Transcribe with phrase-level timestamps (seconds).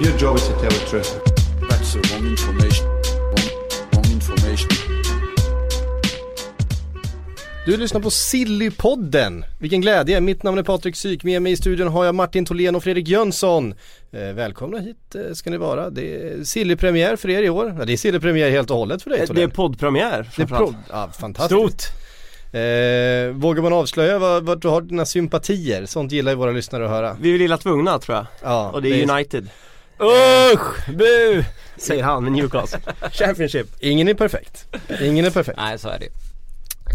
[0.00, 1.10] Your job is to tell the truth.
[1.68, 2.86] That's the wrong information.
[2.86, 3.50] Wrong,
[3.92, 4.68] wrong information.
[7.66, 9.44] Du lyssnar på Sillypodden.
[9.58, 10.20] Vilken glädje.
[10.20, 11.24] Mitt namn är Patrik Syk.
[11.24, 13.74] Med mig i studion har jag Martin Tholén och Fredrik Jönsson.
[14.12, 15.90] Eh, välkomna hit eh, ska ni vara.
[15.90, 17.74] Det är Sillypremiär för er i år.
[17.78, 19.50] Ja, det är Sillypremiär helt och hållet för dig Det är Tholén.
[19.50, 21.60] poddpremiär Det är pro- ja, fantastiskt.
[21.60, 21.82] Stort!
[22.52, 22.60] Eh,
[23.40, 25.86] vågar man avslöja vad, vad du har dina sympatier?
[25.86, 27.16] Sånt gillar ju våra lyssnare att höra.
[27.20, 28.26] Vi är väl illa tvungna tror jag.
[28.42, 29.48] Ja, Och det är United.
[30.00, 30.88] Usch!
[30.88, 31.44] Bu!
[31.76, 32.80] Säger han med Newcastle.
[33.12, 33.66] Championship.
[33.80, 34.66] Ingen är perfekt.
[35.00, 35.58] Ingen är perfekt.
[35.58, 36.08] Nej så är det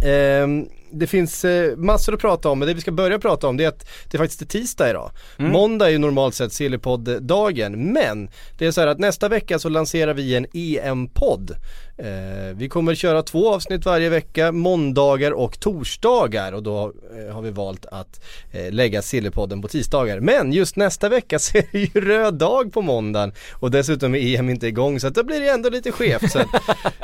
[0.04, 3.58] Ehm, det finns eh, massor att prata om men det vi ska börja prata om
[3.58, 5.12] det är att det faktiskt är tisdag idag.
[5.38, 9.70] Måndag är ju normalt sett Sillypodd-dagen men det är så här att nästa vecka så
[9.70, 11.52] lanserar vi en EM-podd.
[11.98, 17.42] Eh, vi kommer köra två avsnitt varje vecka, måndagar och torsdagar och då eh, har
[17.42, 20.20] vi valt att eh, lägga Sillypodden på tisdagar.
[20.20, 24.40] Men just nästa vecka så är det ju röd dag på måndagen och dessutom är
[24.40, 26.36] EM inte igång så att då blir det ändå lite skevt.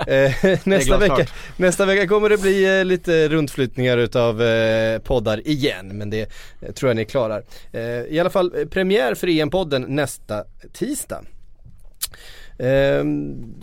[0.07, 0.31] Eh,
[0.63, 1.25] nästa, vecka,
[1.57, 3.27] nästa vecka kommer det bli eh, lite
[3.71, 6.29] runtflyttningar utav eh, poddar igen men det
[6.61, 7.43] eh, tror jag ni klarar.
[7.73, 11.21] Eh, I alla fall eh, premiär för EM-podden nästa tisdag.
[12.59, 13.55] Ehm,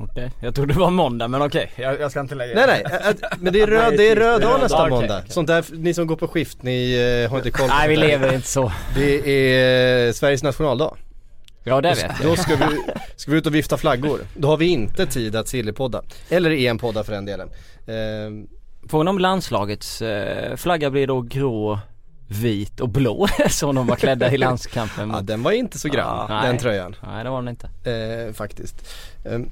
[0.00, 2.82] Okej, jag trodde det var måndag men okej, jag, jag ska inte lägga nej nej,
[2.84, 5.22] ä- ä- men det är röd, det är röd dag nästa måndag.
[5.28, 7.96] Sånt där, ni som går på skift, ni eh, har inte koll på Nej vi
[7.96, 8.72] lever inte så.
[8.94, 10.96] Det är eh, Sveriges nationaldag.
[11.64, 12.30] Ja det vet jag.
[12.30, 12.80] Då ska vi,
[13.16, 14.20] ska vi ut och vifta flaggor.
[14.36, 16.02] Då har vi inte tid att sillypodda.
[16.30, 17.48] Eller EM-podda för den delen.
[17.86, 18.46] Ehm,
[18.88, 21.78] Frågan om landslagets eh, flagga blir då grå,
[22.28, 26.26] vit och blå som de var klädda i landskampen ja den var inte så grann,
[26.28, 26.58] Ja, den nej.
[26.58, 26.96] tröjan.
[27.06, 27.68] Nej det var den inte.
[27.90, 28.88] Eh, faktiskt.
[29.24, 29.50] Ehm,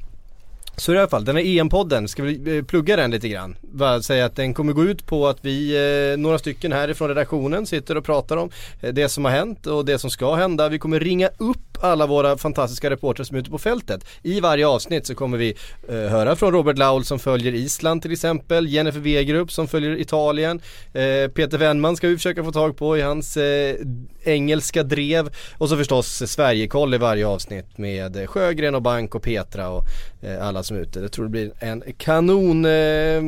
[0.77, 3.57] så i alla fall, den här EM-podden, ska vi eh, plugga den lite grann?
[3.61, 5.77] Bara säga att den kommer gå ut på att vi,
[6.13, 8.51] eh, några stycken härifrån redaktionen sitter och pratar om
[8.81, 10.69] eh, det som har hänt och det som ska hända.
[10.69, 14.05] Vi kommer ringa upp alla våra fantastiska reportrar som är ute på fältet.
[14.23, 15.55] I varje avsnitt så kommer vi
[15.89, 20.61] eh, höra från Robert Laul som följer Island till exempel, Jennifer Wegerup som följer Italien,
[20.93, 23.77] eh, Peter Wennman ska vi försöka få tag på i hans eh,
[24.25, 25.29] engelska drev
[25.59, 29.85] och så förstås Sverigekoll i varje avsnitt med Sjögren och Bank och Petra och
[30.23, 31.01] eh, alla som är ute.
[31.01, 33.23] Jag tror det blir en kanon, eh,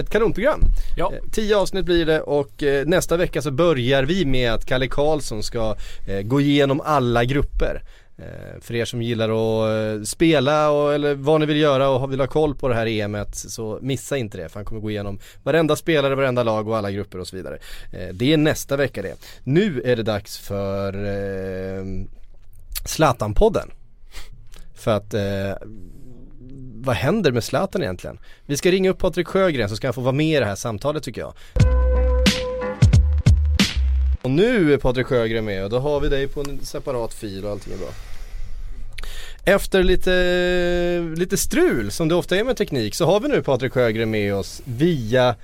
[0.00, 0.60] ett kanonprogram.
[0.96, 1.12] Ja.
[1.14, 4.88] Eh, Tio avsnitt blir det och eh, nästa vecka så börjar vi med att Kalle
[4.88, 5.76] Karlsson ska
[6.24, 7.82] gå igenom alla grupper.
[8.60, 12.20] För er som gillar att spela och, eller vad ni vill göra och har- vill
[12.20, 15.18] ha koll på det här EMet så missa inte det för han kommer gå igenom
[15.42, 17.58] varenda spelare, varenda lag och alla grupper och så vidare.
[18.12, 19.14] Det är nästa vecka det.
[19.44, 21.84] Nu är det dags för eh,
[22.84, 23.70] Zlatan-podden.
[24.74, 25.52] För att eh,
[26.82, 28.18] vad händer med Zlatan egentligen?
[28.46, 30.54] Vi ska ringa upp Patrik Sjögren så ska han få vara med i det här
[30.54, 31.32] samtalet tycker jag.
[34.22, 37.44] Och nu är Patrik Sjögren med och då har vi dig på en separat fil
[37.44, 37.88] och allting är bra.
[39.44, 43.72] Efter lite, lite strul som det ofta är med teknik så har vi nu Patrik
[43.72, 45.34] Sjögren med oss via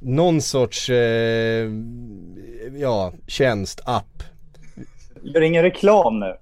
[0.00, 1.70] någon sorts, eh,
[2.76, 4.22] ja, tjänst, app.
[5.22, 6.36] Gör ingen reklam nu.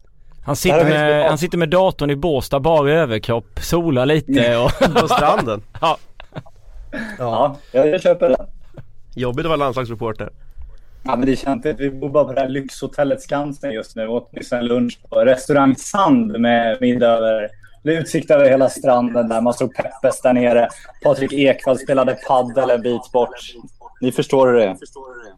[0.44, 5.08] Han sitter, med, han sitter med datorn i Båstad bara överkropp, solar lite och På
[5.08, 5.62] stranden.
[5.80, 5.98] ja.
[7.18, 8.46] Ja, jag, jag köper den.
[9.14, 10.30] Jobbigt att vara landslagsreporter.
[11.04, 14.08] Ja, men det känns att vi bor bara på det här lyxhotellet Skansen just nu.
[14.08, 17.48] Åt nyss en lunch på restaurang Sand med middag över
[17.84, 19.40] utsikt över hela stranden där.
[19.40, 20.68] Man stod Peppes där nere.
[21.02, 23.30] Patrik Ekwall spelade paddel en bit bort.
[24.00, 24.76] Ni förstår hur det är.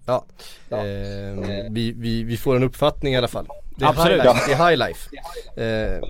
[0.06, 0.24] Ja,
[0.70, 0.78] eh,
[1.70, 3.48] vi, vi, vi får en uppfattning i alla fall.
[3.76, 4.22] Det är Absolut.
[4.22, 4.46] high life.
[4.46, 5.96] Det är high life.
[5.96, 6.08] Eh,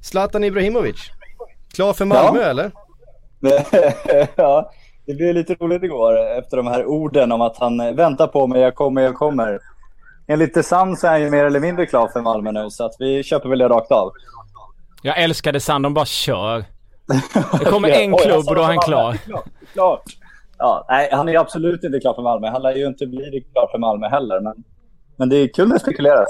[0.00, 1.10] Zlatan Ibrahimovic,
[1.74, 2.46] klar för Malmö Ja.
[2.48, 2.70] eller?
[4.36, 4.72] ja,
[5.06, 8.46] det blev lite roligt igår efter de här orden om att han eh, väntar på
[8.46, 9.60] mig, jag kommer, jag kommer.
[10.26, 12.84] Enligt The Sun så är han ju mer eller mindre klar för Malmö nu så
[12.84, 14.12] att vi köper väl det rakt av.
[15.02, 16.64] Jag älskade Sand, de bara kör.
[17.58, 19.18] Det kommer Ja, en klubb och då är han klar.
[19.72, 20.02] Klart.
[20.62, 22.48] Ja, nej, han är absolut inte klar för Malmö.
[22.48, 24.40] Han lär ju inte bli klar för Malmö heller.
[24.40, 24.54] Men,
[25.16, 26.26] men det är kul när det spekuleras.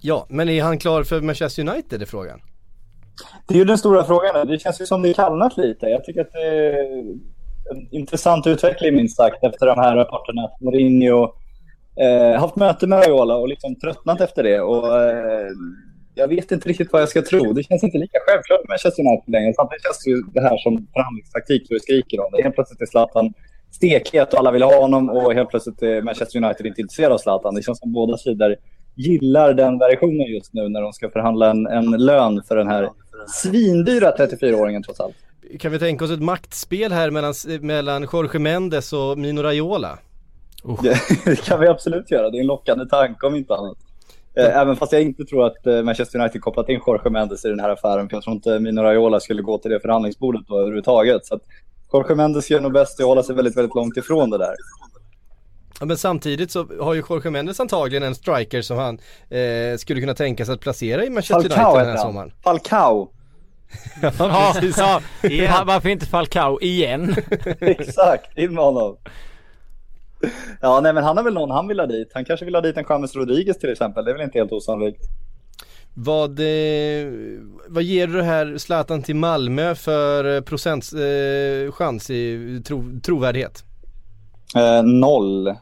[0.00, 2.40] Ja, men är han klar för Manchester United är frågan?
[3.48, 4.46] Det är ju den stora frågan.
[4.46, 5.86] Det känns ju som det kallnat lite.
[5.86, 7.00] Jag tycker att det är
[7.70, 10.50] en intressant utveckling minst sagt efter de här rapporterna.
[10.60, 11.34] Mourinho
[12.00, 14.60] eh, haft möte med Raiola och liksom tröttnat efter det.
[14.60, 15.48] Och, eh,
[16.14, 17.52] jag vet inte riktigt vad jag ska tro.
[17.52, 19.52] Det känns inte lika självklart med Manchester United längre.
[19.54, 22.42] Samtidigt känns det ju det här som förhandlingstaktik så det skriker om det.
[22.42, 23.34] Helt plötsligt är Zlatan
[23.70, 27.18] stekhet och alla vill ha honom och helt plötsligt är Manchester United inte intresserade av
[27.18, 27.54] Zlatan.
[27.54, 28.56] Det känns som båda sidor
[28.94, 32.88] gillar den versionen just nu när de ska förhandla en, en lön för den här
[33.28, 35.14] svindyra 34-åringen trots allt.
[35.58, 39.98] Kan vi tänka oss ett maktspel här mellan, mellan Jorge Mendes och Mino Raiola?
[40.82, 42.30] Det, det kan vi absolut göra.
[42.30, 43.78] Det är en lockande tanke om inte annat.
[44.36, 47.48] Eh, Även fast jag inte tror att eh, Manchester United kopplat in Jorge Mendes i
[47.48, 48.08] den här affären.
[48.08, 51.26] För jag tror inte Mino Raiola skulle gå till det förhandlingsbordet då överhuvudtaget.
[51.26, 51.42] Så att
[51.92, 54.54] Jorge Mendes gör nog bäst i att hålla sig väldigt, väldigt långt ifrån det där.
[55.80, 58.98] Ja, men samtidigt så har ju Jorge Mendes antagligen en striker som han
[59.30, 62.32] eh, skulle kunna tänka sig att placera i Manchester Falcao United den här sommaren.
[62.44, 63.10] Falcao.
[64.18, 67.14] Ja, ja, ja, varför inte Falcao igen?
[67.60, 68.96] Exakt, in med honom.
[70.60, 72.10] Ja, nej men han har väl någon han vill ha dit.
[72.14, 74.04] Han kanske vill ha dit en James Rodriguez till exempel.
[74.04, 75.02] Det är väl inte helt osannolikt.
[75.94, 77.06] Vad, eh,
[77.68, 83.64] vad ger du här Zlatan till Malmö för eh, procents eh, chans i tro, trovärdighet?
[84.56, 85.54] Eh, noll.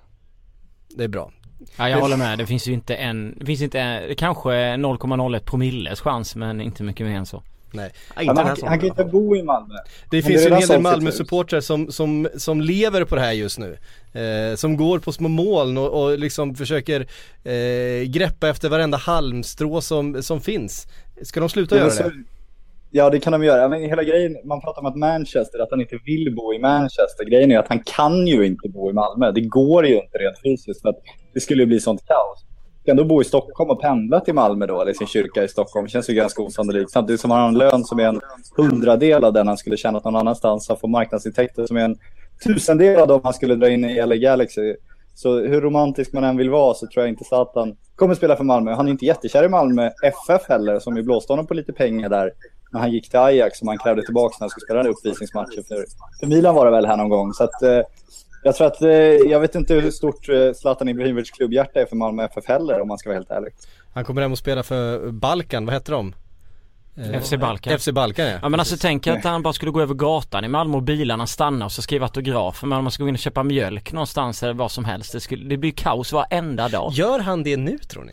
[0.97, 1.31] Det är bra.
[1.77, 5.39] Ja jag håller med, det finns ju inte en, det finns inte en, kanske 0,01
[5.39, 7.43] promilles chans men inte mycket mer än så.
[7.73, 7.93] Nej.
[8.17, 9.75] Ja, men han, han kan inte bo i Malmö.
[10.11, 10.81] Det Men finns ju en hel del.
[10.81, 13.77] Malmö-supportrar som, som, som lever på det här just nu.
[14.21, 17.01] Eh, som går på små moln och, och liksom försöker
[17.45, 20.87] eh, greppa efter varenda halmstrå som, som finns.
[21.23, 22.11] Ska de sluta Ja, göra så- det?
[22.93, 23.69] Ja, det kan de göra.
[23.69, 27.25] Men hela grejen, man pratar om att Manchester, att han inte vill bo i Manchester.
[27.31, 29.31] Grejen är att han kan ju inte bo i Malmö.
[29.33, 30.99] Det går ju inte rent fysiskt för att
[31.35, 32.45] det skulle ju bli sånt kaos.
[32.83, 35.49] Ska han då bo i Stockholm och pendla till Malmö då, eller sin kyrka i
[35.49, 36.91] Stockholm, Det känns ju ganska osannolikt.
[36.91, 38.21] Samtidigt som han har en lön som är en
[38.57, 40.69] hundradel av den han skulle tjänat någon annanstans.
[40.69, 41.97] Han får marknadsintäkter som är en
[42.45, 44.75] tusendel av dem han skulle dra in i LA Galaxy.
[45.15, 48.45] Så hur romantisk man än vill vara så tror jag inte Zlatan kommer spela för
[48.45, 48.75] Malmö.
[48.75, 52.09] Han är inte jättekär i Malmö FF heller, som ju blåste honom på lite pengar
[52.09, 52.33] där
[52.73, 55.65] när han gick till Ajax som han krävde tillbaka när han skulle spela den uppvisningsmatchen
[55.69, 55.85] för,
[56.21, 57.33] för Milan var det väl här någon gång.
[57.33, 57.81] Så att, eh,
[58.43, 61.97] jag tror att, eh, jag vet inte hur stort eh, Zlatan Ibrahimovic klubbhjärta är för
[61.97, 63.53] Malmö FF heller om man ska vara helt ärlig.
[63.95, 66.15] Han kommer hem och spela för Balkan, vad heter de?
[66.97, 67.79] Eh, FC Balkan.
[67.79, 68.39] FC Balkan ja.
[68.43, 71.27] Ja men alltså tänk att han bara skulle gå över gatan i Malmö och bilarna
[71.27, 74.43] stannar och så skriva autografer men om man ska gå in och köpa mjölk någonstans
[74.43, 75.13] eller vad som helst.
[75.13, 76.93] Det, skulle, det blir kaos varenda dag.
[76.93, 78.13] Gör han det nu tror ni?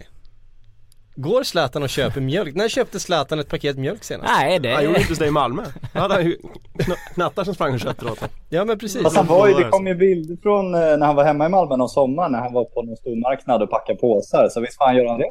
[1.19, 2.55] Går Zlatan och köper mjölk?
[2.55, 4.33] När köpte Zlatan ett paket mjölk senast?
[4.37, 5.63] Nej det Han gjorde inte det i Malmö.
[5.93, 6.37] Då hade han ju
[6.77, 8.19] kn- knattar som sprang och köpte åt.
[8.49, 9.03] Ja men precis.
[9.03, 11.49] Fast han var ju, det kom ju bilder från eh, när han var hemma i
[11.49, 14.47] Malmö någon sommar när han var på någon stor marknad och packade påsar.
[14.49, 15.25] Så visst fan gör han det.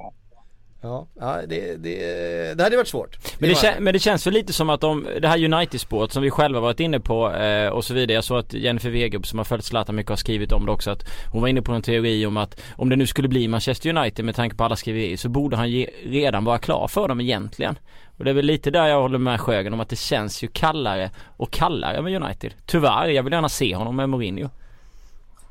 [0.86, 3.18] Ja, ja det, det, det hade varit svårt.
[3.38, 6.22] Men det, kän, men det känns väl lite som att de, det här United-spåret som
[6.22, 8.12] vi själva varit inne på eh, och så vidare.
[8.12, 10.90] Jag såg att Jennifer Wegerup som har följt Zlatan mycket har skrivit om det också
[10.90, 13.96] att hon var inne på en teori om att om det nu skulle bli Manchester
[13.96, 17.20] United med tanke på alla skriverier så borde han ge, redan vara klar för dem
[17.20, 17.78] egentligen.
[18.18, 20.48] Och det är väl lite där jag håller med Sjögren om att det känns ju
[20.48, 22.54] kallare och kallare med United.
[22.66, 24.48] Tyvärr, jag vill gärna se honom med Mourinho.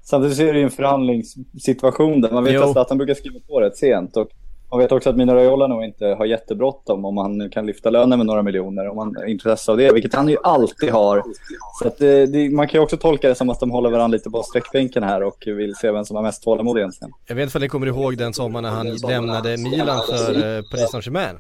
[0.04, 2.62] Samtidigt så är det ju en förhandlingssituation där man vet Jo.
[2.62, 4.18] att Zlatan brukar skriva på rätt sent.
[4.18, 4.30] Och
[4.76, 8.20] man vet också att Mino Raiola nog inte har jättebråttom om han kan lyfta lönen
[8.20, 8.88] med några miljoner.
[8.88, 11.24] Om han är intresserad av det, vilket han ju alltid har.
[11.84, 14.30] Så det, det, man kan ju också tolka det som att de håller varandra lite
[14.30, 17.14] på sträckbänken här och vill se vem som har mest tålamod egentligen.
[17.28, 20.62] Jag vet inte om ni kommer ihåg den sommaren när han lämnade Milan för eh,
[20.72, 21.40] Paris Saint-Germain.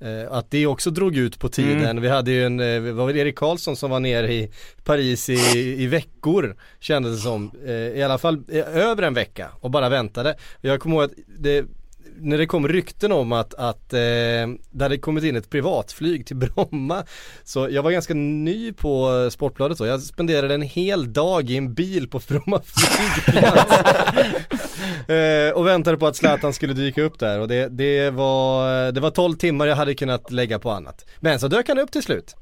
[0.00, 1.84] Eh, att det också drog ut på tiden.
[1.84, 2.02] Mm.
[2.02, 4.50] Vi hade ju en, eh, var det Erik Karlsson som var nere i
[4.84, 7.50] Paris i, i veckor kändes det som.
[7.66, 10.36] Eh, I alla fall eh, över en vecka och bara väntade.
[10.60, 11.64] Jag kommer ihåg att det
[12.20, 13.98] när det kom rykten om att, att eh,
[14.70, 17.04] det hade kommit in ett privatflyg till Bromma
[17.44, 21.74] Så jag var ganska ny på Sportbladet då, jag spenderade en hel dag i en
[21.74, 23.72] bil på Bromma flygplats.
[25.08, 27.40] Eh, Och väntade på att Zlatan skulle dyka upp där.
[27.40, 31.06] Och det, det var, det var 12 timmar jag hade kunnat lägga på annat.
[31.20, 32.36] Men så dök han upp till slut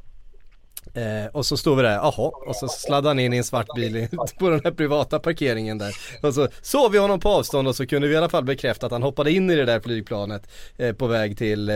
[0.94, 3.66] Eh, och så står vi där, jaha, och så sladdade han in i en svart
[3.76, 4.08] bil
[4.38, 5.92] på den här privata parkeringen där.
[6.22, 8.86] Och så såg vi honom på avstånd och så kunde vi i alla fall bekräfta
[8.86, 10.42] att han hoppade in i det där flygplanet
[10.78, 11.74] eh, på väg till eh,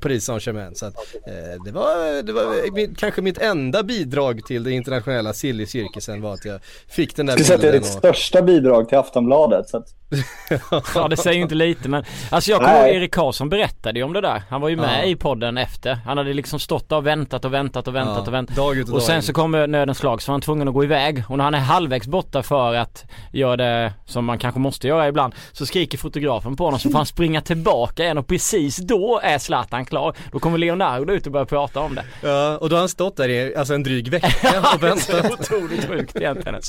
[0.00, 0.74] Paris Saint-Germain.
[0.74, 0.94] Så att,
[1.26, 6.34] eh, det var, det var mitt, kanske mitt enda bidrag till den internationella silly-cirkusen var
[6.34, 7.88] att jag fick den där Jag skulle säga att det är bilden.
[7.88, 9.68] ditt Och, största bidrag till Aftonbladet.
[9.68, 9.94] Så att,
[10.94, 14.04] Ja det säger ju inte lite men Alltså jag kommer ihåg Erik Karlsson berättade ju
[14.04, 15.04] om det där Han var ju med Ja.
[15.10, 18.26] i podden efter Han hade liksom stått där och väntat och väntat och väntat Ja.
[18.26, 18.56] och månaden.
[18.56, 19.22] Dag ut och, Och dag sen in.
[19.22, 21.58] så kommer nödens lag så var han tvungen att gå iväg och när han är
[21.58, 26.56] halvvägs borta för att göra det som man kanske måste göra ibland så skriker fotografen
[26.56, 30.14] på honom så får han springa tillbaka igen och precis då är Zlatan klar.
[30.32, 32.04] Då kommer Leonardo ut och börjar prata om det.
[32.28, 34.90] Ja, och då har han stått där i alltså en dryg vecka och Det är
[34.90, 35.40] väntat.
[35.40, 36.60] otroligt sjukt egentligen.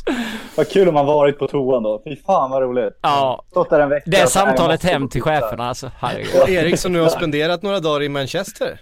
[0.56, 2.02] Vad kul om man varit på toan då.
[2.04, 3.00] Fy fan vad roligt.
[3.02, 4.04] Ja, Stått där en vecka.
[4.10, 5.92] det är och så, "Nej, jag samtalet hem till och titta." cheferna alltså.
[6.00, 6.42] Herregud.
[6.42, 8.80] Och Erik som nu har spenderat några dagar i Manchester.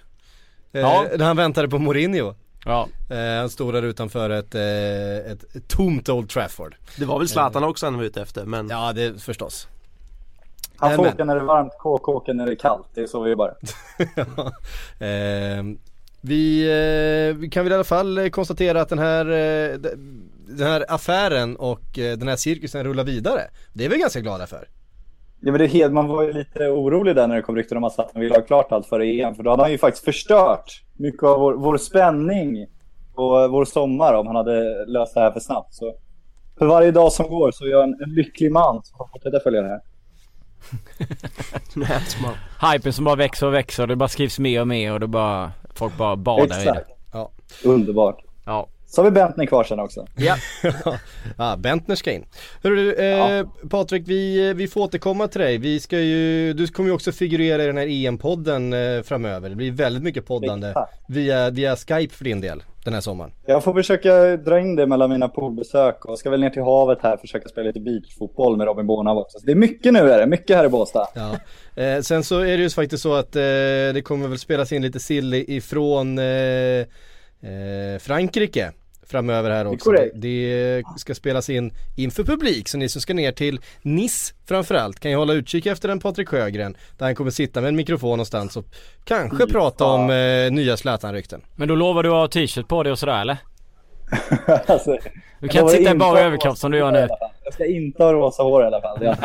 [0.74, 1.06] Eh, Ja.
[1.18, 2.34] När han väntade på Mourinho.
[2.66, 2.88] Ja.
[3.10, 6.76] Eh, han stod där utanför ett, eh, ett, ett tomt Old Trafford.
[6.98, 9.68] Det var väl Zlatan också han var ute efter men Ja, det förstås.
[10.78, 12.88] Han får åka när det är varmt, KK åker när det är kallt.
[12.94, 13.52] Det är så vi bara.
[15.00, 15.64] eh,
[16.22, 19.78] vi, eh, vi kan väl i alla fall eh, konstatera att den här, eh,
[20.48, 23.42] den här affären och eh, den här cirkusen rullar vidare.
[23.74, 24.68] Det är vi ganska glada för.
[25.40, 27.78] Ja, men det är helt, man var ju lite orolig där när det kom rykten
[27.78, 29.36] om att Zlatan ville ha klart allt före EM.
[29.36, 32.68] För då hade han ju faktiskt förstört mycket av vår, vår spänning
[33.16, 35.74] och vår sommar om han hade löst det här för snabbt.
[35.74, 35.96] Så
[36.58, 39.40] för varje dag som går så är jag en, en lycklig man som får fortsätta
[39.40, 39.82] följa det här.
[42.74, 45.52] Hypen som bara växer och växer det bara skrivs mer och mer och det bara
[45.78, 46.56] Folk bara badar i det.
[46.56, 46.90] Exakt.
[47.14, 47.32] Ja.
[47.64, 48.24] Underbart.
[48.46, 48.68] Ja.
[48.90, 50.08] Så har vi Bentner kvar sen också.
[50.16, 50.36] Ja.
[51.38, 52.26] Ja, Bentner ska in.
[52.64, 55.58] Hörru du, eh, Patrik vi, vi får återkomma till dig.
[55.58, 59.50] Vi ska ju, du kommer ju också figurera i den här EM-podden eh, framöver.
[59.50, 60.74] Det blir väldigt mycket poddande
[61.08, 63.32] via, via Skype för din del den här sommaren.
[63.46, 66.98] Jag får försöka dra in det mellan mina poolbesök och ska väl ner till havet
[67.02, 69.40] här och försöka spela lite beachfotboll med Robin Bornau också.
[69.40, 71.08] Så det är mycket nu är det, mycket här i Båstad.
[71.14, 71.36] Ja.
[71.84, 73.42] Eh, sen så är det ju faktiskt så att eh,
[73.94, 76.20] det kommer väl spelas in lite sill ifrån
[77.42, 78.72] eh, Frankrike
[79.10, 79.90] framöver här också.
[79.90, 80.16] korrekt.
[80.16, 85.12] Det ska spelas in inför publik så ni som ska ner till Nice framförallt kan
[85.12, 88.58] ju hålla utkik efter en Patrik Sjögren där han kommer sitta med en mikrofon någonstans
[88.58, 88.66] och
[89.04, 91.42] kanske Fy prata om eh, nya Zlatan-rykten.
[91.56, 93.38] Men då lovar du att ha t-shirt på dig och sådär eller?
[94.66, 94.98] alltså,
[95.40, 97.08] Du kan inte sitta i bara överkropp som du gör nu.
[97.44, 99.00] Jag ska inte ha rosa hår i alla fall.
[99.00, 99.18] Det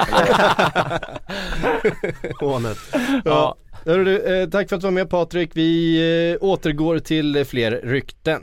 [2.41, 2.79] Hånet.
[3.25, 3.57] Ja.
[3.87, 5.51] Hörru eh, tack för att du var med Patrik.
[5.55, 5.97] Vi
[6.33, 8.43] eh, återgår till eh, fler rykten.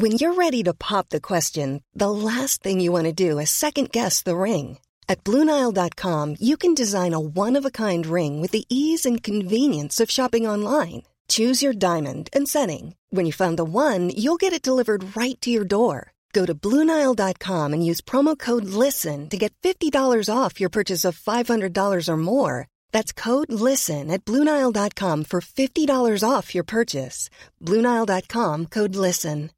[0.00, 3.50] When you're ready to pop the question, the last thing you want to do is
[3.50, 4.78] second guess the ring.
[5.08, 9.22] At Bluenile.com, you can design a one of a kind ring with the ease and
[9.22, 11.02] convenience of shopping online.
[11.28, 12.94] Choose your diamond and setting.
[13.10, 16.12] When you find the one, you'll get it delivered right to your door.
[16.32, 21.18] Go to Bluenile.com and use promo code LISTEN to get $50 off your purchase of
[21.18, 22.66] $500 or more.
[22.92, 27.28] That's code LISTEN at Bluenile.com for $50 off your purchase.
[27.60, 29.50] Bluenile.com code LISTEN.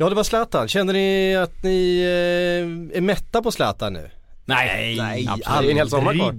[0.00, 0.68] Ja det var Zlatan.
[0.68, 4.10] Känner ni att ni eh, är mätta på Zlatan nu?
[4.44, 5.60] Nej, Nej, absolut.
[5.60, 6.34] Det är en hel sommar kvar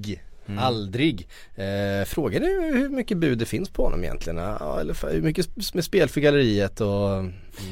[0.59, 1.27] aldrig.
[1.55, 1.99] Aldrig.
[2.01, 4.37] Eh, frågan är hur mycket bud det finns på honom egentligen.
[4.37, 7.23] Ja, eller för- hur mycket med spel för galleriet och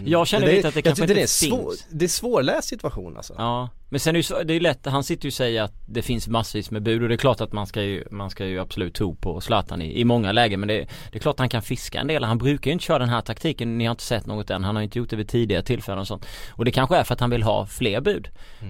[0.05, 1.87] jag känner det, lite att det kanske inte det är svår, finns.
[1.89, 3.33] Det är svårläst situation alltså.
[3.37, 5.73] Ja, men sen är det ju det är lätt, han sitter ju och säger att
[5.85, 8.45] det finns massvis med bud och det är klart att man ska ju, man ska
[8.45, 11.39] ju absolut tro på Zlatan i, i många lägen men det, det är klart att
[11.39, 12.23] han kan fiska en del.
[12.23, 14.63] Han brukar ju inte köra den här taktiken, ni har inte sett något än.
[14.63, 16.25] Han har inte gjort det vid tidigare tillfällen och sånt.
[16.49, 18.29] Och det kanske är för att han vill ha fler bud.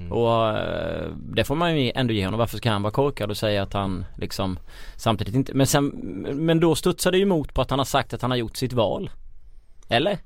[0.10, 2.38] Och eh, det får man ju ändå ge honom.
[2.38, 4.60] Varför ska han vara korkad och säga att han liksom
[4.96, 5.88] samtidigt inte, men sen,
[6.36, 8.58] men då studsar det ju emot på att han har sagt att han har gjort
[8.58, 9.10] sitt val.
[9.90, 10.18] Eller?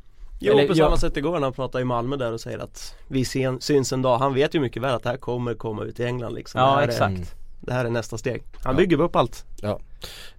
[0.46, 0.86] Jo Eller, på ja.
[0.86, 3.94] samma sätt igår när han pratade i Malmö där och säger att vi sen, syns
[3.94, 4.18] en dag.
[4.18, 6.60] Han vet ju mycket väl att det här kommer komma ut i England liksom.
[6.60, 7.14] det Ja här exakt.
[7.18, 7.26] Är,
[7.62, 8.44] det här är nästa steg.
[8.64, 9.46] Han bygger upp allt.
[9.62, 9.80] Ja,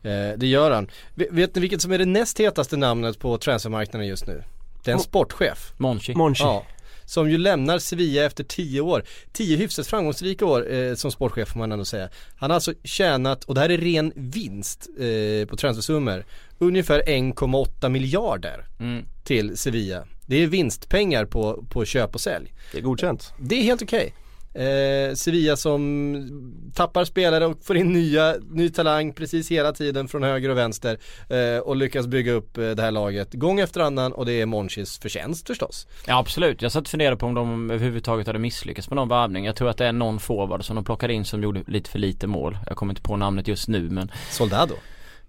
[0.02, 0.90] eh, det gör han.
[1.14, 4.42] Vet, vet ni vilket som är det näst hetaste namnet på transfermarknaden just nu?
[4.84, 5.72] Det är en Mo- sportchef.
[5.76, 6.14] Monchi.
[6.14, 6.42] Monchi.
[6.42, 6.62] Ja.
[7.06, 9.04] Som ju lämnar Sevilla efter 10 år.
[9.32, 12.08] 10 hyfsat framgångsrika år eh, som sportchef får man ändå säga.
[12.36, 16.24] Han har alltså tjänat, och det här är ren vinst eh, på transfersummor,
[16.58, 19.04] ungefär 1,8 miljarder Mm.
[19.24, 20.04] till Sevilla.
[20.26, 22.52] Det är vinstpengar på, på köp och sälj.
[22.72, 23.32] Det är godkänt.
[23.38, 24.14] Det är helt okej.
[24.54, 30.22] Eh, Sevilla som tappar spelare och får in nya, ny talang precis hela tiden från
[30.22, 34.12] höger och vänster eh, och lyckas bygga upp eh, det här laget gång efter annan
[34.12, 35.86] och det är Monchis förtjänst förstås.
[36.06, 39.44] Ja absolut, jag satt och funderade på om de överhuvudtaget hade misslyckats med någon värvning.
[39.44, 41.98] Jag tror att det är någon forward som de plockade in som gjorde lite för
[41.98, 42.58] lite mål.
[42.66, 44.74] Jag kommer inte på namnet just nu men Soldado.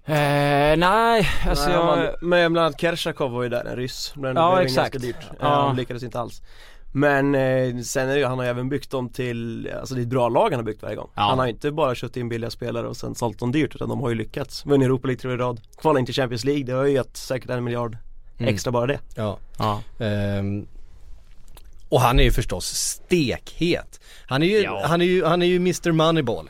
[0.05, 0.13] eh,
[0.77, 2.23] Nej, alltså Nej, jag...
[2.23, 4.13] men bland annat Kershakov var ju där, en ryss.
[4.15, 4.93] Men Ja, det blev exakt.
[4.93, 5.25] ganska dyrt.
[5.29, 5.35] Ja.
[5.39, 5.67] Ja.
[5.67, 6.41] Han lyckades inte alls.
[6.97, 10.07] Men eh, sen är det han har även byggt dem till, alltså det är ett
[10.09, 11.09] bra lag han har byggt varje gång.
[11.15, 11.21] Ja.
[11.21, 14.01] Han har inte bara köpt in billiga spelare och sen sålt dem dyrt utan de
[14.01, 14.65] har ju lyckats.
[14.65, 15.61] Vunnit Europa League tre i rad.
[15.81, 17.97] Kvala in till Champions League, det har ju gett säkert en miljard
[18.37, 18.53] Mm.
[18.53, 18.99] extra bara det.
[19.15, 19.37] Ja.
[19.57, 19.81] Ja.
[20.05, 20.67] Ehm,
[21.89, 23.99] och han är ju förstås stekhet.
[24.27, 24.83] Han är ju, Ja.
[24.85, 26.49] han är ju, han är ju Mr Moneyball.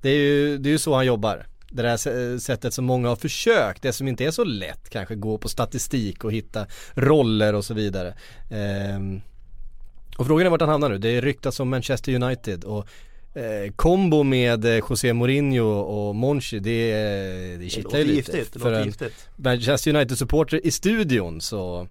[0.00, 1.46] Det är ju, det är ju så han jobbar.
[1.70, 5.14] det där sä- sättet som många har försökt, det som inte är så lätt kanske
[5.14, 8.14] gå på statistik och hitta roller och så vidare.
[8.50, 9.20] Ehm,
[10.18, 12.88] och frågan är vart han hamnar nu, det ryktas om Manchester United och
[13.34, 18.16] eh, kombo med eh, José Mourinho och Monchi det, det kittlar ju lite.
[18.16, 19.28] giftigt, det för låter giftigt.
[19.36, 21.88] Manchester United-supporter i studion så,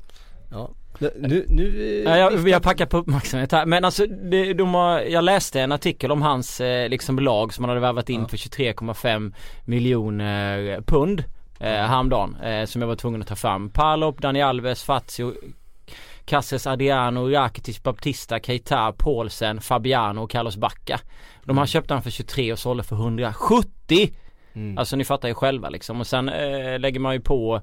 [0.52, 0.72] ja.
[1.00, 3.66] Nu, nu Ja, jag, jag packar på uppmärksamhet här.
[3.66, 7.64] Men alltså, det, de har, jag läste en artikel om hans eh, liksom lag som
[7.64, 9.34] han hade värvat in för 23,5
[9.66, 11.24] miljoner pund
[11.60, 12.36] eh, häromdagen.
[12.36, 13.70] Eh, som jag var tvungen att ta fram.
[13.70, 15.34] Palop, Dani Alves, Fazio,
[16.28, 21.00] Casses Adriano, Rakitic, Baptista, Keita, Paulsen, Fabiano och Carlos Bacca.
[21.44, 24.14] De har köpt han för 23 och sålde för 170!
[24.54, 24.78] Mm.
[24.78, 26.00] Alltså ni fattar ju själva liksom.
[26.00, 27.62] Och sen eh, lägger man ju på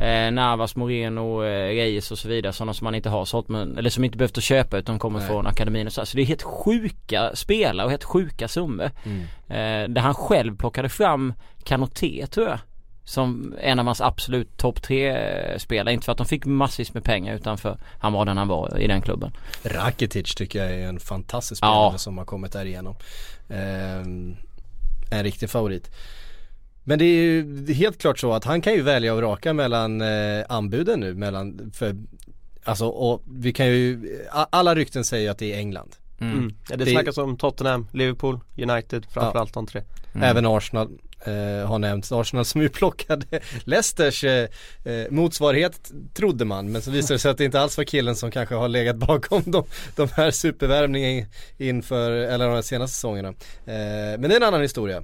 [0.00, 2.52] eh, Navas, Moreno, eh, Reyes och så vidare.
[2.52, 5.18] Sådana som man inte har sålt men, eller som inte behövt att köpa utan kommer
[5.18, 5.28] Nej.
[5.28, 6.00] från akademin och så.
[6.00, 6.06] här.
[6.06, 8.90] Så det är helt sjuka spelare och helt sjuka summor.
[9.04, 9.22] Mm.
[9.48, 12.58] Eh, där han själv plockade fram Kanoté tror jag.
[13.04, 15.94] Som en av hans absolut topp tre eh, spelare.
[15.94, 18.78] Inte för att de fick massvis med pengar utan för han var den han var
[18.78, 19.32] i den klubben.
[19.62, 21.66] Rakitic tycker jag är en fantastisk Ja.
[21.66, 22.94] spelare som har kommit därigenom.
[23.48, 24.36] Ehm,
[25.10, 25.90] en riktig favorit.
[26.84, 30.00] Men det är ju helt klart så att han kan ju välja och vraka mellan
[30.00, 31.96] eh, anbuden nu mellan, för
[32.64, 35.96] Alltså och vi kan ju, alla rykten säger att det är England.
[36.20, 36.54] Mm.
[36.70, 39.82] Ja, det Det- snackas om Tottenham, Liverpool, United, framförallt de tre.
[40.14, 40.88] Även Arsenal
[41.26, 42.12] eh, har nämnts.
[42.12, 44.48] Arsenal som ju plockade Leicesters eh,
[44.84, 46.72] eh, motsvarighet trodde man.
[46.72, 48.96] Men så visade det sig att det inte alls var killen som kanske har legat
[48.96, 49.64] bakom de,
[49.96, 51.26] de här supervärvningarna
[51.58, 53.28] inför, eller de här senaste säsongerna.
[53.28, 53.34] Eh,
[54.18, 55.02] men det är en annan historia.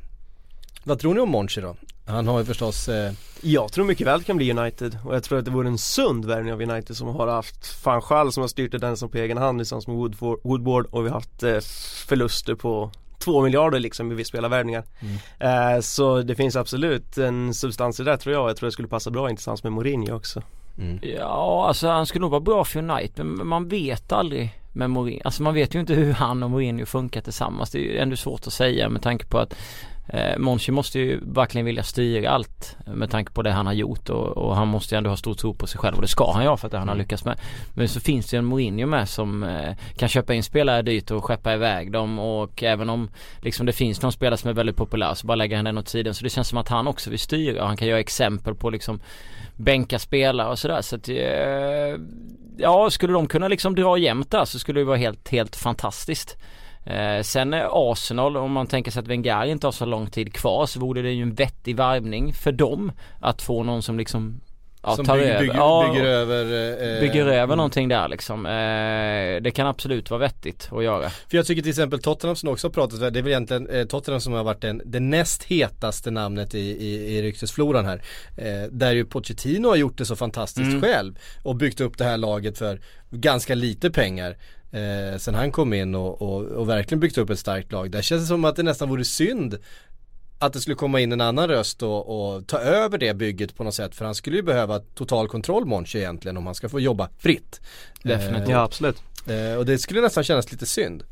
[0.85, 1.77] Vad tror ni om Monchi då?
[2.07, 5.23] Han har ju förstås eh, Jag tror mycket väl det kan bli United och jag
[5.23, 8.49] tror att det vore en sund värvning av United som har haft Fanchal som har
[8.49, 11.15] styrt det den som på egen hand liksom tillsammans med Woodford, Woodward och vi har
[11.15, 11.59] haft eh,
[12.07, 14.85] förluster på två miljarder liksom i spelarvärvningar.
[15.39, 18.49] Eh, så det finns absolut en substans i det där tror jag.
[18.49, 20.43] Jag tror det skulle passa bra in tillsammans med Mourinho också.
[21.03, 25.23] Ja, alltså han skulle nog vara bra för United men man vet aldrig med Mourinho.
[25.25, 27.71] Alltså man vet ju inte hur han och Mourinho funkar tillsammans.
[27.71, 29.55] Det är ju ändå svårt att säga med tanke på att
[30.09, 34.11] eh, Monchi måste ju verkligen vilja styra allt med tanke på det han har gjort
[34.11, 36.33] och, och han måste ju ändå ha stor tro på sig själv och det ska
[36.33, 37.41] han ju ha för att det han har lyckats med.
[37.75, 41.11] Men så finns det ju en Mourinho med som eh, kan köpa in spelare dyrt
[41.11, 43.11] och skeppa iväg dem och även om
[43.43, 45.89] liksom det finns någon spelare som är väldigt populär så bara lägger han den åt
[45.89, 46.15] sidan.
[46.15, 48.71] Så det känns som att han också vill styra och han kan göra exempel på
[48.71, 49.01] liksom
[49.57, 52.01] bänka spelare och sådär så att eh,
[52.61, 56.37] Ja skulle de kunna liksom dra jämnt där så skulle det vara helt, helt fantastiskt
[56.91, 60.35] eh, Sen är Arsenal om man tänker sig att Wenger inte har så lång tid
[60.35, 64.41] kvar så vore det ju en vettig värvning för dem Att få någon som liksom
[64.83, 65.41] ja, som tar bygger, över.
[65.41, 66.45] bygger, Ja, bygger över
[66.95, 67.57] eh, Bygger över mm.
[67.57, 68.47] någonting där liksom.
[68.47, 71.11] Eh, det kan absolut vara vettigt att göra.
[71.11, 73.85] För jag tycker till exempel Tottenham som också har pratat, det är väl egentligen eh,
[73.85, 78.03] Tottenham som har varit den, det näst hetaste namnet i, i, i ryktesfloran här.
[78.37, 80.83] Eh, där ju Pochettino har gjort det så fantastiskt Mm.
[80.83, 84.37] själv och byggt upp det här laget för ganska lite pengar.
[84.73, 87.91] Eh, sen han kom in och, och, och verkligen byggt upp ett starkt lag.
[87.91, 89.59] Där känns det som att det nästan vore synd
[90.39, 93.65] att det skulle komma in en annan röst och, och ta över det bygget på
[93.65, 93.95] något sätt.
[93.95, 97.61] För han skulle ju behöva total kontroll Monchi egentligen om han ska få jobba fritt.
[98.03, 98.49] Definitivt.
[98.49, 99.03] Eh, Ja absolut.
[99.27, 101.05] Eh, och det skulle nästan kännas lite synd.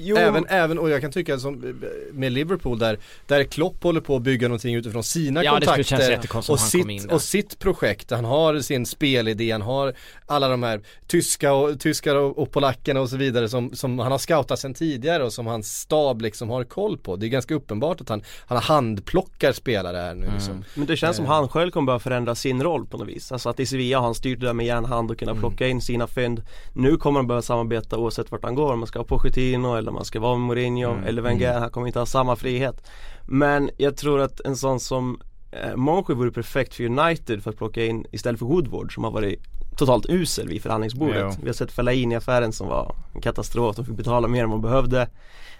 [0.00, 4.00] Jo, Även, även, och jag kan tycka som eh, med Liverpool där, där Klopp håller
[4.00, 8.10] på att bygga någonting utifrån sina Ja, kontakter och, sitt, och sitt projekt.
[8.10, 9.94] Han har sin spelidé, han har
[10.26, 14.12] alla de här tyska och, tyskar och, och polackerna och så vidare som, som han
[14.12, 17.16] har scoutat sedan tidigare och som hans stab liksom har koll på.
[17.16, 20.64] Det är ganska uppenbart att han, han handplockar spelare här nu liksom.
[20.74, 23.32] Men det känns som han själv kommer börja förändra sin roll på något vis.
[23.32, 25.80] Alltså att i Sevilla har han styrt det där med järnhand och kunna plocka in
[25.80, 26.42] sina fynd.
[26.72, 28.72] Nu kommer han börja samarbeta oavsett vart han går.
[28.72, 31.52] Om man ska ha Pochettino eller om man ska vara med Mourinho eller Wenger.
[31.60, 32.82] Han kommer inte ha samma frihet.
[33.26, 35.20] Men jag tror att en sån som
[35.50, 39.10] eh, Monchi vore perfekt för United för att plocka in istället för Woodward som har
[39.10, 39.40] varit
[39.76, 41.22] totalt usel vid förhandlingsbordet.
[41.22, 41.36] Jo.
[41.42, 43.76] Vi har sett Fellaini-affären som var en katastrof.
[43.76, 45.08] De fick betala mer än man behövde.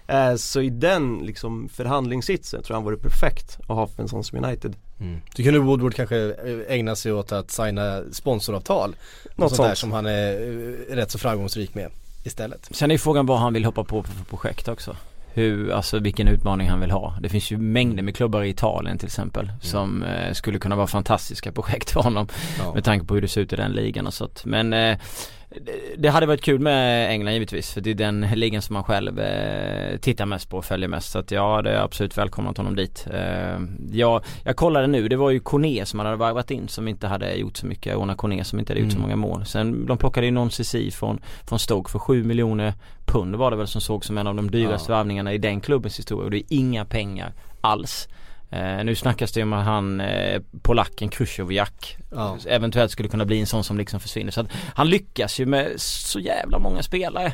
[0.07, 4.09] Eh, Så i den liksom förhandlingssitsen tror jag han vore perfekt att ha för en
[4.09, 4.75] sån som United.
[5.35, 8.89] Du kunde Woodward kanske eh, ägna sig åt att signa sponsoravtal.
[8.89, 9.77] Något Något sånt där sånt.
[9.77, 10.31] som han är
[10.89, 11.89] eh, rätt så framgångsrik med
[12.23, 12.69] istället.
[12.71, 14.95] Sen är frågan vad han vill hoppa på för projekt också.
[15.33, 17.17] Hur, alltså vilken utmaning han vill ha.
[17.21, 20.87] Det finns ju mängder med klubbar i Italien till exempel som eh, skulle kunna vara
[20.87, 22.27] fantastiska projekt för honom.
[22.59, 22.73] Ja.
[22.73, 24.97] Med tanke på hur det ser ut i den ligan och så att, Men eh,
[25.97, 29.19] det- hade varit kul med England givetvis för det är den ligan som man själv
[29.19, 32.75] eh, tittar mest på och följer mest så att ja det är absolut välkomnat honom
[32.75, 33.07] dit.
[33.13, 33.59] Eh,
[33.91, 37.33] ja, jag kollade nu, det var ju Kone som hade varvat in som inte hade
[37.35, 39.09] gjort så mycket, Ona Kone som inte hade gjort så Mm.
[39.09, 39.45] många mål.
[39.45, 42.73] Sen de plockade ju någon CC från, från Stoke för 7 miljoner
[43.05, 44.97] pund var det väl som såg som en av de dyraste Ja.
[44.97, 48.07] värvningarna i den klubbens historia och det är inga pengar alls.
[48.51, 52.37] Eh, nu snackas det ju om att han, eh, polacken Krychowiak Ja.
[52.47, 54.31] eventuellt skulle kunna bli en sån som liksom försvinner.
[54.31, 57.33] Så att han lyckas ju med så jävla många spelare.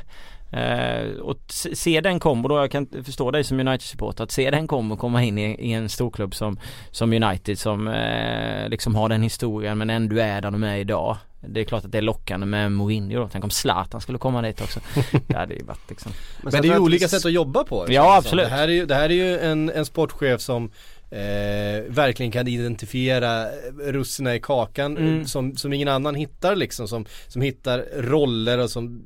[0.52, 4.68] Eh, och se, den kombo då, jag kan förstå dig som United-supporter, att se den
[4.68, 6.60] kombo komma in i, i en storklubb som,
[6.92, 11.18] som United som eh, liksom har den historien men ändå är där de är idag.
[11.48, 13.30] Det är klart att det är lockande med Mourinho då.
[13.32, 14.80] Tänk om Zlatan skulle komma dit också.
[15.28, 17.86] Det hade ju varit liksom Men, det är ju olika sätt att jobba på.
[17.90, 18.46] Ja, absolut.
[18.46, 20.72] Det här är ju, det här är ju en, en sportchef som
[21.12, 23.46] eh, verkligen kan identifiera
[23.82, 25.20] russinen i kakan Mm.
[25.20, 26.88] eh, som, som ingen annan hittar liksom.
[26.88, 29.04] Som, som hittar roller och som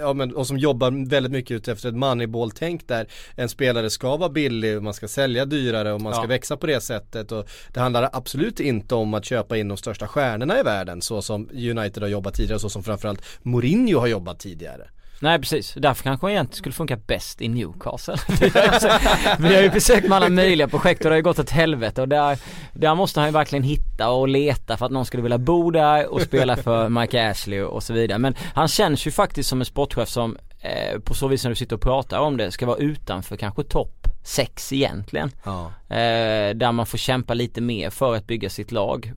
[0.00, 4.16] Ja, men, och som jobbar väldigt mycket ut efter ett moneyball-tänk där en spelare ska
[4.16, 6.26] vara billig och man ska sälja dyrare och man ska Ja.
[6.28, 10.08] växa på det sättet och det handlar absolut inte om att köpa in de största
[10.08, 14.38] stjärnorna i världen så som United har jobbat tidigare så som framförallt Mourinho har jobbat
[14.38, 14.88] tidigare.
[15.22, 18.16] Nej precis, därför kanske han egentligen skulle funka bäst i Newcastle.
[19.38, 22.00] Vi har ju försökt med alla möjliga projekt och det har ju gått åt helvete
[22.02, 22.38] och där,
[22.72, 26.06] där måste han ju verkligen hitta och leta för att någon skulle vilja bo där
[26.12, 28.18] och spela för Mike Ashley och så vidare.
[28.18, 31.54] Men han känns ju faktiskt som en sportchef som eh, på så vis när du
[31.56, 35.30] sitter och pratar om det ska vara utanför kanske topp 6 egentligen.
[35.44, 35.66] Ja.
[35.96, 39.12] eh, Där man får kämpa lite mer för att bygga sitt lag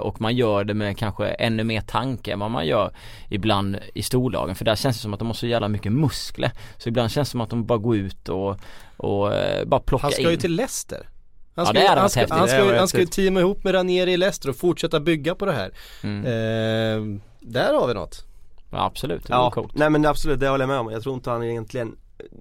[0.00, 2.92] och man gör det med kanske ännu mer tanke än vad man gör
[3.28, 6.50] ibland i storlagen för där känns det som att de har så jävla mycket muskler
[6.78, 8.56] så ibland känns det som att de bara går ut och,
[8.96, 11.08] och eh, bara plockar Han ska in ju till Leicester.
[11.56, 14.12] Han Ja, ska, hade han ska, han ska, han ska ju teama ihop med Ranieri
[14.12, 15.70] i Leicester och fortsätta bygga på det här.
[16.02, 16.24] mm.
[16.24, 18.24] Eh, där har vi något.
[18.70, 20.90] ja, Absolut, det Ja, coolt nej men absolut det håller jag med om.
[20.92, 21.96] Jag tror inte han egentligen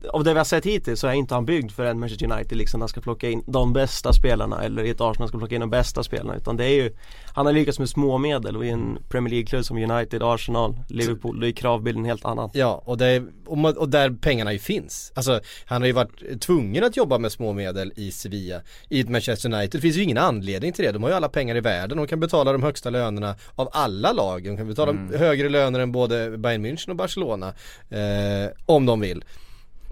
[0.09, 2.57] av det vi har sett hittills så är inte han byggd för en Manchester United
[2.57, 5.61] liksom han ska plocka in de bästa spelarna eller i ett Arsenal ska plocka in
[5.61, 6.91] de bästa spelarna utan det är ju
[7.35, 11.39] Han har lyckats med små medel och i en Premier League-klubb som United, Arsenal, Liverpool,
[11.39, 15.11] då är kravbilden helt annan Ja, och, det, och, man, och där pengarna ju finns.
[15.15, 19.09] Alltså, han har ju varit tvungen att jobba med små medel i Sevilla, i ett
[19.09, 19.71] Manchester United.
[19.71, 20.91] Det finns ju ingen anledning till det.
[20.91, 21.97] De har ju alla pengar i världen.
[21.97, 24.43] De kan betala de högsta lönerna av alla lag.
[24.43, 27.53] De kan betala högre löner än både Bayern München och Barcelona.
[27.89, 29.23] Eh, om de vill.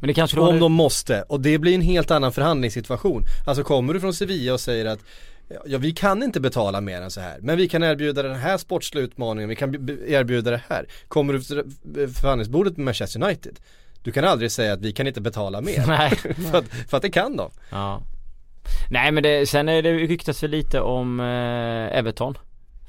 [0.01, 1.21] Men det kanske Om de måste.
[1.21, 3.23] Och det blir en helt annan förhandlingssituation.
[3.47, 4.99] Alltså kommer du från Sevilla och säger att
[5.65, 8.57] Ja vi kan inte betala mer än så här men vi kan erbjuda den här
[8.57, 9.73] sportsliga utmaningen, vi kan
[10.07, 10.85] erbjuda det här.
[11.07, 11.63] Kommer du till
[12.13, 13.59] förhandlingsbordet med Manchester United
[14.03, 15.83] Du kan aldrig säga att vi kan inte betala mer.
[15.87, 16.09] Nej.
[16.51, 17.51] för, att, för att det kan de.
[17.69, 18.01] Ja
[18.89, 22.37] Nej men det, sen är det ryktas väl lite om eh, Everton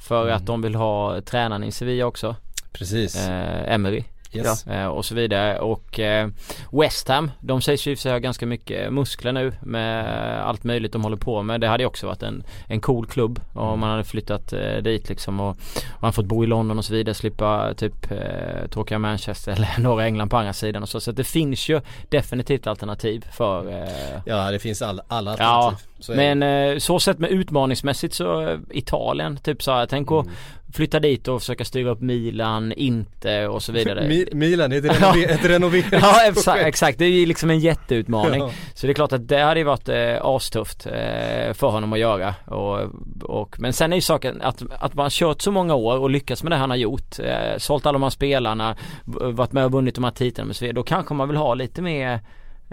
[0.01, 0.37] För Mm.
[0.37, 2.37] att de vill ha tränaren i Sevilla också
[2.72, 3.16] Precis.
[3.16, 4.05] eh, Emery
[4.38, 4.66] Yes.
[4.66, 6.28] Eh, och så vidare och eh,
[6.72, 10.06] West Ham, de sägs ju sig ha ganska mycket muskler nu med
[10.42, 11.60] allt möjligt de håller på med.
[11.60, 15.08] Det hade ju också varit en, en cool klubb om man hade flyttat eh, dit
[15.08, 18.98] liksom och, och man fått bo i London och så vidare, slippa typ eh, tråkiga
[18.98, 21.00] Manchester eller norra England på andra sidan och så.
[21.00, 25.88] Så det finns ju definitivt alternativ för eh, Ja det finns all, alla Ja, alternativ.
[26.02, 30.24] Så men eh, så sett med utmaningsmässigt så eh, Italien typ så här, tänk att
[30.24, 30.34] Mm.
[30.76, 34.00] flytta dit och försöka styra upp Milan, inte och så vidare.
[34.08, 36.06] Mi- Milan, är ett, renover- ett renoveringsprojekt.
[36.06, 38.40] Ja exakt, exakt, det är ju liksom en jätteutmaning.
[38.40, 38.50] Ja.
[38.74, 41.98] Så det är klart att det hade ju varit eh, astufft eh, för honom att
[41.98, 42.34] göra.
[42.46, 42.80] Och,
[43.22, 46.10] och, men sen är ju saken att, att man har kört så många år och
[46.10, 47.18] lyckats med det han har gjort.
[47.18, 50.64] Eh, sålt alla de här spelarna, varit med och vunnit de här titlarna och så
[50.64, 50.74] vidare.
[50.74, 52.20] Då kanske man vill ha lite mer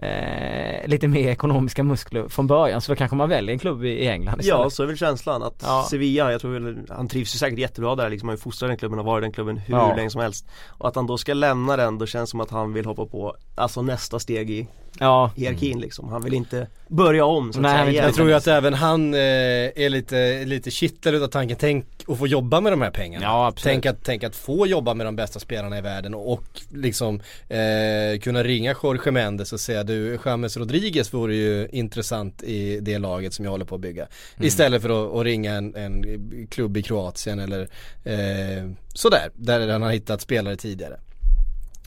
[0.02, 4.08] Eh, lite mer ekonomiska muskler från början så då kanske man väljer en klubb i,
[4.08, 4.60] England istället.
[4.64, 5.88] Ja så är väl känslan att Ja.
[5.90, 8.70] Sevilla, jag tror väl, han trivs ju säkert jättebra där liksom, han har ju fostrat
[8.70, 9.96] den klubben och varit den klubben hur Ja.
[9.96, 12.52] länge som helst Och att han då ska lämna den, då känns det som att
[12.52, 14.68] han vill hoppa på, alltså nästa steg i
[15.00, 18.06] Ja, hierarkin liksom Han vill inte börja om så att Nej, säga igen.
[18.06, 22.18] Jag tror ju att även han eh, är lite, lite kittlad utav tanken, tänk att
[22.18, 23.26] få jobba med de här pengarna.
[23.26, 23.74] Ja, absolut.
[23.74, 28.20] tänk, att, tänk att få jobba med de bästa spelarna i världen och liksom eh,
[28.22, 33.34] kunna ringa Jorge Mendes och säga du, James Rodriguez vore ju intressant i det laget
[33.34, 34.08] som jag håller på att bygga.
[34.40, 37.62] Istället för att, att ringa en, en klubb i Kroatien eller
[38.04, 41.00] eh, sådär, där han har hittat spelare tidigare.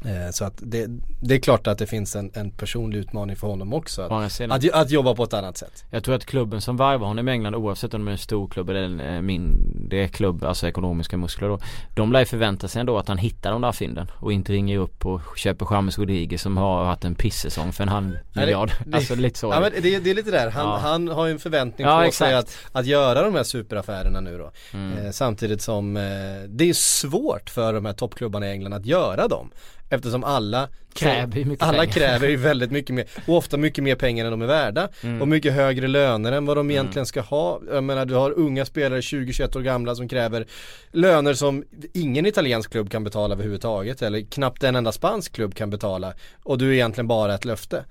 [0.05, 0.87] Eh, Så att det,
[1.21, 4.03] det är klart att det finns en, en personlig utmaning för honom också.
[4.03, 5.85] Att, att, att jobba på ett annat sätt.
[5.91, 8.49] Jag tror att klubben som värvar honom i England oavsett om det är en stor
[8.49, 11.59] klubb eller en eh, mindre klubb, alltså ekonomiska muskler då.
[11.95, 14.79] De lär ju förvänta sig ändå att han hittar de där fynden och inte ringer
[14.79, 18.73] upp och köper James Rodriguez som har haft en pissäsong för en halv miljard.
[18.93, 19.47] alltså lite så.
[19.47, 20.77] Ja men det, det är lite där, han, Ja.
[20.77, 22.69] han har ju en förväntning Ja, på sig exakt.
[22.73, 24.51] att, att göra de här superaffärerna nu då.
[24.73, 24.99] Mm.
[25.07, 26.03] Eh, samtidigt som eh,
[26.49, 29.51] det är svårt för de här toppklubbarna i England att göra dem.
[29.92, 31.92] Eftersom alla Kräver Alla pengar.
[31.92, 34.88] kräver ju väldigt mycket mer och ofta mycket mer pengar än de är värda.
[35.02, 35.22] Mm.
[35.22, 37.61] Och mycket högre löner än vad de egentligen ska ha.
[37.72, 40.46] Jag menar du har unga spelare 20-21 år gamla som kräver
[40.90, 44.02] löner som ingen italiensk klubb kan betala överhuvudtaget.
[44.02, 46.12] Eller knappt en enda spansk klubb kan betala.
[46.42, 47.85] Och du är egentligen bara ett löfte.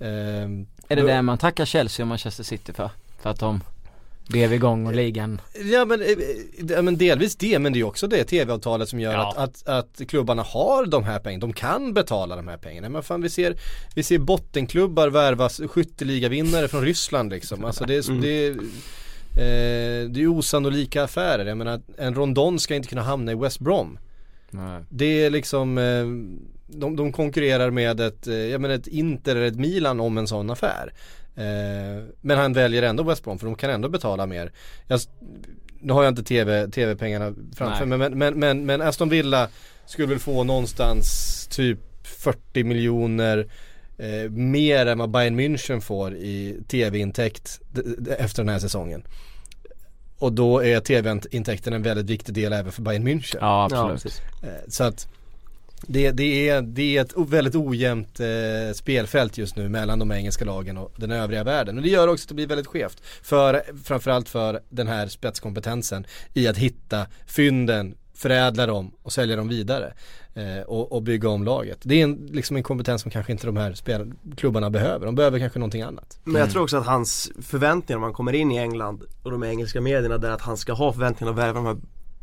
[0.00, 2.90] Ehm, Är det då- det man tackar Chelsea och Manchester City för?
[3.22, 3.60] För att de
[4.28, 5.40] drev igång och ligan
[5.72, 6.08] Ja men, eh,
[6.68, 9.34] ja, men delvis det men det är också det tv-avtalet som gör Ja.
[9.36, 9.68] att, att,
[10.00, 12.88] att klubbarna har de här pengarna, de kan betala de här pengarna.
[12.88, 13.56] Men fan vi ser,
[13.94, 17.64] vi ser bottenklubbar värvas skytteligavinnare från Ryssland liksom.
[17.64, 18.20] Alltså det, är- Mm.
[18.22, 18.50] det, är,
[19.32, 21.46] eh, det är osannolika affärer.
[21.46, 23.98] Jag menar en Rondon ska inte kunna hamna i West Brom.
[24.50, 24.82] Nej.
[24.88, 26.04] Det är liksom eh,
[26.78, 30.26] de, de konkurrerar med ett, eh, jag menar ett Inter eller ett Milan om en
[30.26, 30.92] sån affär.
[31.38, 34.52] Eh, men han väljer ändå West Brom för de kan ändå betala mer.
[34.86, 35.00] Jag,
[35.80, 39.48] nu har jag inte TV, TV-pengarna framför mig men, men, men, men Aston Villa
[39.86, 43.46] skulle väl få någonstans typ 40 miljoner
[43.98, 47.60] eh, mer än vad Bayern München får i TV-intäkt
[48.18, 49.02] efter den här säsongen.
[50.18, 53.36] Och då är TV-intäkten en väldigt viktig del även för Bayern München.
[53.40, 54.02] Ja Ja, absolut.
[54.02, 54.20] precis.
[54.42, 55.08] Eh, Så att
[55.86, 58.26] det, det, är, det är ett väldigt ojämnt eh,
[58.74, 61.76] spelfält just nu mellan de engelska lagen och den övriga världen.
[61.76, 63.02] Och det gör också att det blir väldigt skevt.
[63.22, 69.48] För, framförallt för den här spetskompetensen i att hitta fynden, förädla dem och sälja dem
[69.48, 69.92] vidare.
[70.34, 71.78] Eh, och, och bygga om laget.
[71.82, 75.06] Det är en, liksom en kompetens som kanske inte de här spel, klubbarna behöver.
[75.06, 76.20] De behöver kanske någonting annat.
[76.24, 79.44] Men jag tror också att hans förväntningar om han kommer in i England och de
[79.44, 81.76] engelska medierna där att han ska ha förväntningar att värva de här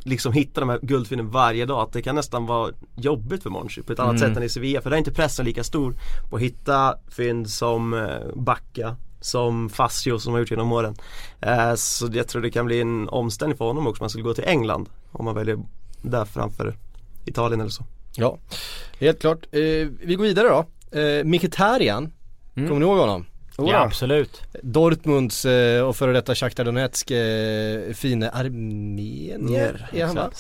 [0.08, 3.82] Liksom hitta de här guldfynden varje dag, att det kan nästan vara jobbigt för Monchi
[3.82, 4.30] på ett annat Mm.
[4.30, 5.96] sätt än i Sevilla för där är inte pressen lika stor
[6.30, 10.96] på att hitta fynd som eh, Backa som Fascio som har gjort genom åren.
[11.42, 14.24] Eh, så jag tror det kan bli en omställning för honom också om han skulle
[14.24, 15.58] gå till England om man väljer
[16.02, 16.76] där framför
[17.26, 17.84] Italien eller så.
[18.16, 18.38] Ja,
[19.00, 19.46] helt klart.
[19.52, 19.60] Eh,
[20.04, 20.66] vi går vidare då.
[21.24, 22.12] Mkhitaryan,
[22.56, 22.70] Mm.
[22.70, 23.26] kommer ni ihåg honom?
[23.58, 24.42] Ja absolut.
[24.62, 30.32] Dortmunds eh, och före detta Shakhtar Donetsk eh, fine armenier är han va?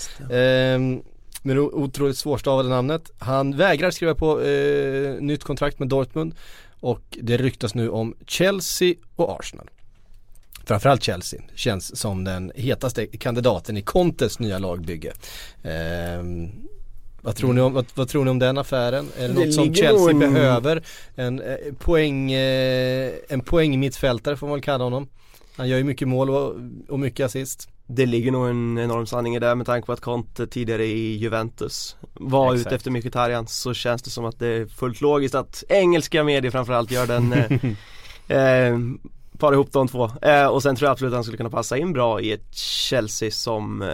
[1.45, 3.11] Med det otroligt svårstavade namnet.
[3.19, 6.35] Han vägrar skriva på eh, nytt kontrakt med Dortmund
[6.79, 9.69] och det ryktas nu om Chelsea och Arsenal.
[10.65, 15.13] Framförallt Chelsea känns som den hetaste kandidaten i Contes nya lagbygge.
[15.63, 16.51] Ehm,
[17.25, 19.09] vad tror, ni om, vad, vad tror ni om den affären?
[19.17, 20.83] Är det, Det något som Chelsea en- behöver?
[21.15, 25.07] En eh, poäng, eh, en poängmittfältare får man väl kalla honom.
[25.57, 26.55] Han gör ju mycket mål och,
[26.89, 27.69] och mycket assist.
[27.87, 31.15] Det ligger nog en enorm sanning i det med tanke på att Conte tidigare i
[31.17, 32.67] Juventus var Exakt.
[32.67, 36.51] ute efter Mkhitaryan så känns det som att det är fullt logiskt att engelska medier
[36.51, 37.33] framförallt gör den
[38.27, 38.79] eh, eh,
[39.37, 40.09] Para ihop de två.
[40.21, 42.55] Eh, och sen tror jag absolut att han skulle kunna passa in bra i ett
[42.55, 43.87] Chelsea som eh,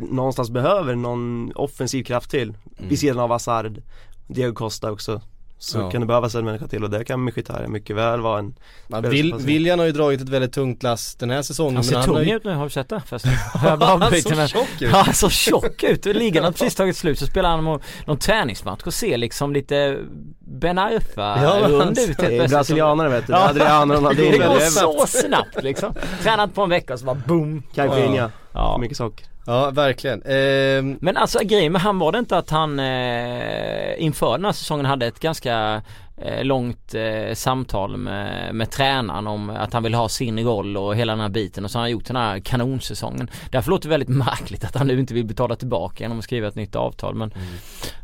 [0.00, 2.54] någonstans behöver någon offensiv kraft till.
[2.88, 3.82] Vid sidan av Hazard,
[4.26, 5.20] Diego Costa också
[5.60, 5.90] Så Ja.
[5.90, 8.54] kan det behövas en människa till och där kan Mkhitaryan mycket väl vara en
[8.88, 9.36] Man, Behövs Vil, det.
[9.36, 11.74] William har ju dragit ett väldigt tungt lass den här säsongen.
[11.74, 13.30] Han ser men tung ju- ut nu, har du sett det förresten?
[13.52, 14.90] Han men- tjock ut.
[14.92, 16.04] Ja, han såg tjock ut.
[16.04, 19.98] Ligan har precis tagit slut så spelar han någon, någon träningsmatch och ser liksom lite
[20.40, 23.48] Ben Arfa Ja, rund ut helt Det är brasilianare vet du, Ja.
[23.48, 25.94] Adriano Det Ronaldinho går det är så snabbt liksom.
[26.22, 27.62] Tränat på en vecka och så bara boom.
[27.74, 28.72] Caipirinha, Ja.
[28.74, 30.22] för mycket socker Ja, verkligen.
[30.26, 34.52] Ehm, Men alltså grejen med han var det inte att han eh, inför den här
[34.52, 35.82] säsongen hade ett ganska
[36.16, 40.96] eh, långt eh, samtal med, med tränaren om att han vill ha sin roll och
[40.96, 43.30] hela den här biten och så har han gjort den här kanonsäsongen.
[43.50, 46.48] Därför låter det väldigt märkligt att han nu inte vill betala tillbaka genom att skriva
[46.48, 47.34] ett nytt avtal men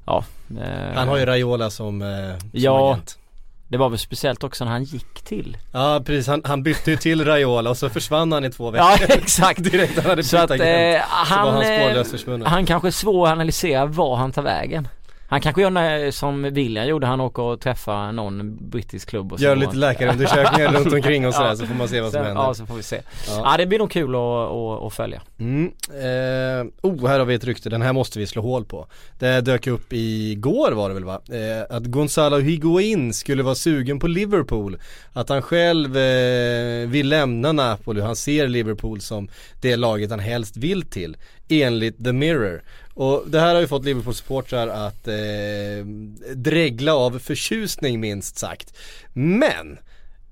[0.07, 0.25] ja.
[0.61, 2.93] Eh, han har ju Raiola som, eh, som Ja.
[2.93, 3.19] agent.
[3.75, 5.57] Det var väl speciellt också när han gick till.
[5.73, 8.87] Ja precis, han, han bytte ju till Raiola och så försvann han i två veckor.
[9.01, 9.63] Ja exakt.
[9.73, 10.63] Direkt han hade Så bytt att agent.
[11.01, 12.47] eh, så var han, han eh, spårlöst försvunnen.
[12.47, 14.89] han kanske är svår att analysera var han tar vägen.
[15.29, 19.39] Han kanske gör när, som William gjorde, han åker och träffar någon brittisk klubb och
[19.39, 21.57] så Gör lite läkarundersökningar runt omkring och sådär Ja.
[21.57, 22.43] så får man se vad som Så- händer.
[22.43, 23.01] Ja så får vi se.
[23.29, 23.43] Ja.
[23.45, 25.23] Ja, det blir nog kul att, att, att följa.
[25.39, 25.65] Mm.
[25.91, 28.87] Eh, oh, här har vi ett rykte, den här måste vi slå hål på.
[29.19, 31.21] Det dök upp igår var det väl va?
[31.31, 34.79] Eh, att Gonzalo Higuain skulle vara sugen på Liverpool.
[35.13, 39.29] Att han själv eh, vill lämna Napoli han ser Liverpool som
[39.61, 41.17] det laget han helst vill till.
[41.49, 42.63] Enligt The Mirror.
[42.95, 45.15] Och det här har ju fått Liverpool-supportrar att eh,
[46.35, 48.75] dregla av förtjusning minst sagt.
[49.13, 49.79] Men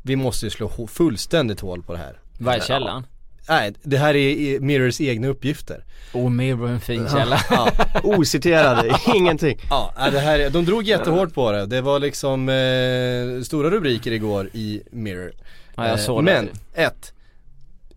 [0.02, 2.18] vi måste ju slå fullständigt hål på det här.
[2.38, 3.06] Vad är källan?
[3.48, 5.84] Nej, det här är Mirrors egna uppgifter.
[6.12, 7.40] Oh, Mirror en fin källa.
[7.50, 7.70] Ja.
[8.02, 9.58] Ociterade, ingenting.
[9.70, 11.66] Ja, det här, är- de drog jättehårt på det.
[11.66, 15.32] Det var liksom eh, stora rubriker igår i Mirror.
[15.74, 16.32] Ja, jag Eh, såg det.
[16.32, 17.12] Men, ett.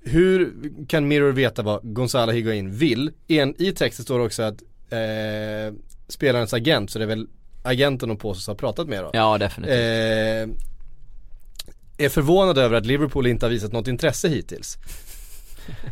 [0.08, 0.54] Hur
[0.88, 3.12] kan Mirror veta vad Gonzalo Higuain vill?
[3.28, 5.76] En, I texten står det också att eh,
[6.08, 7.28] spelarens agent, så det är väl
[7.64, 9.10] agenten och Påsos har pratat med då.
[9.14, 9.74] Ja, definitivt.
[9.76, 10.50] Eh,
[12.06, 14.78] är förvånad över att Liverpool inte har visat något intresse hittills.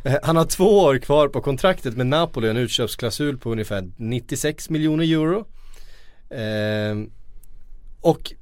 [0.04, 4.70] Eh, Han har två år kvar på kontraktet med Napoli, en utköpsklausul på ungefär 96
[4.70, 5.48] miljoner euro.
[6.30, 7.08] Eh,
[8.02, 8.34] och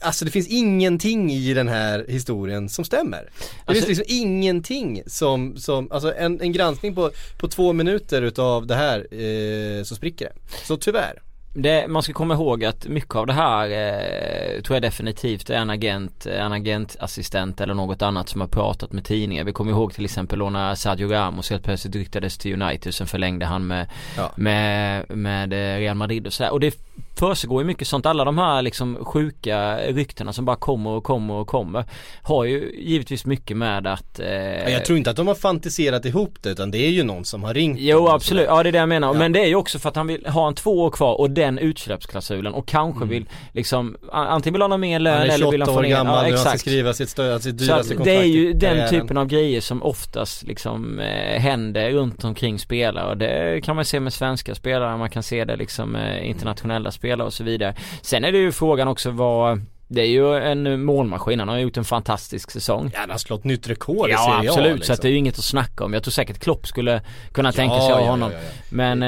[0.00, 3.18] Alltså det finns ingenting i den här historien som stämmer.
[3.18, 3.30] Det
[3.64, 8.66] Alltså- finns liksom ingenting som, som alltså en, en granskning på, på två minuter utav
[8.66, 10.32] det här eh, så spricker det.
[10.66, 11.22] Så tyvärr.
[11.54, 15.54] Det, man ska komma ihåg att mycket av det här eh, tror jag definitivt är
[15.54, 19.44] en agent, en agentassistent eller något annat som har pratat med tidningar.
[19.44, 23.06] Vi kommer ihåg till exempel då när Sergio Ramos helt plötsligt ryktades till United sen
[23.06, 24.32] förlängde han med, Ja.
[24.36, 26.50] med, med eh, Real Madrid och sådär.
[26.52, 26.78] Och det
[27.18, 28.06] försiggår ju mycket sånt.
[28.06, 31.84] Alla de här liksom sjuka ryktena som bara kommer och kommer och kommer
[32.22, 36.34] har ju givetvis mycket med att eh, Jag tror inte att de har fantiserat ihop
[36.42, 38.72] det utan det är ju någon som har ringt Jo och absolut, ja det är
[38.72, 39.08] det jag menar.
[39.08, 39.18] Ja.
[39.18, 41.30] Men det är ju också för att han vill ha en två år kvar och
[41.30, 45.50] den utsläppsklausulen och kanske vill liksom antingen vill han ha mer lön Han är eller
[45.50, 46.60] vill 28 han få år ner gammal ja, nu, han ska exakt.
[46.60, 50.42] skriva sitt, stö- sitt dyraste kontrakt det är ju den typen av grejer som oftast
[50.42, 55.10] liksom eh, händer runt omkring spelare och det kan man se med svenska spelare, man
[55.10, 57.74] kan se det liksom eh, internationella spelare och så vidare.
[58.02, 61.76] Sen är det ju frågan också vad det är ju en målmaskin, han har gjort
[61.76, 62.90] en fantastisk säsong.
[62.94, 64.86] Ja, han har slått nytt rekord i Ja Serie A, absolut, liksom.
[64.86, 65.92] så att det är ju inget att snacka om.
[65.92, 67.00] Jag tror säkert Klopp skulle
[67.32, 68.30] kunna Ja, tänka sig ja, honom.
[68.32, 68.50] ja, ja.
[68.70, 69.02] Men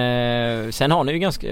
[0.65, 1.47] eh, sen har ni ju ganska,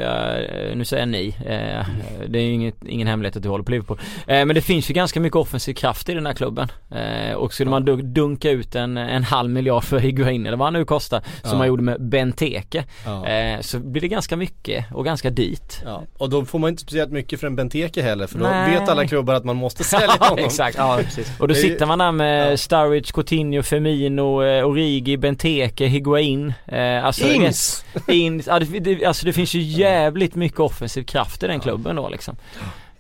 [0.75, 1.87] nu säger jag ni, eh,
[2.29, 3.99] det är ju inget, ingen hemlighet att du håller på Liverpool.
[4.27, 6.69] Eh, men det finns ju ganska mycket offensiv kraft i den här klubben.
[6.91, 10.67] Eh, och skulle man dunk- dunka ut en, en halv miljard för Higuain eller vad
[10.67, 11.59] han nu kostar, som Ja.
[11.59, 13.27] man gjorde med Benteke, Ja.
[13.27, 15.75] eh, så blir det ganska mycket och ganska dyrt.
[15.85, 18.71] Ja, och då får man inte speciellt mycket för en Benteke heller för då Nej.
[18.71, 20.45] vet alla klubbar att man måste sälja Ja, honom.
[20.45, 20.77] exakt.
[20.79, 21.33] Ja, precis.
[21.41, 26.53] Och då sitter man där med Sturridge, Coutinho, Firmino, eh, Origi, Benteke, Higuain.
[26.67, 27.85] Eh, alltså, Ings!
[28.09, 31.97] In, ja, det, det, alltså det finns ju jävligt mycket offensiv kraft i den klubben
[31.97, 32.37] då liksom.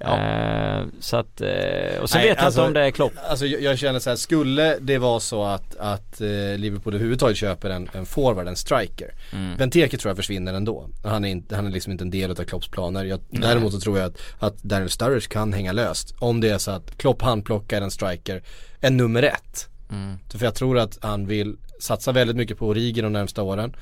[0.00, 3.12] Eh, så att, eh, och sen Nej, vet jag alltså- inte om det är Klopp.
[3.28, 7.36] Alltså jag, jag känner så här, skulle det vara så att, att eh, Liverpool överhuvudtaget
[7.36, 9.14] köper en, en forward, en striker.
[9.32, 9.56] Mm.
[9.56, 10.88] Benteke tror jag försvinner ändå.
[11.04, 13.04] Han är, inte, han är liksom inte en del av Klopps planer.
[13.04, 16.14] Jag, däremot så tror jag att, att Daniel Sturridge kan hänga löst.
[16.18, 18.42] Om det är så att Klopp handplockar en striker,
[18.80, 19.68] en nummer ett.
[19.90, 20.18] Mm.
[20.28, 23.76] För jag tror att han vill satsa väldigt mycket på Origi de närmsta åren.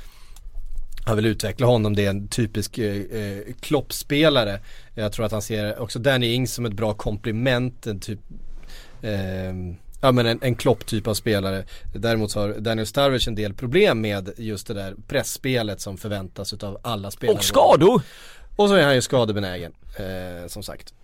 [1.07, 4.61] Han vill utveckla honom, det är en typisk eh, eh, Klopp-spelare.
[4.95, 8.21] Jag tror att han ser också Danny Ings som ett bra komplement, en typ
[9.03, 9.53] eh,
[10.01, 11.65] Ja men en, en Klopp-typ av spelare.
[11.95, 16.79] Däremot har Daniel Sturridge en del problem med just det där pressspelet som förväntas utav
[16.83, 17.37] alla spelare.
[17.37, 18.03] Och skador!
[18.57, 20.95] Och så är han ju skadebenägen, eh, som sagt.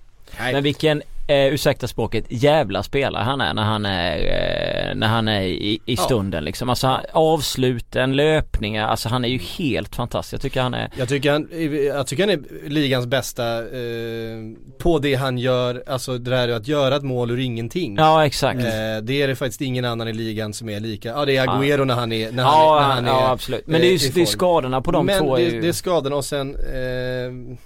[0.41, 0.53] Nej.
[0.53, 5.29] Men vilken, eh, ursäkta språket, jävla spelare han är när han är, eh, när han
[5.29, 6.03] är i, i Ja.
[6.03, 6.69] stunden liksom.
[6.69, 10.35] Alltså han- avsluten, löpningar, alltså han är ju helt fantastisk.
[10.35, 11.49] Jag tycker han är Jag tycker han,
[11.97, 14.39] jag tycker han är ligans bästa eh,
[14.79, 17.97] på det han gör, alltså det där att göra ett mål ur ingenting.
[17.99, 18.59] Ja exakt.
[18.61, 18.65] Eh,
[19.03, 21.85] det är det faktiskt ingen annan i ligan som är lika, ja det är Agüero
[21.85, 23.67] när han är, när han ja, är, när han ja är absolut.
[23.67, 25.61] Men det är ju det är skadorna på de Men två det, är ju...
[25.61, 27.57] det är skadorna och sen, eh,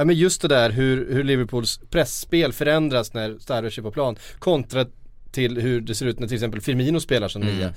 [0.00, 4.16] ja men just det där hur, hur Liverpools pressspel förändras när Sturridge är på plan
[4.38, 4.86] kontra
[5.32, 7.56] till hur det ser ut när till exempel Firmino spelar som Mm.
[7.56, 7.68] nia.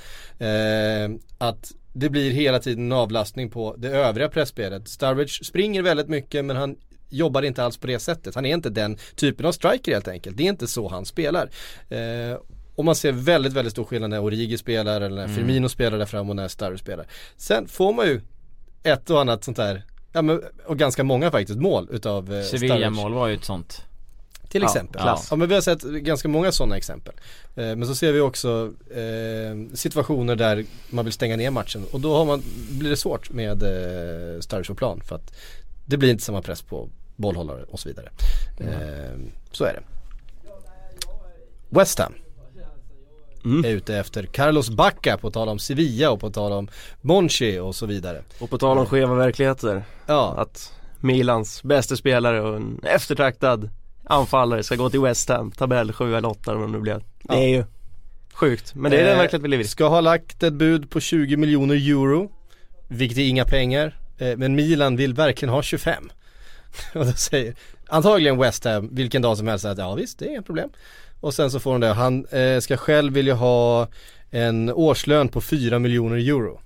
[1.05, 4.87] Eh, att det blir hela tiden en avlastning på det övriga pressspelet.
[4.87, 6.75] Sturridge springer väldigt mycket men han
[7.09, 8.35] jobbar inte alls på det sättet.
[8.35, 10.37] Han är inte den typen av striker helt enkelt.
[10.37, 11.49] Det är inte så han spelar.
[11.89, 12.37] Eh,
[12.75, 15.35] och man ser väldigt, väldigt stor skillnad när Origi spelar eller när Mm.
[15.35, 17.05] Firmino spelar där fram och när Sturridge spelar.
[17.37, 18.21] Sen får man ju
[18.83, 19.83] ett och annat sånt där,
[20.13, 22.43] ja men, och ganska många faktiskt mål utav eh.
[22.43, 23.81] Sevilla-mål var ju ett sånt.
[24.49, 25.01] Till Ja, exempel.
[25.01, 25.27] klass.
[25.31, 27.13] Ja men vi har sett ganska många sådana exempel.
[27.55, 31.99] Eh, men så ser vi också eh, situationer där man vill stänga ner matchen och
[31.99, 35.33] då har man, blir det svårt med eh, Sturridge på plan för att
[35.85, 38.09] det blir inte samma press på bollhållare och så vidare.
[38.59, 39.19] Eh,
[39.51, 39.81] så är det.
[41.69, 42.13] West Ham
[43.45, 43.65] Mm.
[43.65, 46.67] är ute efter Carlos Bacca på tal om Sevilla och på tal om
[47.01, 48.21] Monchi och så vidare.
[48.39, 53.69] Och på tal om skeva verkligheter, Ja, att Milans bästa spelare och en eftertraktad
[54.05, 56.93] anfallare ska gå till West Ham, tabell 7 eller 8 eller vad det nu blir.
[56.93, 57.35] Det Ja.
[57.35, 57.63] är ju
[58.33, 59.67] sjukt, men det är den Eh, verklighet vi lever i.
[59.67, 62.31] Ska ha lagt ett bud på 20 miljoner euro
[62.87, 63.97] vilket är inga pengar.
[64.17, 66.09] Eh, men Milan vill verkligen ha 25.
[66.93, 67.55] Och då säger
[67.87, 70.69] antagligen West Ham vilken dag som helst att ja visst det är inga problem.
[71.23, 71.93] Och sen så får hon det.
[71.93, 73.87] Han eh, ska själv vilja ha
[74.31, 76.59] en årslön på 4 miljoner euro.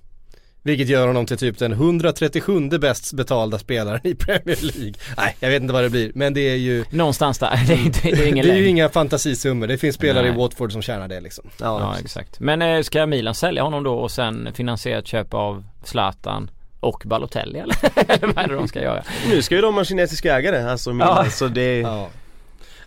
[0.62, 4.94] Vilket gör honom till typ den 137 bäst betalda spelaren i Premier League.
[5.16, 7.84] Nej, jag vet inte vad det blir, men det är ju Någonstans där, det är,
[7.86, 10.32] inte, det är ingen Det är ju inga fantasisummor, det finns spelare Nej.
[10.34, 11.50] i Watford som tjänar det liksom.
[11.60, 12.40] Ja, exakt.
[12.40, 16.50] Men eh, ska Milan sälja honom då och sen finansiera ett köp av Zlatan
[16.80, 17.76] och Balotelli eller?
[18.08, 19.02] eller vad är det de ska göra?
[19.30, 21.30] Nu ska ju de ha kinesiska ägare, alltså Milan, Ja.
[21.30, 22.08] så det Ja.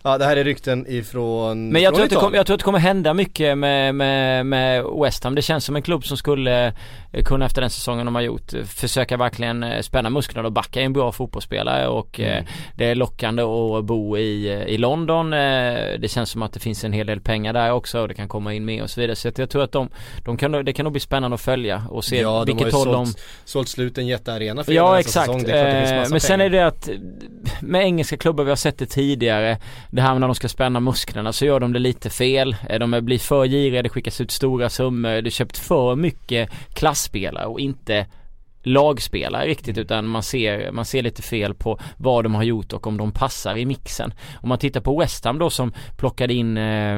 [0.02, 2.54] Ja, det här är rykten ifrån Men jag från tror, att det kommer, jag tror
[2.54, 5.34] att det kommer hända mycket med, med, med West Ham.
[5.34, 6.66] Det känns som en klubb som skulle
[7.12, 10.52] eh, kunna efter den säsongen de har gjort eh, försöka verkligen eh, spänna musklerna och
[10.52, 12.44] backa en bra fotbollsspelare och eh,
[12.76, 15.30] det är lockande att bo i, i London.
[15.30, 18.28] Det känns som att det finns en hel del pengar där också och det kan
[18.28, 19.16] komma in mer och så vidare.
[19.16, 19.88] Så jag tror att de,
[20.24, 22.92] de kan, det kan nog bli spännande att följa och se Ja, de vilket håll
[22.92, 25.42] de sålt, sålt slut en jättearena för Ja exakt, säsong.
[25.42, 26.46] Det är klart det finns Eh, massa men sen pengar.
[26.46, 26.88] är det att
[27.60, 29.58] med engelska klubbar, vi har sett det tidigare
[29.94, 32.56] det här med när de ska spänna musklerna så gör de det lite fel.
[32.68, 35.22] Eh, de blir för giriga, det skickas ut stora summor.
[35.22, 38.06] Det köpt för mycket klassspelare och inte
[38.62, 42.86] lagspelare riktigt utan man ser, man ser lite fel på vad de har gjort och
[42.86, 44.14] om de passar i mixen.
[44.40, 46.96] Om man tittar på West Ham då som plockade in eh,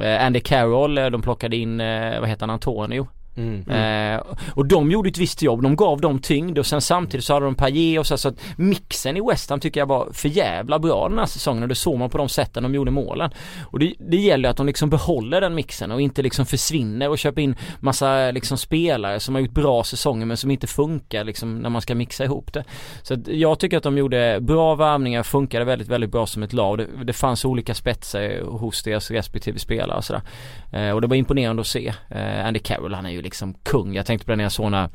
[0.00, 3.08] eh Andy Carroll, eh, de plockade in, eh, vad heter han, Antonio?
[3.36, 3.68] Mm.
[3.68, 7.34] Eh, och de gjorde ett visst jobb, de gav dem tyngd och sen samtidigt så
[7.34, 10.28] hade de paille och så, så att mixen i West Ham tycker jag var för
[10.28, 13.30] jävla bra den här säsongen och det såg man på de sätten de gjorde målen.
[13.62, 17.18] Och det, det gäller att de liksom behåller den mixen och inte liksom försvinner och
[17.18, 21.58] köper in massa liksom spelare som har gjort bra säsonger men som inte funkar liksom
[21.58, 22.64] när man ska mixa ihop det.
[23.02, 26.52] Så att jag tycker att de gjorde bra värvningar, funkade väldigt, väldigt bra som ett
[26.52, 26.78] lag.
[26.78, 30.22] Det, det fanns olika spetsar hos deras respektive spelare och sådär.
[30.72, 31.92] Eh, och det var imponerande att se.
[32.10, 33.94] Eh, Andy Carroll han är ju liksom kung.
[33.94, 34.88] Jag tänkte på det när jag såg när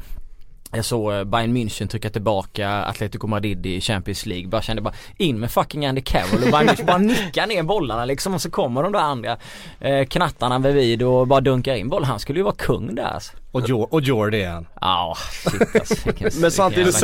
[0.74, 4.48] jag såg eh, Bayern München trycka tillbaka Atletico Madrid i Champions League.
[4.48, 8.06] Bara kände bara in med fucking Andy Carroll och Bayern München bara nickar ner bollarna
[8.06, 9.38] liksom och så kommer de där andra
[9.80, 12.08] eh, knattarna bredvid och bara dunkar in bollen.
[12.08, 13.34] Han skulle ju vara kung där alltså.
[13.54, 14.68] Och, jo, och Jordi är han.
[14.82, 15.96] Ja, shit alltså.
[16.06, 16.96] Vilken- Men samtidigt.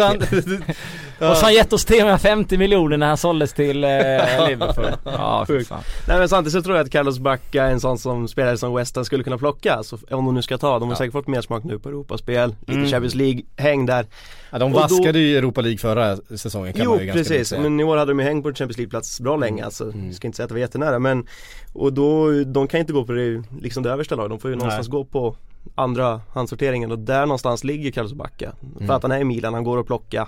[1.19, 3.89] Och så har han gett oss 350 miljoner när han såldes till eh,
[4.47, 4.85] Liverpool.
[5.05, 5.81] Ja, fan.
[6.07, 8.73] Nej men samtidigt så tror jag att Carlos Bacca är en sån som spelare som
[8.75, 11.27] West Ham skulle kunna plocka, så om de nu ska ta, de har säkert fått
[11.27, 12.89] mer smak nu på Europaspel, lite Mm.
[12.89, 14.05] Champions League, häng där
[14.51, 17.19] Ja, de Och då- vaskade ju Europa League förra säsongen kan Jo man ju ganska
[17.23, 17.61] precis, säga.
[17.61, 19.91] men i år hade de ju hängt på Champions League-plats bra länge alltså.
[20.05, 21.25] Jag ska inte säga att det var jättenära men
[21.73, 24.55] Och då, de kan inte gå på det, liksom det översta laget, de får ju
[24.55, 25.35] någonstans gå på
[25.75, 28.51] andra handsorteringen och där någonstans ligger Carlos Bacca.
[28.75, 28.87] Mm.
[28.87, 30.27] För att han är i Milan, han går att plocka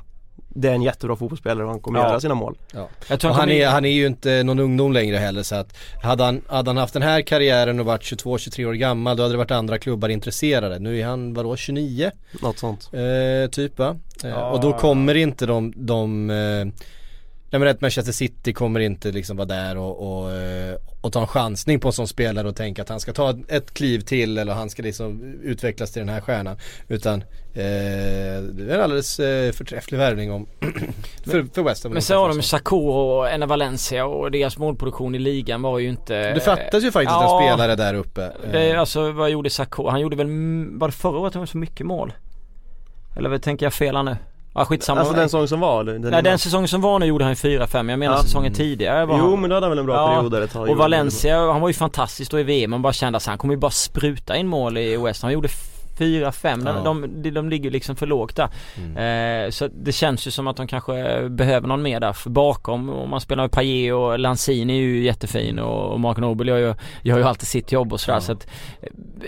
[0.50, 2.08] Det är en jättebra fotbollsspelare och han kommer Ja.
[2.08, 2.58] göra sina mål.
[2.74, 2.88] Ja.
[3.10, 5.78] Jag tror Och han är, han är ju inte någon ungdom längre heller så att
[6.04, 9.34] hade han, hade han haft den här karriären och varit 22-23 år gammal då hade
[9.34, 10.80] det varit andra klubbar intresserade.
[10.80, 12.12] Nu är han vadå 29?
[12.42, 12.90] Något sånt.
[12.94, 13.96] Eh, typ va?
[14.24, 14.50] Eh, Ja.
[14.52, 16.68] Och då kommer inte de, de eh,
[17.52, 21.22] Nej men rätt Manchester City kommer inte liksom vara där och, och, eh, och ta
[21.22, 24.38] en chansning på en sån spelare och tänka att han ska ta ett kliv till
[24.38, 26.58] eller han ska liksom utvecklas till den här stjärnan.
[26.88, 30.48] Utan eh, det är en alldeles eh, förträfflig värvning om
[31.26, 31.94] för, för West Ham.
[31.94, 35.90] Men så har de Sakho och Enna Valencia och deras målproduktion i ligan var ju
[35.90, 37.42] inte Det fattas ju faktiskt Ja.
[37.42, 38.32] en spelare där uppe.
[38.52, 39.90] Det, alltså vad gjorde Sakho?
[39.90, 40.28] Han gjorde väl,
[40.72, 42.14] var det förra året han gjorde så mycket mål?
[43.18, 44.18] Eller tänker jag fel här nu?
[44.54, 45.00] Ja skitsamma.
[45.02, 45.82] Alltså den säsongen som var?
[45.82, 48.24] eller Den Nej den säsongen som var nu gjorde han ju 4-5, jag menar Ja.
[48.24, 49.42] säsongen tidigare var Jo han...
[49.42, 50.70] men då hade han väl en bra Ja, period där ett tag.
[50.70, 53.54] Och Valencia, han var ju fantastisk då i VM, man bara kände att han kommer
[53.54, 55.28] ju bara spruta in mål i West Ham.
[55.28, 55.50] Han gjorde
[56.00, 56.82] 4-5, Ja.
[56.84, 58.50] de, de, de ligger liksom för lågt där.
[58.78, 59.46] Mm.
[59.46, 62.90] Eh, så det känns ju som att de kanske behöver någon mer där för bakom.
[62.90, 66.58] Om man spelar med Payet och Lanzini är ju jättefin och, och Mark Noble gör
[66.58, 68.16] ju, gör ju alltid sitt jobb och sådär.
[68.18, 68.22] Ja.
[68.22, 68.48] Så att,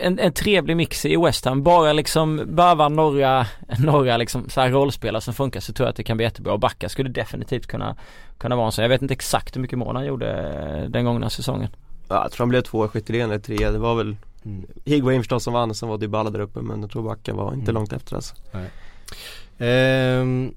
[0.02, 1.64] en, en trevlig mix i West Ham.
[1.64, 3.46] Bara liksom behöva några,
[3.80, 6.54] några liksom så här rollspelare som funkar så tror jag att det kan bli jättebra.
[6.54, 7.96] Och Backa skulle definitivt kunna,
[8.38, 8.82] kunna vara en sån.
[8.84, 11.70] Jag vet inte exakt hur mycket mål han gjorde den gångna säsongen.
[12.10, 13.72] Ja, jag tror han blev tvåa, skytteligan eller trea.
[13.72, 14.16] Det var väl
[14.46, 14.66] Mm.
[14.86, 17.64] Higuain förstås som vann sen var Dybala där uppe men jag tror Backa var inte
[17.72, 17.74] Mm.
[17.76, 18.36] långt efter alltså.
[19.60, 20.54] ehm,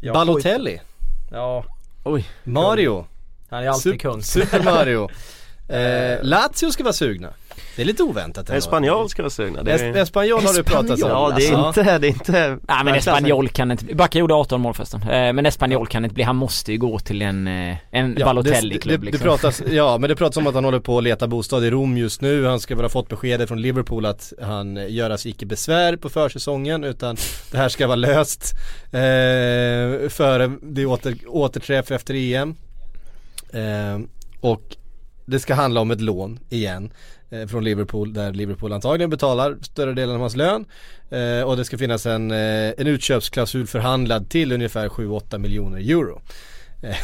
[0.00, 0.80] Ja, Balotelli,
[1.30, 1.64] Ja,
[2.44, 3.06] Mario,
[3.50, 4.22] han är alltid Sup- kung.
[4.22, 5.08] Super Mario.
[5.68, 7.28] Eh, Lazio ska vara sugna.
[7.76, 8.58] Det är lite oväntat ändå.
[8.58, 9.62] Espanol ska vara sugna.
[9.62, 9.96] Det är...
[9.96, 11.08] Espanol har du pratat om.
[11.08, 11.80] Ja det är alltså.
[11.80, 12.94] inte, det är inte Nej men.
[12.94, 15.02] Espanyol kan inte, Backa gjorde 18 mål förresten.
[15.02, 18.24] Eh, men Espanyol kan inte bli, han måste ju gå till en, eh, en Ja,
[18.24, 19.24] Balotelli-klubb det, det, liksom.
[19.24, 21.70] det pratas, ja men det pratas om att han håller på att leta bostad i
[21.70, 22.46] Rom just nu.
[22.46, 26.08] Han ska väl ha fått beskedet från Liverpool att han eh, göras icke besvär på
[26.08, 27.16] försäsongen utan
[27.50, 28.52] det här ska vara löst
[28.86, 32.54] eh, före det åter, återträff efter EM.
[33.52, 34.00] Eh,
[34.40, 34.76] och
[35.24, 36.92] det ska handla om ett lån igen
[37.30, 40.64] eh, från Liverpool där Liverpool antagligen betalar större delen av hans lön
[41.10, 46.22] eh, och det ska finnas en, eh, en utköpsklausul förhandlad till ungefär 7-8 miljoner euro.
[46.82, 46.96] Eh,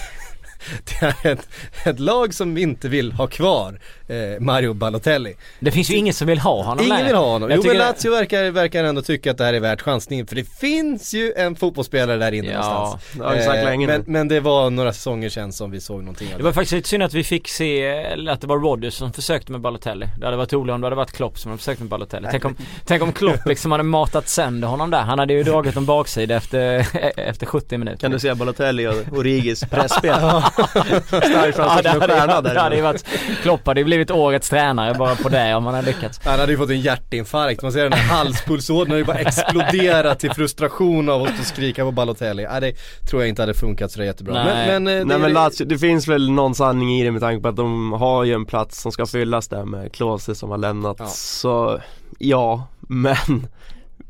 [0.59, 1.49] Eh, Det är ett,
[1.85, 5.35] ett lag som inte vill ha kvar eh, Mario Balotelli.
[5.61, 7.51] Det finns ju ingen som vill ha honom Ingen vill ha honom.
[7.51, 10.37] Jag Jo men Lazio verkar, verkar ändå tycka att det här är värt chansningen för
[10.37, 13.03] det finns ju en fotbollsspelare där inne Ja, någonstans.
[13.19, 16.01] det har vi sagt länge men, men det var några säsonger sedan som vi såg
[16.01, 16.45] någonting av Det det.
[16.45, 19.53] var faktiskt lite synd att vi fick se, eller att det var Rodgers som försökte
[19.53, 20.07] med Balotelli.
[20.19, 22.29] Det hade varit roligare om det hade varit Klopp som hade försökt med Balotelli.
[22.31, 22.57] Tänk om,
[22.87, 25.03] tänk om Klopp liksom hade matat sönder honom där.
[25.03, 26.87] Han hade ju dragit en baksida efter,
[27.17, 27.99] efter 70 minuter.
[28.01, 30.15] Kan du se Balotelli och Origis presspel?
[30.57, 32.89] Ja, som en hade, stjärna det hade ju där.
[32.89, 33.05] varit,
[33.43, 36.21] Klopp hade ju blivit årets tränare bara på det om han hade lyckats.
[36.25, 40.19] Han hade ju fått en hjärtinfarkt, man ser den här halspulsådern har ju bara exploderat
[40.21, 42.43] till frustration av att skrika på Balotelli.
[42.43, 42.73] Ja, det
[43.11, 44.35] tror jag inte hade funkat så jättebra.
[44.45, 44.67] Nej.
[44.67, 47.21] Men, men, eh, Nej det- men Lazio, det finns väl någon sanning i det med
[47.21, 50.51] tanke på att de har ju en plats som ska fyllas där med Klose som
[50.51, 51.07] har lämnat Ja.
[51.07, 51.81] Så
[52.19, 53.47] ja, men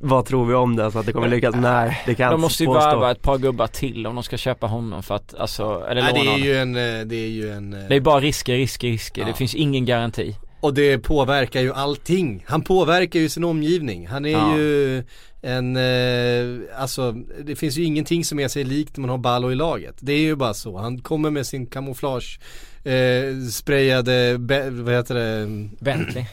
[0.00, 0.90] vad tror vi om det?
[0.92, 1.54] Så att det kommer lyckas?
[1.56, 4.36] Nej, det kan jag De måste ju värva ett par gubbar till om de ska
[4.36, 7.28] köpa honom för att, alltså, eller Nej, låna det är ju en, eh, det är
[7.28, 9.22] ju en eh, Det är bara risker, risker, risker.
[9.22, 9.28] Ja.
[9.28, 10.36] Det finns ingen garanti.
[10.60, 12.44] Och det påverkar ju allting.
[12.46, 14.06] Han påverkar ju sin omgivning.
[14.06, 14.56] Han är Ja.
[14.58, 15.04] ju
[15.42, 19.52] en, eh, alltså det finns ju ingenting som är sig likt när man har Ballo
[19.52, 19.94] i laget.
[20.00, 20.78] Det är ju bara så.
[20.78, 22.40] Han kommer med sin kamouflage
[22.84, 25.46] eh, sprayade, be, vad heter det?
[25.80, 26.24] Bentley.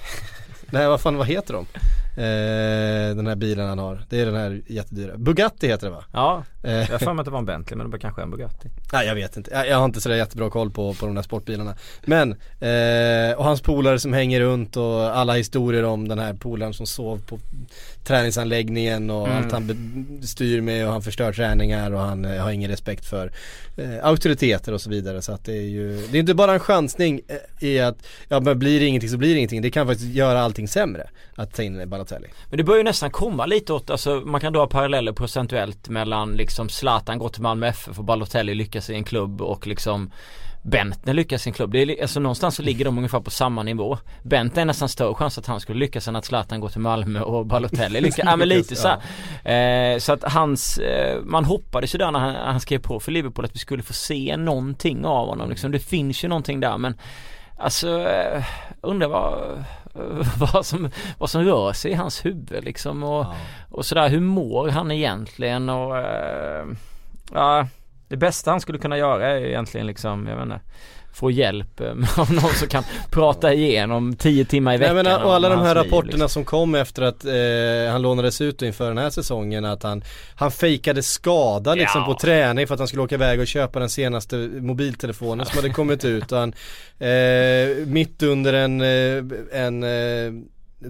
[0.70, 1.66] Nej vad fan vad heter de?
[2.18, 4.04] Eh, den här bilen han har.
[4.10, 5.18] Det är den här jättedyra.
[5.18, 6.04] Bugatti heter det va?
[6.14, 8.22] Ja, Eh, jag har för mig att det var en Bentley men det var kanske
[8.22, 8.70] en Bugatti.
[8.94, 11.22] Nej jag vet inte, jag, jag har inte sådär jättebra koll på, på de där
[11.22, 16.34] sportbilarna Men, eh, och hans polare som hänger runt och alla historier om den här
[16.34, 17.40] polaren som sov på
[18.04, 19.38] träningsanläggningen och Mm.
[19.38, 23.32] allt han styr med och han förstör träningar och han eh, har ingen respekt för
[23.78, 26.60] eh, auktoriteter och så vidare så att det är ju Det är inte bara en
[26.60, 27.98] chansning eh, i att,
[28.28, 31.10] ja men blir det ingenting så blir det ingenting Det kan faktiskt göra allting sämre
[31.36, 34.54] att ta in Balotelli Men det börjar ju nästan komma lite åt, alltså man kan
[34.54, 39.04] dra paralleller procentuellt mellan liksom Zlatan går till Malmö FF och Balotelli lyckas i en
[39.04, 40.12] klubb och liksom
[40.62, 41.72] Bentner lyckas i en klubb.
[41.72, 43.98] Det är, alltså någonstans så ligger de ungefär på samma nivå.
[44.24, 47.22] Bentner är nästan större chans att han skulle lyckas än att Zlatan går till Malmö
[47.22, 48.26] och Balotelli lyckas.
[48.26, 48.88] ja men lite så
[49.50, 53.12] eh, Så att hans, eh, man hoppades ju där när han, han skrev på för
[53.12, 55.72] Liverpool att vi skulle få se någonting av honom liksom.
[55.72, 56.98] Det finns ju någonting där men
[57.58, 58.44] Alltså, eh,
[58.82, 59.64] undrar vad,
[60.54, 63.26] vad, som, vad som rör sig i hans huvud liksom och,
[63.70, 64.10] och sådär.
[64.10, 65.70] Hur mår han egentligen?
[65.70, 66.66] Och eh,
[67.34, 67.68] ja,
[68.08, 70.60] det bästa han skulle kunna göra är egentligen liksom, jag vet inte
[71.16, 71.88] få hjälp eh,
[72.20, 75.60] av någon som kan prata igenom tio timmar i Nej veckan men och alla de
[75.60, 76.30] här rapporterna liksom.
[76.30, 80.04] som kom efter att eh, han lånades ut inför den här säsongen att han
[80.36, 82.06] Han fejkade skada liksom Ja.
[82.14, 85.70] på träning för att han skulle åka iväg och köpa den senaste mobiltelefonen som hade
[85.70, 86.54] kommit ut och han
[87.00, 90.32] eh, Mitt under en, eh, en eh,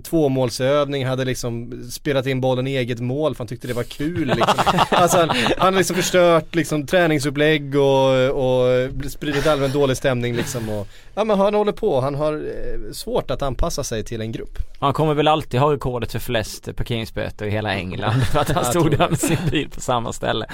[0.04, 4.28] tvåmålsövning hade liksom spelat in bollen i eget mål för han tyckte det var kul
[4.28, 4.60] liksom.
[4.90, 10.70] Alltså han, han hade liksom förstört liksom träningsupplägg och, och spridit allmän dålig stämning liksom
[10.70, 10.88] och
[11.18, 14.58] Ja men han håller på, han har eh, svårt att anpassa sig till en grupp.
[14.80, 18.66] Han kommer väl alltid ha rekordet för flest parkeringsböter i hela England för att han
[18.66, 20.46] stod där med sin bil på samma ställe.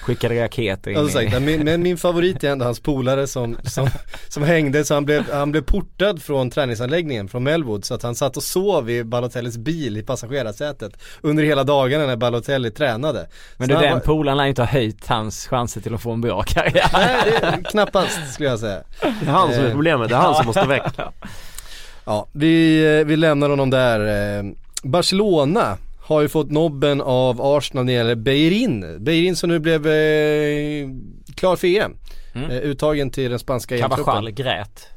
[0.00, 3.88] Skickade raketer in som sagt, min, men min favorit är ändå hans polare som, som,
[4.28, 8.14] som hängde så han blev, han blev portad från träningsanläggningen från Melwood så att han
[8.14, 13.28] satt och sov i Balotellis bil i passagerarsätet under hela dagarna när Balotelli tränade.
[13.56, 16.10] Men du den var- polaren lär ju inte ha höjt hans chanser till att få
[16.12, 18.82] en bra karriär Nej, det, knappast skulle jag säga.
[19.00, 20.82] Det är han som är Eh, problemet, det är han som måste väck.
[22.04, 24.36] Ja, vi, eh, vi lämnar honom där.
[24.38, 24.44] Eh,
[24.82, 28.96] Barcelona har ju fått nobben av Arsenal när det gäller Beirin.
[29.04, 30.88] Beirin som nu blev eh,
[31.34, 31.96] klar för EM.
[32.34, 32.50] Mm.
[32.50, 34.34] Eh, uttagen till den spanska EM-truppen.
[34.34, 34.88] grät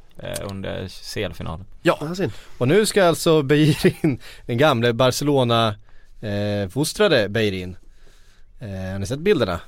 [0.52, 2.16] under CL-finalen Ja,
[2.58, 5.76] och nu ska alltså Beirin, den gamle Barcelona
[6.22, 7.78] eh, fostrade Beirin.
[8.60, 9.62] Eh, har ni sett bilderna?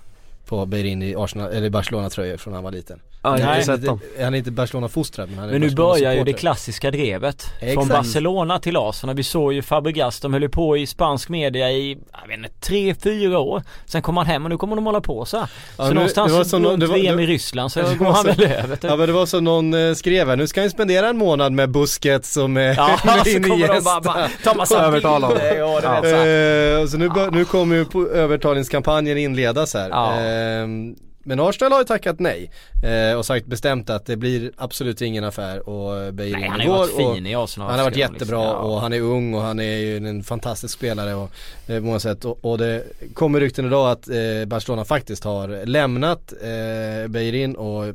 [0.45, 2.99] På Beirin i Arsenal, eller Barcelona tröjor från när han var liten.
[3.23, 3.61] Ja, jag har Nej.
[3.61, 3.99] inte sett dem.
[4.23, 7.43] Han är inte Barcelona fostrad men han är Men nu börjar ju det klassiska drevet
[7.59, 7.89] Från Exakt.
[7.89, 9.15] Barcelona till Arsenal.
[9.15, 12.95] Vi såg ju Fabregas, de höll på i spansk media i, jag vet inte, tre,
[12.95, 13.63] fyra år.
[13.85, 15.49] Sen kom han hem och nu kommer de hålla på så här.
[15.77, 17.85] Ja, Så nu- någonstans det som runt det var- VM det- i Ryssland så Ja,
[17.89, 18.83] det går var han väl över typ.
[18.83, 21.51] Ja men det var som någon eh, skrev här, nu ska han spendera en månad
[21.51, 23.81] med Busquets och med, Ja, med så kommer de Iniesta.
[23.81, 25.41] bara, bara ta massa Övertala honom.
[25.43, 26.79] bilder och du vet så här.
[26.81, 29.89] Eh, så nu, nu kommer ju övertalningskampanjen inledas här.
[29.89, 30.13] Ja.
[30.13, 32.51] Ehm, men Arsenal har ju tackat nej
[32.83, 36.77] eh, och sagt bestämt att det blir absolut ingen affär och Beirin Nej han har
[36.77, 37.69] varit och- fin i Arsenal.
[37.69, 38.53] Han har varit de jättebra liksom- ja.
[38.53, 41.31] och han är ung och han är ju en fantastisk spelare och,
[41.67, 45.65] eh, på många sätt och, och det kommer rykten idag att eh, Barcelona faktiskt har
[45.65, 47.85] lämnat eh, Beirin och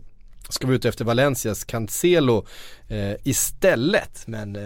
[0.48, 2.46] ska vara ute efter Valencias Cancelo
[2.88, 4.22] eh, istället.
[4.26, 4.62] Men eh,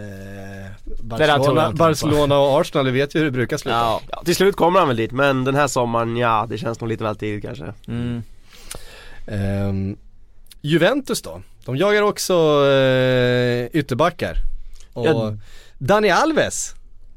[1.01, 3.77] Barcelona, Barcelona och Arsenal, vi vet ju hur det brukar sluta.
[4.11, 6.89] Ja, till slut kommer han väl dit men den här sommaren, ja det känns nog
[6.89, 7.73] lite väl tidigt kanske.
[7.87, 8.23] Mm.
[9.27, 9.97] Ehm,
[10.61, 11.41] Juventus då?
[11.65, 12.33] De jagar också
[12.67, 14.35] eh, ytterbackar.
[14.93, 15.33] Och Ja.
[15.77, 16.75] Dani Alves.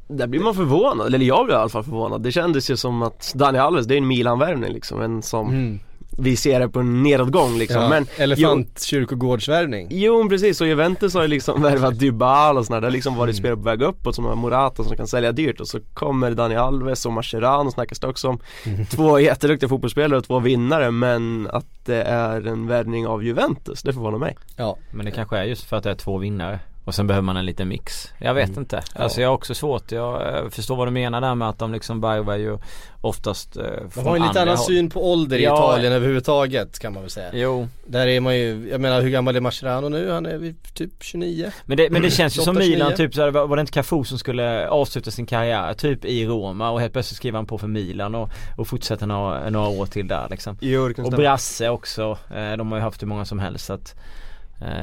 [0.08, 2.22] Där blir man förvånad, eller jag blev i alla fall förvånad.
[2.22, 5.00] Det kändes ju som att Dani Alves, det är en Milan-värvning liksom.
[5.02, 5.80] En som Mm.
[6.18, 7.82] Vi ser det på en nedåtgång liksom.
[7.82, 9.88] Ja, men, Elefantkyrkogårdsvärvning.
[9.90, 12.80] Jo, jo precis, och Juventus har ju liksom värvat Dybala och sådär.
[12.80, 13.18] Det har liksom Mm.
[13.18, 16.30] varit spelare på väg uppåt som har Morata som kan sälja dyrt och så kommer
[16.30, 18.38] Dani Alves och Mascherano snackas det också om.
[18.66, 18.86] Mm.
[18.86, 23.92] Två jätteduktiga fotbollsspelare och två vinnare men att det är en värvning av Juventus, det
[23.92, 24.36] förvånar mig.
[24.56, 24.76] Ja.
[24.90, 27.36] Men det kanske är just för att det är två vinnare och sen behöver man
[27.36, 28.12] en liten mix.
[28.18, 28.60] Jag vet Mm.
[28.60, 28.82] inte.
[28.94, 29.92] Alltså jag har också svårt.
[29.92, 32.58] Jag eh, förstår vad du menar där med att de liksom värvar ju
[33.00, 34.66] oftast eh, De från har ju lite annan håll.
[34.66, 35.54] syn på ålder i Ja.
[35.54, 37.30] Italien överhuvudtaget kan man väl säga.
[37.32, 37.68] Jo.
[37.86, 40.10] Där är man ju, jag menar hur gammal är Mascherano nu?
[40.10, 41.50] Han är typ 29?
[41.66, 42.96] Men det, men det känns ju som 28, Milan 29.
[43.06, 46.70] typ såhär, var var det inte Cafu som skulle avsluta sin karriär typ i Roma
[46.70, 50.08] och helt plötsligt skriver han på för Milan och, och fortsätter några, några år till
[50.08, 50.58] där liksom.
[50.60, 51.12] Jo, det kan Och.
[51.12, 53.94] Brasse också, eh, de har ju haft hur många som helst så att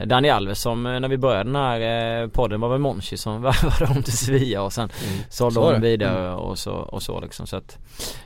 [0.06, 3.42] Dani Alves som eh, när vi började den här eh, podden var väl Monchi som
[3.42, 4.90] värvade dem till Sevilla och sen
[5.30, 7.78] sålde Så honom vidare och så, och så liksom så att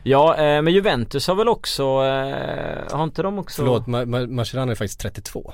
[0.03, 4.27] Ja eh, men Juventus har väl också, eh, har inte de också Förlåt, Ma- Ma-
[4.27, 5.53] Mascherano är faktiskt 32.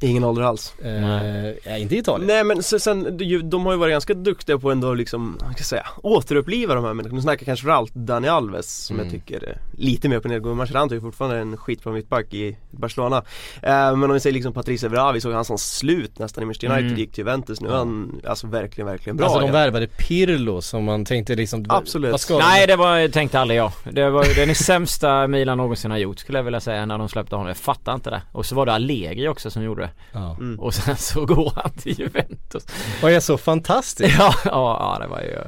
[0.00, 0.74] Ingen ålder alls.
[0.84, 1.60] Eh, nej.
[1.82, 2.26] inte i Italien.
[2.26, 3.18] Nej men sen,
[3.50, 6.84] de har ju varit ganska duktiga på ändå liksom, vad ska jag säga, återuppliva de
[6.84, 7.16] här människorna.
[7.16, 9.06] Nu snackar kanske framförallt Dani Alves som Mm.
[9.06, 10.56] jag tycker är lite mer på nedgång.
[10.56, 13.16] Mascherano är ju fortfarande en skitbra mittback i Barcelona.
[13.62, 16.46] Eh, men om vi säger liksom Patrice Evra, vi såg han som slut nästan i
[16.46, 16.98] Manchester United, Mm.
[16.98, 17.60] gick till Juventus.
[17.60, 19.26] Nu är han alltså verkligen, verkligen bra.
[19.26, 19.52] Alltså de ja.
[19.52, 22.10] värvade Pirlo som man tänkte liksom Absolut.
[22.10, 23.72] Vad ska Nej det var, tänkte aldrig jag.
[23.92, 27.08] Det var ju den sämsta Milan någonsin har gjort skulle jag vilja säga när de
[27.08, 27.48] släppte honom.
[27.48, 28.22] Jag fattar inte det.
[28.32, 29.87] Och så var det Allegri också som gjorde det.
[30.12, 30.36] Ja.
[30.40, 30.60] Mm.
[30.60, 32.66] Och sen så går han till Juventus.
[33.02, 34.16] Och är så fantastisk.
[34.18, 35.38] Ja, ja, ja det var ju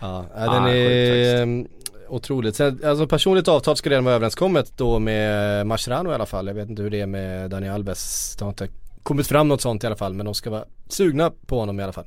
[0.00, 1.68] Ja, Ja, den är um,
[2.08, 2.56] otroligt.
[2.56, 6.46] Sen, alltså personligt avtal ska redan vara överenskommet då med Mascherano i alla fall.
[6.46, 8.36] Jag vet inte hur det är med Dani Alves.
[8.38, 8.68] Det har inte
[9.02, 11.82] kommit fram något sånt i alla fall men de ska vara sugna på honom i
[11.82, 12.06] alla fall.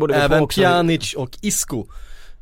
[0.00, 1.86] Få även också- Pjanic och Isco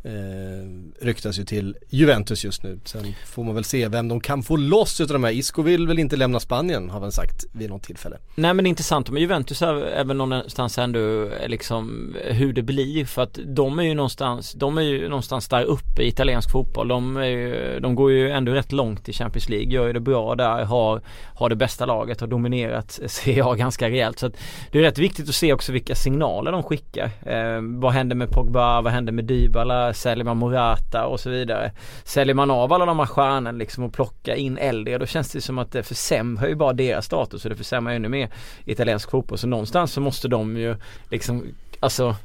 [0.07, 2.80] eh, ryktas ju till Juventus just nu.
[2.84, 5.32] Sen får man väl se vem de kan få loss utav de här.
[5.32, 8.16] Isco vill väl inte lämna Spanien har man sagt vid något tillfälle.
[8.34, 12.52] Nej men det är intressant med Juventus är, är väl någonstans ändå eh, liksom hur
[12.52, 16.09] det blir för att de är ju någonstans, de är ju någonstans där uppe i
[16.09, 16.88] italiensk fotboll.
[16.88, 20.00] De, är ju, de går ju ändå rätt långt i Champions League, gör ju det
[20.00, 21.00] bra där, har,
[21.34, 24.18] har det bästa laget, har dominerat CA ganska rejält.
[24.18, 24.36] Så att
[24.70, 27.11] det är rätt viktigt att se också vilka signaler de skickar.
[27.26, 31.72] Eh, vad händer med Pogba, vad händer med Dybala, säljer man Morata och så vidare.
[32.05, 35.40] Säljer man av alla de här stjärnorna liksom och plockar in äldre då känns det
[35.40, 38.30] som att det försämrar ju bara deras status och det försämrar ännu mer
[38.64, 39.38] italiensk fotboll.
[39.38, 40.76] Så någonstans så måste de ju
[41.11, 41.44] liksom
[41.80, 42.16] Alltså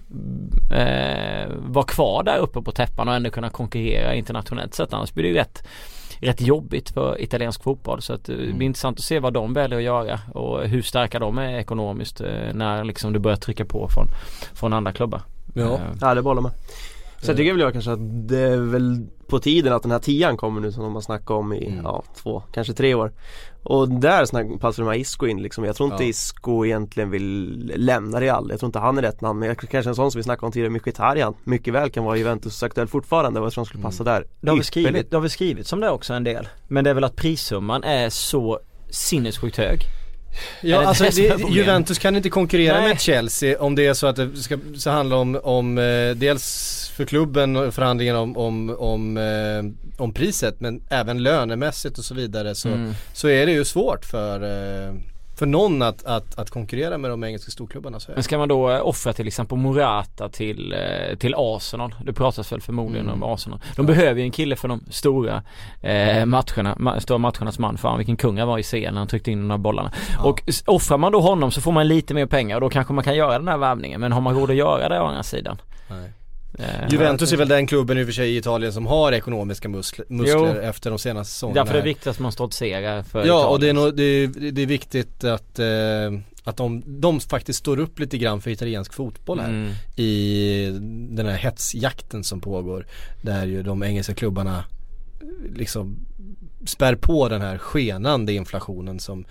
[0.74, 5.24] eh, vara kvar där uppe på täppan och ändå kunna konkurrera internationellt sett annars blir
[5.24, 5.68] det ju rätt
[6.22, 9.54] rätt jobbigt för italiensk fotboll så att eh, det blir intressant att se vad de
[9.54, 13.66] väljer att göra och hur starka de är ekonomiskt eh, när liksom det börjar trycka
[13.66, 14.08] på från,
[14.54, 15.22] från andra klubbar.
[15.54, 15.64] Ja.
[15.64, 16.52] Eh, Ja det bollar med.
[17.22, 20.38] Sen tycker väl jag kanske att det är väl på tiden att den här tian
[20.38, 21.80] kommer nu som de har snackat om i, Mm.
[21.84, 23.12] ja, två, kanske tre år.
[23.64, 25.64] Och där snack, passar de här Isco in liksom.
[25.64, 26.10] Jag tror inte Ja.
[26.10, 28.48] Isco egentligen vill lämna Real.
[28.50, 29.40] Jag tror inte han är rätt namn.
[29.40, 31.34] Men jag, kanske en sån som vi snackade om tidigare, Mkhitaryan.
[31.44, 33.40] Mycket väl kan vara Juventus aktuell fortfarande.
[33.40, 34.26] Jag tror han skulle passa där.
[34.42, 36.48] Det har, vi skrivit, det har vi skrivit som det också en del.
[36.68, 38.60] Men det är väl att prissumman är så
[38.90, 39.80] sinnessjukt hög.
[40.62, 41.50] Ja det alltså det?
[41.50, 42.88] Juventus kan inte konkurrera Nej.
[42.90, 45.84] med Chelsea om det är så att det ska så handla om, om eh,
[46.16, 52.04] dels för klubben och förhandlingen om, om, om, eh, om priset men även lönemässigt och
[52.06, 52.94] så vidare så, Mm.
[53.14, 54.94] så är det ju svårt för, eh,
[55.40, 58.00] för någon att, att, att konkurrera med de engelska storklubbarna.
[58.00, 61.96] Så Men ska man då eh, offra till exempel Morata till, eh, till Arsenal?
[62.06, 63.24] Det pratas väl förmodligen Mm.
[63.24, 63.60] om Arsenal.
[63.76, 65.44] De behöver ju en kille för de stora
[65.82, 67.78] eh, matcherna, ma- stora matchernas man.
[67.78, 69.92] Fan vilken kung han var i CL när han tryckte in de här bollarna.
[70.20, 72.94] Och s- offrar man då honom så får man lite mer pengar och då kanske
[72.94, 74.02] man kan göra den här värvningen.
[74.02, 75.58] Men har man råd att göra det å andra sidan?
[75.90, 76.12] Nej.
[76.62, 79.70] Eh, Juventus är väl den klubben i och för sig i Italien som har ekonomiska
[79.70, 81.64] muskler, muskler efter de senaste säsongerna.
[81.64, 83.48] Därför är det viktigt att man stoltserar för Ja Italien.
[83.48, 85.68] och det är, nog, det, är, det är viktigt att, eh,
[86.44, 89.50] att de, de faktiskt står upp lite grann för italiensk fotboll här.
[89.50, 89.72] Mm.
[89.96, 92.86] I den här hetsjakten som pågår.
[93.22, 94.64] Där ju de engelska klubbarna
[95.22, 96.00] eh, liksom
[96.66, 99.26] spär på den här skenande inflationen som,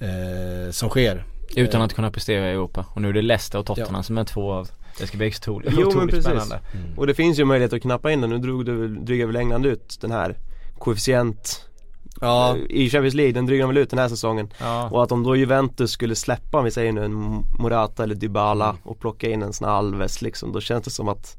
[0.00, 1.24] eh, som sker.
[1.56, 2.86] Utan att kunna prestera i Europa.
[2.94, 4.02] Och nu är det Leicester och Tottenham Ja.
[4.02, 6.24] som är två av Det ska bli otroligt, Jo men precis.
[6.24, 6.60] spännande.
[6.96, 8.30] Och det finns ju möjlighet att knappa in den.
[8.30, 10.36] Nu drog väl, drygar väl England ut den här
[10.78, 11.68] koefficient
[12.20, 12.56] Ja.
[12.68, 14.48] i Champions League, den drygar de väl ut den här säsongen.
[14.60, 14.88] Ja.
[14.90, 18.64] Och att om då Juventus skulle släppa, om vi säger nu en Morata eller Dybala
[18.70, 18.76] Mm.
[18.84, 21.36] och plocka in en sån här Alves liksom, då känns det som att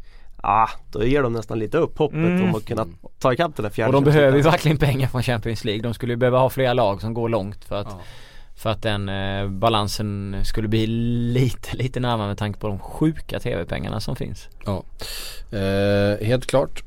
[0.48, 2.44] Ah, då ger de nästan lite upp hoppet Mm.
[2.44, 2.88] om att kunna
[3.20, 5.82] ta ikapp den där fjärde Och de behöver ju verkligen pengar från Champions League.
[5.84, 8.00] De skulle ju behöva ha flera lag som går långt för att Ja.
[8.56, 10.88] För att den eh, balansen skulle bli
[11.34, 14.48] lite, lite närmare med tanke på de sjuka tv-pengarna som finns.
[14.66, 14.84] Ja,
[15.58, 16.84] eh, helt klart.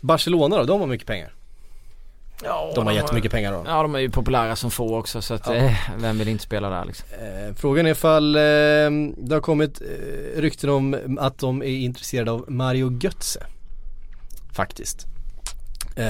[0.00, 1.32] Barcelona då, de har mycket pengar.
[2.44, 3.62] Ja, De har jättemycket pengar då.
[3.66, 5.54] Ja de är ju populära som få också så att Ja.
[5.54, 7.08] eh, vem vill inte spela där liksom?
[7.12, 8.40] Eh, frågan är ifall eh,
[9.16, 13.46] det har kommit eh, rykten om att de är intresserade av Mario Götze.
[14.52, 15.06] Faktiskt.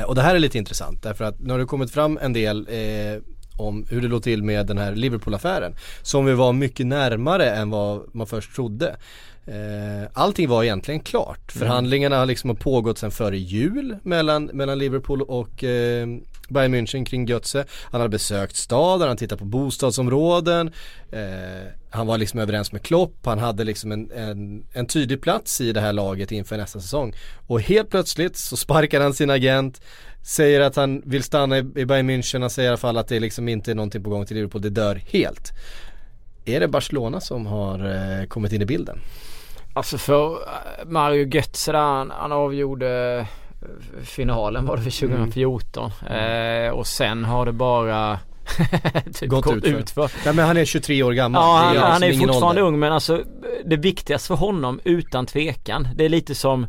[0.06, 2.68] Och det här är lite intressant därför att nu har det kommit fram en del
[3.56, 5.74] om hur det låg till med den här Liverpool-affären.
[6.02, 8.96] Som vi var mycket närmare än vad man först trodde.
[9.46, 11.52] Eh, allting var egentligen klart.
[11.52, 16.08] Förhandlingarna har liksom pågått sedan före jul mellan, mellan Liverpool och eh,
[16.48, 17.64] Bayern München kring Götze.
[17.82, 20.72] Han hade besökt staden, han tittade på bostadsområden.
[21.10, 25.60] Eh, han var liksom överens med Klopp, han hade liksom en, en, en tydlig plats
[25.60, 27.14] i det här laget inför nästa säsong.
[27.46, 29.80] Och helt plötsligt så sparkar han sin agent,
[30.26, 33.20] säger att han vill stanna i, Bayern München, han säger i alla fall att det
[33.20, 35.52] liksom inte är någonting på gång till Liverpool, det dör helt.
[36.44, 37.78] Är det Barcelona som har
[38.20, 38.98] eh, kommit in i bilden?
[39.74, 40.38] Alltså för eh,
[40.86, 47.24] Mario Götze där, han, han avgjorde eh, finalen var det för 2014 eh, och sen
[47.24, 48.18] har det bara
[49.14, 49.78] typ Gått gått, utför.
[49.78, 50.10] utför.
[50.24, 51.42] Nej men han är 23 år gammal.
[51.42, 52.74] Ja han, liksom han är ingen fortfarande ålder.
[52.74, 53.22] ung men alltså
[53.64, 56.66] det viktigaste för honom utan tvekan det är lite som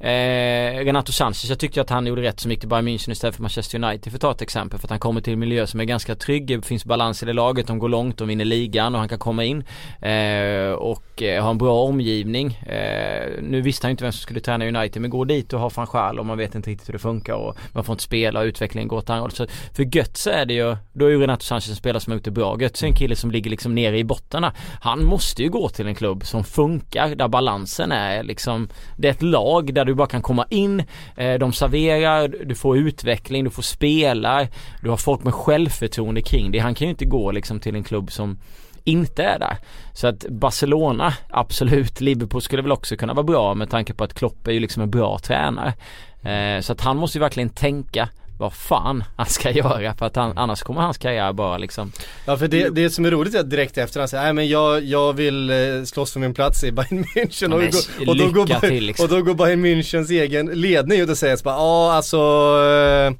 [0.00, 3.34] Eh, Renato Sanchez, jag tyckte att han gjorde rätt som gick till Bayern München istället
[3.34, 4.80] för Manchester United för att ta ett exempel.
[4.80, 7.26] För att han kommer till en miljö som är ganska trygg, det finns balans i
[7.26, 9.64] det laget, de går långt, de vinner ligan och han kan komma in.
[10.00, 12.54] Eh, och eh, ha en bra omgivning.
[12.54, 15.60] Eh, nu visste han ju inte vem som skulle träna United men gå dit och
[15.60, 18.04] ha fan själ och man vet inte riktigt hur det funkar och man får inte
[18.04, 19.36] spela och utvecklingen går åt andra hållet.
[19.36, 22.16] Så för Götze är det ju, då är ju Renato Sanchez en spelare som har
[22.16, 22.60] gjort det bra.
[22.60, 24.52] Götze är en kille som ligger liksom nere i bottarna.
[24.80, 29.12] Han måste ju gå till en klubb som funkar, där balansen är liksom, det är
[29.12, 30.82] ett lag där du bara kan komma in,
[31.16, 34.46] eh, de serverar, du får utveckling, du får spela,
[34.82, 36.60] du har folk med självförtroende kring dig.
[36.60, 38.38] Han kan ju inte gå liksom till en klubb som
[38.84, 39.56] inte är där.
[39.92, 42.00] Så att Barcelona, absolut.
[42.00, 44.82] Liverpool skulle väl också kunna vara bra med tanke på att Klopp är ju liksom
[44.82, 45.74] en bra tränare.
[46.22, 48.08] Eh, så att han måste ju verkligen tänka
[48.38, 51.92] vad fan han ska göra för att han, annars kommer hans karriär bara liksom
[52.26, 54.48] Ja för det, det som är roligt är att direkt efter han säger nej men
[54.48, 58.30] jag, jag vill eh, slåss för min plats i Bayern München och, går, och, då
[58.30, 59.04] går, Bayern- till, liksom.
[59.04, 63.12] och då går Bayern Münchens egen ledning ut och säger så bara ja alltså eh,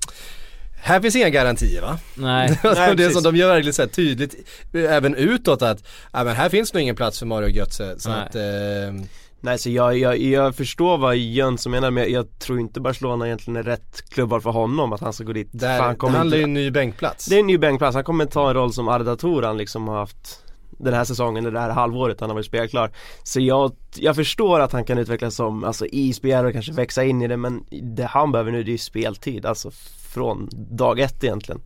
[0.83, 1.99] här finns inga garantier va?
[2.15, 3.13] Nej, Alltså, Nej, det är precis.
[3.13, 4.35] som de gör verkligen så här tydligt
[4.75, 8.11] eh, även utåt att ja, men här finns nog ingen plats för Mario Götze så
[8.11, 8.19] Nej.
[8.21, 9.05] att eh,
[9.41, 13.27] Nej så jag, jag, jag förstår vad Jönsson menar men jag, jag tror inte Barcelona
[13.27, 16.37] egentligen är rätt klubbar för honom att han ska gå dit där, han det handlar
[16.37, 17.27] ju om en ny bänkplats.
[17.27, 19.99] Det är en ny bänkplats, han kommer ta en roll som Arda Turan liksom har
[19.99, 20.43] haft
[20.79, 22.91] den här säsongen, det här halvåret han har varit spelklar
[23.23, 27.05] Så jag, jag förstår att han kan utvecklas som, alltså i spel och kanske växa
[27.05, 29.71] in i det men det han behöver nu det är ju speltid, alltså
[30.15, 31.61] från dag ett egentligen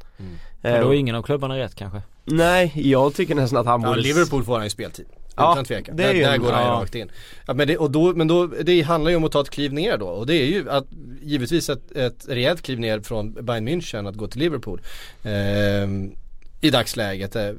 [0.62, 2.02] Men Eh, då är ingen av klubbarna rätt kanske.
[2.24, 5.06] Nej, jag tycker nästan att han Ja, borde Liverpool får han ju speltid.
[5.40, 5.96] Ja, Utan tvekan.
[5.96, 7.10] det är där, ju där går han ju rakt in.
[7.46, 9.72] Ja, men det, och då, men då, det handlar ju om att ta ett kliv
[9.72, 10.06] ner då.
[10.06, 10.86] Och det är ju att,
[11.22, 14.80] givetvis ett, ett rejält kliv ner från Bayern München att gå till Liverpool.
[15.22, 16.12] Ehm,
[16.60, 17.36] I dagsläget.
[17.36, 17.50] Eh,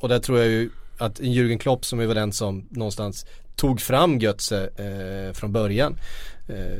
[0.00, 3.26] och där tror jag ju att en Jürgen Klopp som är väl den som någonstans
[3.56, 5.98] tog fram Götze eh, från början.
[6.48, 6.78] Eh,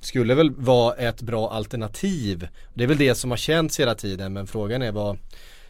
[0.00, 2.48] skulle väl vara ett bra alternativ.
[2.74, 5.18] Det är väl det som har känts hela tiden men frågan är vad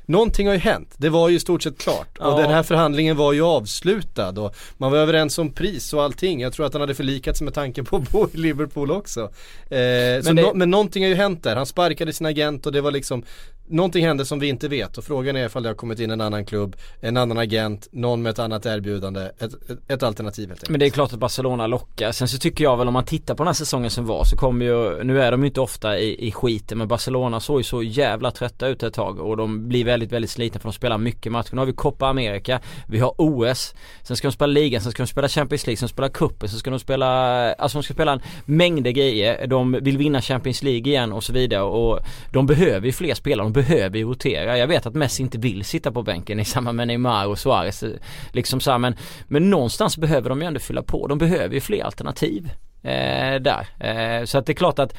[0.09, 2.36] Någonting har ju hänt, det var ju i stort sett klart och Ja.
[2.38, 6.40] den här förhandlingen var ju avslutad och man var överens om pris och allting.
[6.40, 9.20] Jag tror att han hade förlikat sig med tanken på att bo i Liverpool också.
[9.20, 9.30] Eh,
[9.70, 12.80] men, det- nå- men någonting har ju hänt där, han sparkade sin agent och det
[12.80, 13.22] var liksom
[13.68, 16.20] Någonting hände som vi inte vet och frågan är ifall det har kommit in en
[16.20, 20.58] annan klubb, en annan agent, någon med ett annat erbjudande, ett, ett, ett alternativ helt
[20.58, 20.70] enkelt.
[20.70, 22.12] Men det är klart att Barcelona lockar.
[22.12, 24.36] Sen så tycker jag väl om man tittar på den här säsongen som var så
[24.36, 27.64] kommer ju, nu är de ju inte ofta i, i skiten men Barcelona såg ju
[27.64, 30.98] så jävla trötta ut ett tag och de blir väldigt, väldigt slitna för de spelar
[30.98, 31.50] mycket matcher.
[31.52, 35.02] Nu har vi Copa America, vi har OS, sen ska de spela ligan, sen ska
[35.02, 37.06] de spela Champions League, sen spela cupen, sen ska de spela,
[37.52, 39.46] alltså de ska spela en mängder grejer.
[39.46, 42.00] De vill vinna Champions League igen och så vidare och
[42.32, 44.59] de behöver ju fler spelare, de behöver ju rotera.
[44.59, 47.82] Jag vet att Messi inte vill sitta på bänken i samband med Neymar och Suarez
[47.82, 47.90] eh,
[48.32, 48.96] liksom så här, men,
[49.28, 51.07] men någonstans behöver de ju ändå fylla på.
[51.07, 52.50] De behöver ju fler alternativ
[52.82, 53.66] eh, där.
[53.80, 54.96] Eh, så att det är klart att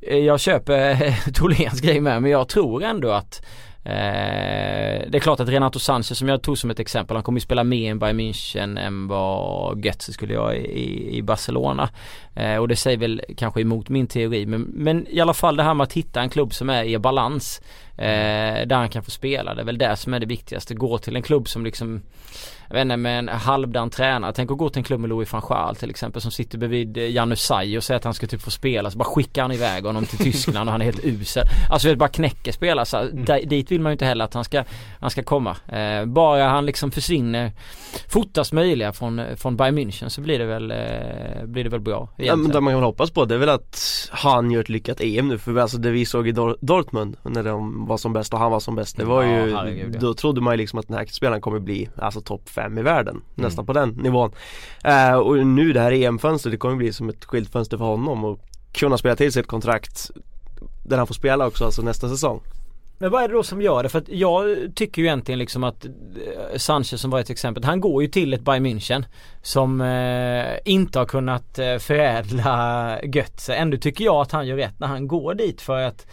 [0.00, 3.42] eh, jag köper eh, Tholéns grej med men jag tror ändå att
[3.86, 7.40] Eh, det är klart att Renato Sanchez som jag tog som ett exempel, han kommer
[7.40, 11.88] ju spela mer än Bayern München än vad Götze skulle göra i, i Barcelona.
[12.34, 15.62] Eh, och det säger väl kanske emot min teori men, men i alla fall det
[15.62, 17.60] här med att hitta en klubb som är i balans.
[17.98, 20.74] Eh, där han kan få spela, det är väl det som är det viktigaste.
[20.74, 22.02] Gå till en klubb som liksom
[22.68, 24.32] jag vet inte med en halvdan tränare.
[24.36, 26.96] Tänk att gå till en klubb med Louis van Gaal till exempel som sitter bredvid
[26.98, 28.90] eh, Janus Sai och säger att han ska typ få spela.
[28.90, 31.42] Så bara skickar han iväg honom till Tyskland och han är helt usel.
[31.70, 32.86] Alltså det bara knäcker spelare.
[32.86, 33.24] Så Mm.
[33.24, 34.64] där- dit vill man ju inte heller att han ska,
[35.00, 35.56] han ska komma.
[35.68, 37.52] Eh, bara han liksom försvinner
[38.08, 42.08] fortast möjliga från, från Bayern München så blir det väl, eh, blir det väl bra.
[42.16, 45.00] Ja, men det man kan hoppas på det är väl att han gör ett lyckat
[45.00, 48.32] EM nu för alltså det vi såg i Dor- Dortmund när de var som bäst
[48.32, 50.00] och han var som bäst Det var Ja, ju, herregud, ja.
[50.00, 52.82] då trodde man ju liksom att den här spelaren kommer bli alltså topp 5 i
[52.82, 53.22] världen Mm.
[53.34, 54.32] Nästan på den nivån
[54.84, 58.40] eh, Och nu det här EM-fönstret det kommer bli som ett skyltfönster för honom och
[58.72, 60.10] kunna spela till sig ett kontrakt
[60.84, 62.40] Där han får spela också alltså nästa säsong
[62.98, 63.88] Men vad är det då som gör det?
[63.88, 65.90] För att jag tycker ju egentligen liksom att eh,
[66.56, 69.04] Sanchez som var ett exempel, han går ju till ett Bayern München
[69.42, 73.54] som eh, inte har kunnat eh, förädla Götze.
[73.54, 76.06] Ändå tycker jag att han gör rätt när han går dit för att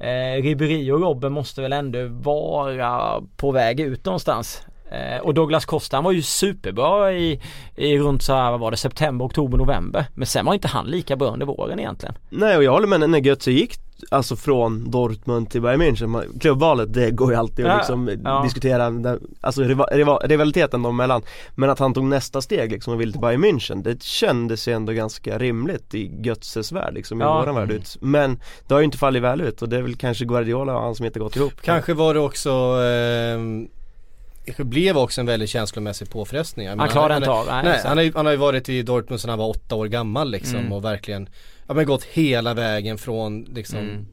[0.00, 4.62] eh, Ribéry och Robben måste väl ändå vara på väg ut någonstans.
[4.90, 7.40] Eh, och Douglas Costa han var ju superbra i,
[7.76, 10.04] i runt så här, vad var det, september, oktober, november.
[10.14, 12.14] Men sen var inte han lika bra under våren egentligen.
[12.30, 16.94] Nej och jag håller med när Götze gick Alltså från Dortmund till Bayern München, klubbvalet
[16.94, 18.42] det går ju alltid att Ja, liksom ja.
[18.44, 21.22] diskutera den, Alltså riva, riva, rivaliteten dem emellan
[21.54, 24.72] Men att han tog nästa steg liksom och ville till Bayern München Det kändes ju
[24.72, 27.40] ändå ganska rimligt i Götzes värld liksom, i Ja.
[27.40, 29.96] våran värld ut Men det har ju inte fallit väl ut och det är väl
[29.96, 33.68] kanske Guardiola och han som inte gått ihop Kanske var det också ehm,
[34.56, 36.66] det blev också en väldigt känslomässig påfrestning.
[36.66, 37.88] Jag Han klarade inte av, nej, nej exakt.
[37.88, 40.30] han, har ju, han har ju varit i Dortmund sedan han var åtta år gammal
[40.30, 40.72] liksom Mm.
[40.72, 41.28] och verkligen
[41.70, 44.06] Ja men gått hela vägen från liksom Mm.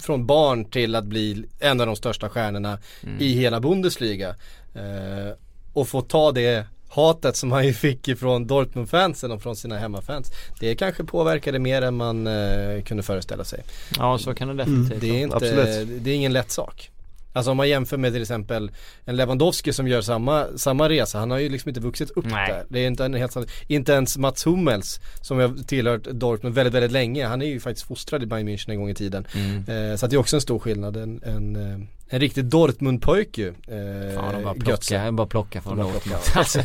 [0.00, 3.20] Från barn till att bli en av de största stjärnorna Mm.
[3.20, 4.28] i hela Bundesliga.
[4.74, 5.32] Eh,
[5.72, 10.32] och få ta det hatet som han ju fick ifrån Dortmund-fansen och från sina hemmafans.
[10.60, 13.62] Det kanske påverkade mer än man eh, kunde föreställa sig.
[13.98, 16.04] Ja så kan det definitivt Det är, inte, Absolut.
[16.04, 16.90] det är ingen lätt sak.
[17.32, 18.70] Alltså om man jämför med till exempel
[19.04, 21.18] en Lewandowski som gör samma, samma resa.
[21.18, 22.52] Han har ju liksom inte vuxit upp Nej.
[22.52, 22.64] där.
[22.68, 26.92] Det är inte, en helt, inte ens Mats Hummels som har tillhört Dortmund väldigt, väldigt
[26.92, 27.26] länge.
[27.26, 29.26] Han är ju faktiskt fostrad i Bayern München en gång i tiden.
[29.34, 29.90] Mm.
[29.90, 30.96] Eh, så det är också en stor skillnad.
[30.96, 33.48] En, en, eh, en riktig Dortmund-pojke ju.
[33.48, 36.20] Eh, Fan de bara plocka, bara plocka från Dortmund.
[36.34, 36.62] Alltså,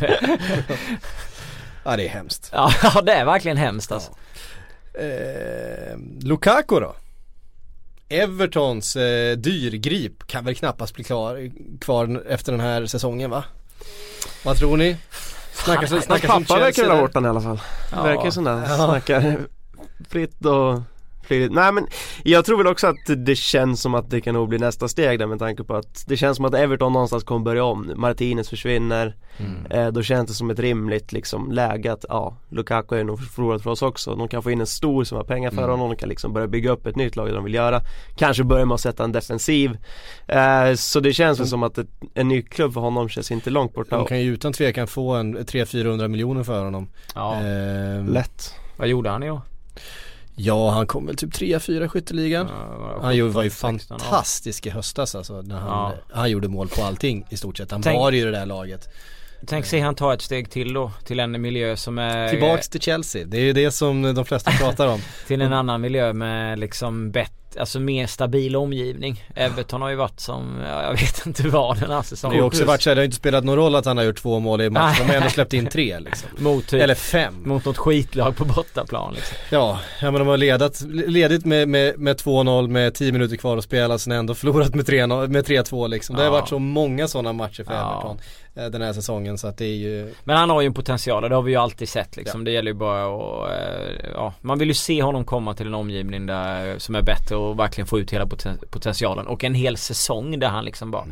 [1.84, 2.50] Ja det är hemskt.
[2.52, 4.12] ja ja, det är verkligen hemskt alltså.
[4.94, 6.96] Eh, Lukaku då?
[8.08, 11.50] Evertons eh, dyrgrip kan väl knappast bli klar,
[11.80, 13.44] kvar efter den här säsongen va?
[14.44, 14.96] Vad tror ni?
[15.52, 17.60] Snackas, Hans snackas om pappa verkar ha bort den i alla fall
[17.92, 18.02] Ja.
[18.02, 18.76] Verkar sån där, Ja.
[18.76, 19.38] snackar
[20.08, 20.80] fritt och
[21.26, 21.52] flitigt.
[21.52, 21.86] Nej men
[22.22, 22.96] jag tror väl också att
[23.26, 26.04] det känns som att det kan nog bli nästa steg där med tanke på att
[26.06, 27.92] det känns som att Everton någonstans kommer börja om.
[27.96, 29.16] Martinez försvinner.
[29.38, 29.66] Mm.
[29.70, 33.62] Eh, då känns det som ett rimligt liksom läge att ja, Lukaku är nog förlorad
[33.62, 34.14] för oss också.
[34.14, 35.70] De kan få in en stor summa pengar för Mm.
[35.70, 37.80] honom, de kan liksom börja bygga upp ett nytt lag de vill göra.
[38.16, 39.78] Kanske börja med att sätta en defensiv.
[40.28, 43.50] Eh, så det känns väl som att ett, en ny klubb för honom känns inte
[43.50, 43.96] långt borta.
[43.96, 46.88] De kan ju utan tvekan få en 300-400 miljoner för honom.
[47.14, 47.34] Ja.
[47.34, 48.54] Ehm, Lätt.
[48.76, 49.40] Vad gjorde han i år?
[50.38, 52.46] Ja han kom väl typ 3-4 skytteligan.
[52.50, 54.04] Ja, Han gjorde- var ju 17, 16, ja.
[54.04, 55.92] fantastisk i höstas alltså när han, Ja.
[56.12, 57.70] han gjorde mål på allting i stort sett.
[57.70, 58.88] Han Tänk- var ju i det där laget.
[59.46, 62.80] Tänk sig han ta ett steg till då till en miljö som är Tillbaks till
[62.80, 65.00] Chelsea, det är ju det som de flesta pratar om.
[65.26, 69.24] till en annan miljö med liksom bättre, alltså mer stabil omgivning.
[69.34, 72.34] Everton har ju varit som, ja, jag vet inte vad den här Det säsongen.
[72.36, 74.04] har ju också varit så här, det har inte spelat någon roll att han har
[74.04, 74.96] gjort två mål i matchen.
[75.06, 76.28] De har ändå släppt in tre liksom.
[76.44, 77.34] mot typ, Eller fem.
[77.44, 79.36] mot något skitlag på bortaplan liksom.
[79.50, 83.56] Ja, ja men de har ledat, ledigt med, med, med 2-0 med 10 minuter kvar
[83.56, 86.16] att spela sen ändå förlorat med 3-0 med 3-2 liksom.
[86.16, 86.32] Det har Ja.
[86.32, 87.92] varit så många sådana matcher för Ja.
[87.92, 88.22] Everton eh,
[88.56, 91.28] den här säsongen så att det är ju Men han har ju en potential och
[91.30, 92.44] det har vi ju alltid sett liksom.
[92.44, 95.74] Det gäller ju bara att, eh, ja, man vill ju se honom komma till en
[95.74, 99.26] omgivning där, som är bättre och verkligen få ut hela poten- potentialen.
[99.26, 101.04] Och en hel säsong där han liksom bara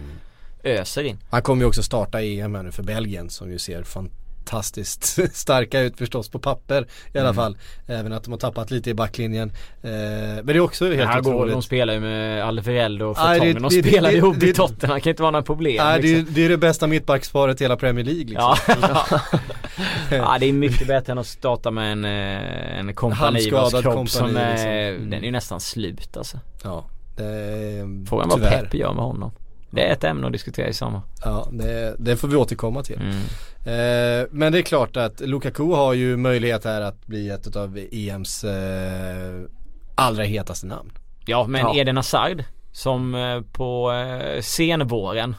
[0.63, 1.19] öser in.
[1.31, 4.24] Han kommer ju också starta EM här nu för Belgien som ju ser fantastiskt
[5.33, 7.35] starka ut förstås på papper i alla Mm.
[7.35, 7.57] fall.
[7.87, 9.53] Även att de har tappat lite i backlinjen.
[9.83, 11.53] Eh, men det är också helt här går, otroligt.
[11.53, 13.55] de spelar ju med Alvareldo och det- Fortongen.
[13.55, 14.95] De det- det- spelar det- ihop det- i Tottenham.
[14.95, 16.35] Det kan inte vara några problem Nej, det, är, liksom.
[16.35, 18.57] det är det bästa mittbacksparet i hela Premier League liksom.
[20.11, 20.17] Ja.
[20.17, 24.09] ja det är mycket bättre än att starta med en, eh, en kompani vars kropp
[24.11, 25.11] som kompani, är, liksom.
[25.11, 26.39] Den är ju nästan slut alltså.
[26.63, 26.85] Ja,
[27.17, 27.25] det
[28.09, 28.41] Frågan vad.
[28.43, 29.33] Pep gör med honom.
[29.75, 31.01] Det är ett ämne att diskutera i sommar.
[31.25, 33.01] Ja, det, det får vi återkomma till.
[33.01, 33.17] Mm.
[33.65, 37.79] Eh, men det är klart att Lukaku har ju möjlighet här att bli ett av
[37.93, 39.43] EMs eh,
[39.95, 40.91] allra hetaste namn.
[41.27, 41.77] Ja men Ja.
[41.77, 45.35] Eden Hazard som eh, på eh, senvåren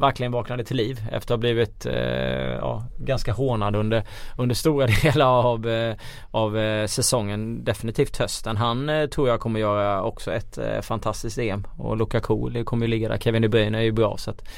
[0.00, 4.02] verkligen vaknade till liv efter att ha blivit eh, ja, ganska hånad under,
[4.38, 5.96] under stora delar av, eh,
[6.30, 7.64] av eh, säsongen.
[7.64, 8.56] Definitivt hösten.
[8.56, 12.86] Han eh, tror jag kommer göra också ett eh, fantastiskt EM och Lukaku det kommer
[12.86, 13.18] ju ligga där.
[13.18, 14.48] Kevin De Bruyne är ju bra så att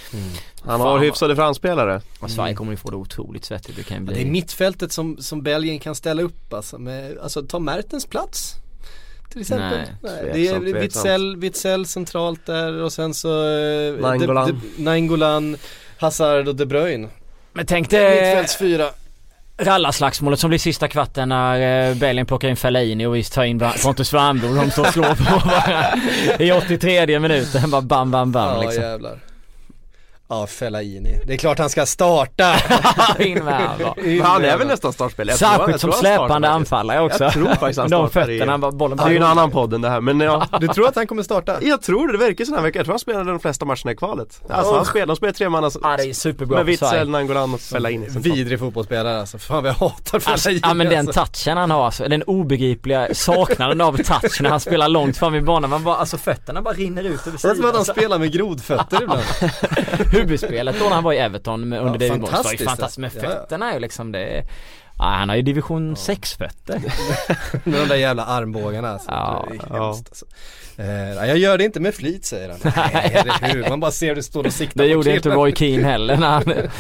[0.65, 2.01] Han har hyfsade framspelare.
[2.21, 3.77] och Sverige kommer ju få det otroligt svettigt.
[3.77, 6.79] Det kan ju Ja, bli det är mittfältet som, som Belgien kan ställa upp alltså,
[6.79, 8.62] med, alltså ta Mertens plats
[9.33, 9.79] till exempel.
[10.01, 10.59] Nej, det är.
[10.61, 14.47] Witzell, Witzell centralt där och sen så eh, Nainggolan.
[14.47, 15.57] De, de, Nainggolan,
[15.99, 17.09] Hazard och De Bruyne.
[17.53, 18.87] Men tänk dig Mittfältsfyra.
[19.59, 23.71] rallarslagsmålet som blir sista kvarten när eh, Belgien plockar in Fellaini och visst tar in
[23.85, 25.87] Pontus Wernbloom och de står och slår på varandra
[26.39, 27.71] i 83 minuten.
[27.71, 28.83] Bara bam bam bam Ja liksom.
[28.83, 29.19] jävlar.
[30.29, 31.21] Ja Fellaini.
[31.27, 32.55] Det är klart han ska starta.
[33.19, 33.95] In med han bara.
[33.97, 35.37] Men han är väl nästan startspelare?
[35.37, 37.25] Särskilt som släpande anfallare också.
[37.25, 39.75] Jag tror faktiskt han De startar i- fötterna, bollen Det är ju en annan podd
[39.75, 41.57] än det här men ja, Du tror att han kommer starta?
[41.63, 42.79] jag tror det, det verkar sån här vecka.
[42.79, 44.41] Jag tror han spelade de flesta matcherna i kvalet.
[44.49, 46.67] Alltså han spelar, de spelar tre man alltså, Ja det är superbra med.
[46.67, 48.07] Witzel, Nangolan och Fellaini.
[48.11, 49.39] Vidrig fotbollsspelare alltså.
[49.39, 50.61] Fan vad jag hatar Alltså, Fellaini.
[50.63, 51.25] ja men den alltså.
[51.25, 55.41] touchen han har alltså, den obegripliga saknaden av touch när han spelar långt fram i
[55.41, 55.71] banan.
[55.71, 57.97] Man bara, alltså fötterna bara rinner ut över Det är som att han sidan.
[57.97, 59.21] spelar med grodfötter ibland.
[60.23, 63.17] Huvudspelet då när han var i Everton med, under Ja, David Moyes var ju fantastiskt,
[63.17, 63.29] ja, ja.
[63.29, 64.45] fötterna är ju liksom det
[64.99, 66.83] Ja, han har ju division 6 fötter.
[67.71, 69.11] Med de där jävla armbågarna alltså.
[69.11, 69.87] Ja, det är ja.
[69.87, 70.27] hemskt alltså.
[70.77, 72.59] Eh, jag gör det inte med flit säger han.
[72.77, 73.69] Nej, eller hur?
[73.69, 75.29] Man bara ser det står och siktar Det gjorde inte.
[75.29, 76.45] Roy Keane heller när han...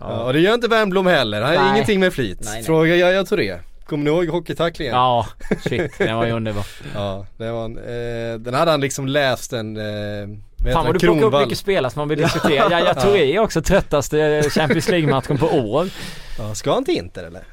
[0.00, 1.42] Ja, och det gör inte Wernbloom heller.
[1.42, 2.38] Han har ingenting med flit.
[2.40, 2.64] Nej, nej.
[2.64, 3.58] Fråga Yahya Touré.
[3.86, 4.94] Kommer ni ihåg hockeytacklingen?
[4.94, 5.26] Ja,
[5.68, 6.66] shit, den var ju underbar.
[6.94, 10.94] Ja, det var en, eh, den hade han liksom läst en, eh, heter Fan vad
[10.94, 12.70] du plockar upp mycket spelare som man vill diskutera.
[12.70, 15.88] Ja, jag Touré är också tröttaste Champions League-matchen på år.
[16.38, 17.44] Ja, ska han till Inter eller?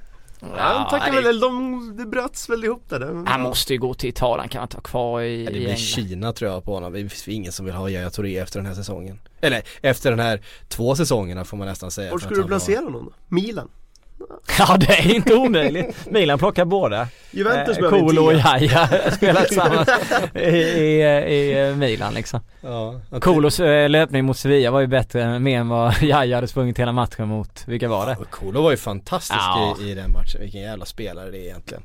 [0.58, 3.00] Han tackar det- väl, de, det bröts väl ihop där.
[3.00, 5.56] Det- Han måste ju gå till Italien, kan han inte vara kvar i, Ja, det
[5.56, 5.78] i blir England?
[5.78, 6.94] Kina tror jag på honom.
[6.94, 9.20] Det finns ingen som vill ha Yahya Touré efter den här säsongen.
[9.42, 12.12] Eller efter den här två säsongerna får man nästan säga.
[12.12, 13.36] För skulle du var- placera honom då?
[13.36, 13.70] Milan?
[14.60, 15.96] Ja det är inte omöjligt.
[16.10, 17.08] Milan plockar båda.
[17.32, 18.34] Juventus eh, Kolo och.
[18.34, 19.90] Jaja spelar tillsammans
[20.36, 21.02] i, i,
[21.34, 22.40] i eh, Milan liksom.
[22.62, 26.80] Ja, Kolos eh, löpning mot Sevilla var ju bättre mer än vad Jaja hade sprungit
[26.80, 28.16] hela matchen mot, vilka var det?
[28.20, 29.78] Och Kolo var ju fantastisk Ja.
[29.82, 30.42] i, i den matchen.
[30.42, 31.84] Vilken jävla spelare det är egentligen.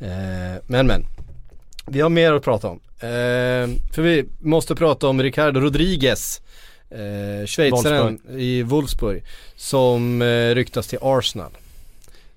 [0.00, 1.06] Eh, men men.
[1.86, 2.80] Vi har mer att prata om.
[3.00, 6.40] Eh, för vi måste prata om Ricardo Rodriguez.
[6.90, 9.24] Eh, Schweizaren i Wolfsburg.
[9.56, 11.50] Som eh, ryktas till Arsenal.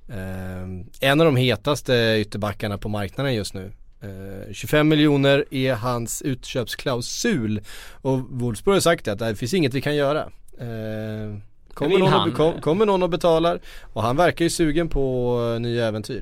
[0.10, 3.72] Eh, en av de hetaste ytterbackarna på marknaden just nu.
[4.02, 7.62] Eh, 25 miljoner är hans utköpsklausul.
[8.02, 10.22] Och Wolfsburg har sagt att det finns inget vi kan göra.
[10.60, 11.38] Eh,
[11.74, 13.60] kommer, någon och, kom, kommer någon och betalar
[13.94, 16.22] och han verkar ju sugen på nya äventyr.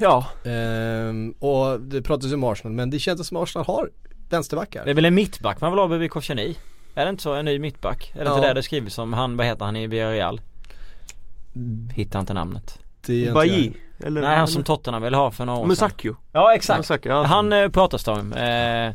[0.00, 3.90] Ja, Ehm, och det pratas ju om Arsenal men det känns som Arsenal har
[4.30, 4.84] vänsterbackar.
[4.84, 6.54] Det är väl en mittback man vill ha bredvid Koscielny?
[6.94, 7.34] Är det inte så?
[7.34, 8.12] En ny mittback?
[8.14, 8.36] Är det Ja.
[8.36, 9.12] inte det det skrivs om?
[9.12, 10.40] Han, vad heter han i Villarreal?
[11.94, 12.78] Hittar inte namnet.
[13.08, 13.72] Är inte Bailly?
[14.04, 14.20] Eller?
[14.20, 15.68] Nej han som Tottenham vill ha för några år sedan.
[15.68, 16.16] Musakio?
[16.32, 16.78] Ja exakt.
[16.78, 17.22] Musakio, ja.
[17.22, 18.32] Han eh, pratas det om.
[18.32, 18.86] Eh,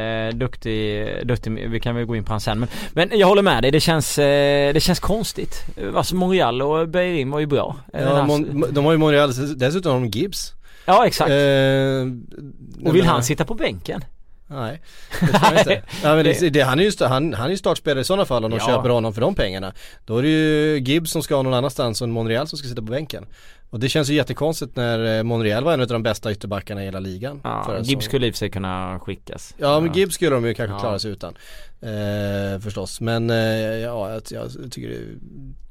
[0.00, 3.42] eh, duktig, duktig, vi kan väl gå in på han sen men, men jag håller
[3.42, 5.62] med dig, det känns, eh, det känns konstigt.
[5.94, 7.76] Alltså Monreal och Beirin var ju bra.
[7.94, 10.52] Eh, Ja, Mon- de har ju Monreal, dessutom har de Gibbs.
[10.86, 11.30] ja exakt.
[11.30, 14.04] Eh, och vill han sitta på bänken?
[14.46, 14.80] Nej,
[15.20, 15.82] det tror jag inte.
[16.02, 18.04] ja, men det, Det- det, han, är ju, sta- han, han är ju startspelare i
[18.04, 18.66] sådana fall om de Ja.
[18.66, 19.72] köper honom för de pengarna.
[20.04, 22.90] Då är det ju Gibbs som ska någon annanstans och Monreal som ska sitta på
[22.92, 23.26] bänken.
[23.70, 26.84] Och det känns ju jättekonstigt när eh, Monreal var en av de bästa ytterbackarna i
[26.84, 27.40] hela ligan.
[27.44, 29.54] Ja, Gibbs skulle i och för sig kunna skickas.
[29.58, 30.80] Ja men Gibbs skulle de ju kanske Ja.
[30.80, 31.34] klara sig utan.
[31.80, 33.00] Eh, förstås.
[33.00, 34.98] Men eh, ja, jag, jag tycker det,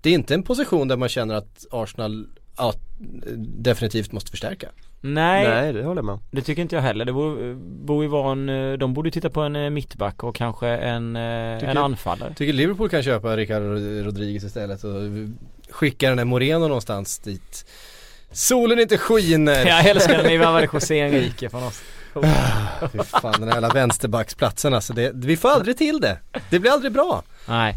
[0.02, 2.28] det är inte en position där man känner att Arsenal
[2.58, 2.74] ja,
[3.38, 4.68] definitivt måste förstärka.
[5.02, 7.06] Nej, Nej, det håller jag med det tycker inte jag heller.
[7.06, 10.68] Det borde, borde vara en, eh, de borde titta på en eh, mittback och kanske
[10.68, 12.34] en, eh, Tycker- en anfallare.
[12.34, 13.66] Tycker Liverpool kan köpa Ricardo
[14.06, 14.92] Rodriguez istället och
[15.70, 17.66] skicka den där Moreno någonstans dit.
[18.32, 19.66] Solen inte skiner.
[19.68, 21.82] Jag älskar när ni värvade José Enrique från oss.
[22.92, 24.94] Fy fan den här jävla vänsterbacksplatsen alltså.
[24.94, 26.18] Det, vi får aldrig till det.
[26.50, 27.24] Det blir aldrig bra.
[27.48, 27.74] Nej.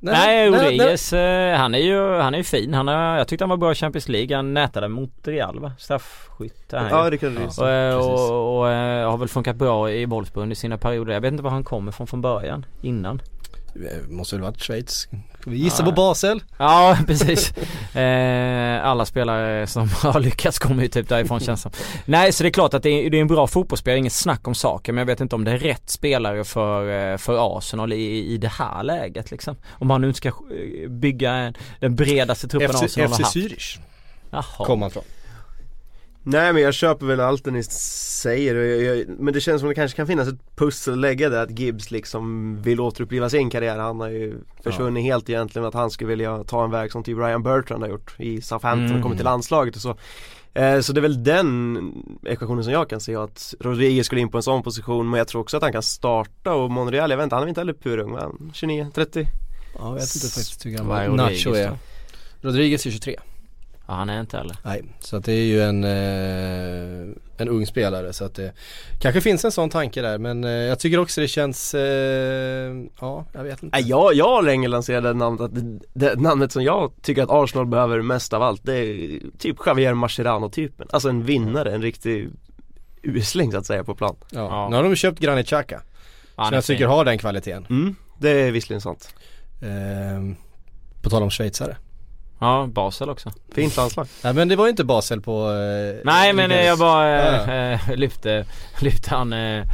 [0.00, 2.74] Nej, Rodriguez, eh, han är ju, han är ju fin.
[2.74, 4.36] Han har, jag tyckte han var bra i Champions League.
[4.36, 5.72] Han nätade mot Real va?
[5.78, 7.10] Straffskytt är han Ja, ju.
[7.10, 7.58] Rickard Rys.
[7.58, 8.12] Och, eh, Precis.
[8.30, 11.12] och, och eh, har väl funkat bra i Wolfsburg under sina perioder.
[11.14, 13.22] Jag vet inte var han kommer från från början, innan.
[13.74, 15.08] Eh, Måste väl varit Schweiz.
[15.46, 15.90] Vi gissar Ja.
[15.90, 16.42] på Basel.
[16.58, 17.52] Ja, precis.
[17.96, 21.70] Eh, alla spelare som har lyckats kommer ju typ därifrån känns som.
[22.04, 24.48] Nej, så det är klart att det är, det är en bra fotbollsspelare, inget snack
[24.48, 24.94] om saken.
[24.94, 28.36] Men jag vet inte om det är rätt spelare för, eh, för Arsenal i, i
[28.38, 29.56] det här läget liksom.
[29.70, 33.22] Om han nu inte ska eh, bygga en, den bredaste truppen FC, Arsenal har FC
[33.22, 33.36] haft.
[33.36, 33.78] Zürich
[34.30, 34.42] Jaha.
[34.66, 35.02] kom han från.
[36.22, 39.68] Nej men jag köper väl allt det ni säger jag, jag, Men det känns som
[39.68, 43.50] det kanske kan finnas ett pussel att lägga där att Gibbs liksom vill återuppliva sin
[43.50, 47.02] karriär Han har ju försvunnit helt egentligen att han skulle vilja ta en väg som
[47.02, 48.96] typ Ryan Bertrand har gjort i Southampton Mm.
[48.96, 49.96] och kommit till landslaget och så
[50.54, 51.78] Eh, Så det är väl den
[52.26, 55.28] ekvationen som jag kan se att Rodriguez skulle in på en sån position men jag
[55.28, 57.72] tror också att han kan starta och Monreal, jag vet inte, han är inte heller
[57.72, 58.32] purung va?
[58.52, 59.26] 29, 30?
[59.74, 61.72] Ja, jag vet inte faktiskt hur gammal Rodriguez Nacho är.
[62.40, 63.16] Rodriguez är 23.
[63.88, 64.56] Ja, han är inte heller.
[64.64, 68.52] Nej, så att det är ju en, eh, en ung spelare så att det
[69.00, 73.24] kanske finns en sån tanke där men eh, jag tycker också det känns, eh, ja
[73.32, 73.76] jag vet inte.
[73.76, 77.22] Nej, jag, jag har länge lanserat det namnet, att det, det namnet som jag tycker
[77.22, 81.82] att Arsenal behöver mest av allt Det är typ Javier Mascherano-typen Alltså en vinnare, en
[81.82, 82.28] riktig
[83.02, 84.68] usling så att säga på plan Ja.
[84.70, 85.82] Nu har de köpt Granit Xhaka.
[86.36, 86.88] Han som jag tycker fin.
[86.88, 87.66] har den kvaliteten.
[87.70, 89.14] Mm, det är visserligen sant
[89.62, 90.36] Ehm,
[91.02, 91.76] på tal om schweizare.
[92.40, 93.30] Ja, Basel också.
[93.54, 96.78] Fint landslag Nej men det var ju inte Basel på eh, Nej men ligans- jag
[96.78, 97.52] bara Ja.
[97.52, 98.44] eh, eh, lyfte,
[98.80, 99.64] lyfte han eh, eh,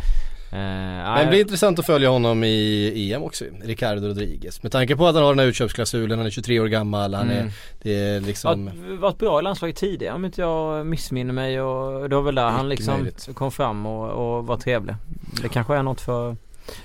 [0.52, 4.62] Men det blir intressant att följa honom i EM också Ricardo Rodriguez.
[4.62, 7.30] Med tanke på att han har den här utköpsklausulen, han är 23 år gammal, han
[7.30, 7.46] Mm.
[7.46, 7.52] är,
[7.82, 12.08] det är liksom Varit, varit bra i landslaget tidigare om inte jag missminner mig och
[12.08, 13.28] det var väl där han liksom möjligt.
[13.34, 14.94] kom fram och, och var trevlig.
[15.42, 16.36] Det kanske är något för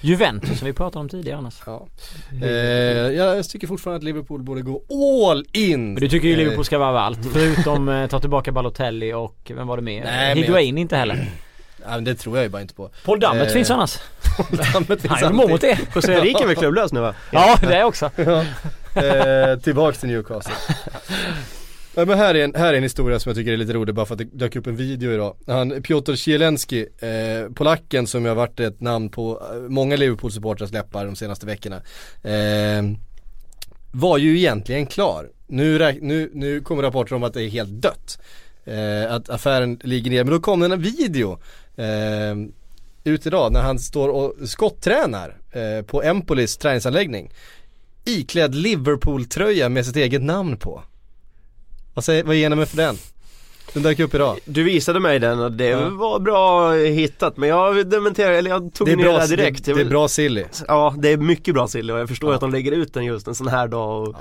[0.02, 1.56] Juventus som vi pratade om tidigare annars.
[1.66, 1.88] Ja.
[2.42, 4.82] Eh, jag tycker fortfarande att Liverpool borde gå
[5.30, 5.94] all in.
[5.94, 9.52] Men du tycker ju Eh, Liverpool ska vara allt förutom eh, ta tillbaka Balotelli och
[9.56, 10.04] vem var det mer?
[10.04, 11.30] Nej, Higuain inte heller.
[11.84, 12.90] Ja, men det tror jag ju bara inte på.
[13.06, 13.98] Paul Dammet Eh, finns annars.
[14.74, 15.80] Dammet finns Han gjorde mål mot det.
[15.96, 17.14] José Enrique är väl klubblös nu va?
[17.32, 18.12] Ja det också.
[18.16, 18.44] Ja.
[19.02, 20.54] Eh, tillbaks till Newcastle.
[22.00, 23.96] Ja, men här är, en, här är en historia som jag tycker är lite rolig
[23.96, 25.36] bara för att det dök upp en video idag.
[25.48, 30.72] Han, Piotr Zielenski, eh, polacken som ju har varit ett namn på eh, många Liverpool-supportrars
[30.72, 31.76] läppar de senaste veckorna.
[32.24, 32.84] Eh,
[33.92, 35.30] var ju egentligen klar.
[35.48, 38.20] Nu, nu, nu kommer rapporter om att det är helt dött.
[38.66, 40.24] Eh, att affären ligger ner.
[40.24, 41.40] Men då kom det en video
[41.76, 42.36] eh,
[43.04, 47.32] ut idag när han står och skottränar eh, på Empolis träningsanläggning.
[48.06, 50.84] Iklädd Liverpool-tröja med sitt eget namn på.
[52.00, 52.98] Vad, säger, vad ger ni mig för den?
[53.74, 54.40] Den dök upp idag.
[54.46, 55.90] Du visade mig den och det Ja.
[55.90, 59.66] var bra hittat men jag dementerar, eller jag tog Det ner bra, det här direkt
[59.66, 60.46] det, det är bra silly.
[60.68, 62.36] Ja det är mycket bra sill och jag förstår Ja.
[62.36, 64.16] att de lägger ut den just en sån här dag och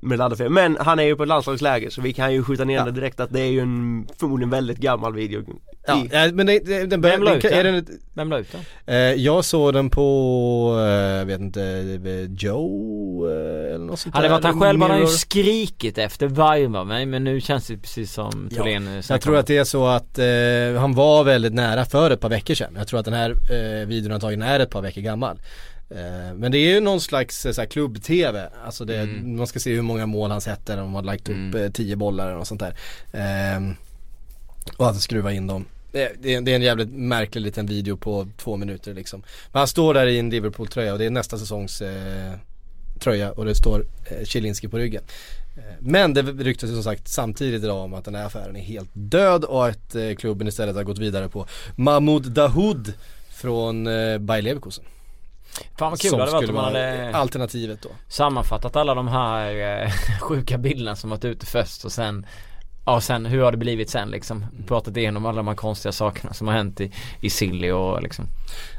[0.00, 0.50] med laddefel.
[0.50, 2.84] Men han är ju på ett landslagsläger så vi kan ju skjuta ner Ja.
[2.84, 5.44] det direkt att det är ju en förmodligen väldigt gammal video
[5.88, 7.74] Ja, I- ja, men det, det, den börjar, Vem la ut den?
[7.74, 7.86] den?
[8.14, 8.60] Vem la ut den?
[8.94, 10.84] Eh, jag såg den på, eh,
[11.18, 11.62] jag vet inte,
[12.04, 15.98] eh, Joe eh, eller något sånt Hade det varit han själv hade han ju skrikit
[15.98, 19.46] efter varva mig men nu känns det precis som Ja, Tholén eh, Jag tror att
[19.46, 22.74] det är så att eh, han var väldigt nära för ett par veckor sedan.
[22.78, 25.38] Jag tror att den här eh, videon antagligen är ett par veckor gammal.
[25.90, 28.48] Eh, men det är ju någon slags eh, så här, klubb-tv.
[28.64, 29.36] Alltså det, Mm.
[29.36, 31.62] man ska se hur många mål han sätter, om han har lagt upp Mm.
[31.64, 32.74] eh, tio bollar något sånt där.
[33.12, 33.70] Eh,
[34.76, 35.64] och att han skruvar in dem.
[35.92, 39.22] Det, är- det är en jävligt märklig liten video på två minuter liksom.
[39.52, 42.32] Men han står där i en Liverpool-tröja och det är nästa säsongs eh,
[43.00, 45.02] tröja och det står eh, Zielinski på ryggen.
[45.78, 48.90] Men det ryktas ju som sagt samtidigt idag om att den här affären är helt
[48.92, 52.92] död och att eh, klubben istället har gått vidare på Mahmoud Dahoud
[53.30, 54.84] från eh, Bayer Leverkusen.
[55.78, 57.88] Fan vad kul Som det hade varit om man hade alternativet då.
[58.08, 59.90] sammanfattat alla de här eh,
[60.20, 62.26] sjuka bilderna som varit ute först och sen
[62.88, 64.46] Ja sen hur har det blivit sen liksom?
[64.66, 68.24] Pratat igenom alla de här konstiga sakerna som har hänt i, i Silly och liksom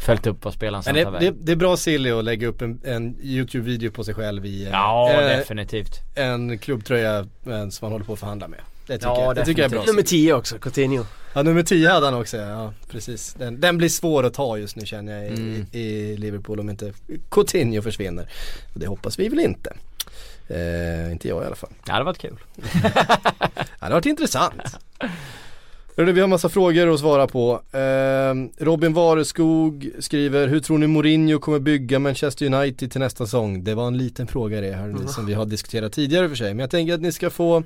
[0.05, 2.61] Följt upp vad spelaren sen tar det, det, det är bra silly att lägga upp
[2.61, 7.77] en, en YouTube-video på sig själv i eh, Ja eh, definitivt en klubbtröja eh, som
[7.81, 8.59] man håller på att förhandla med.
[8.87, 9.83] Det tycker, Ja, jag, det tycker jag är bra.
[9.87, 13.33] Nummer 10 också, Coutinho Ja nummer 10 hade han också ja, precis.
[13.33, 15.65] Den, den blir svår att ta just nu känner jag i, Mm.
[15.71, 16.93] i Liverpool om inte
[17.31, 18.29] Coutinho försvinner.
[18.73, 19.73] Och det hoppas vi väl inte.
[20.47, 21.69] Eh, inte jag i alla fall.
[21.85, 22.93] Det hade varit kul Det
[23.79, 24.53] hade varit intressant.
[25.95, 27.61] Vi har massa frågor att svara på.
[27.71, 33.63] Eh, Robin Vareskog skriver, hur tror ni Mourinho kommer bygga Manchester United till nästa säsong?
[33.63, 36.47] Det var en liten fråga det hörni, som vi har diskuterat tidigare för sig.
[36.53, 37.63] Men jag tänker att ni ska få,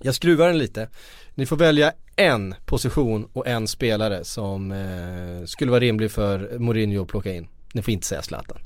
[0.00, 0.88] jag skruvar den lite.
[1.34, 7.02] Ni får välja en position och en spelare som eh, skulle vara rimlig för Mourinho
[7.02, 7.48] att plocka in.
[7.72, 8.58] Ni får inte säga Zlatan.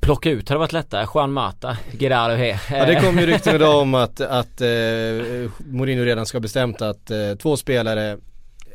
[0.00, 3.82] Plocka ut hade varit lättare, Juan Mata, Gerardo He Ja det kom ju rykten idag
[3.82, 4.68] om att, att eh,
[5.58, 8.18] Mourinho redan ska ha bestämt att eh, två spelare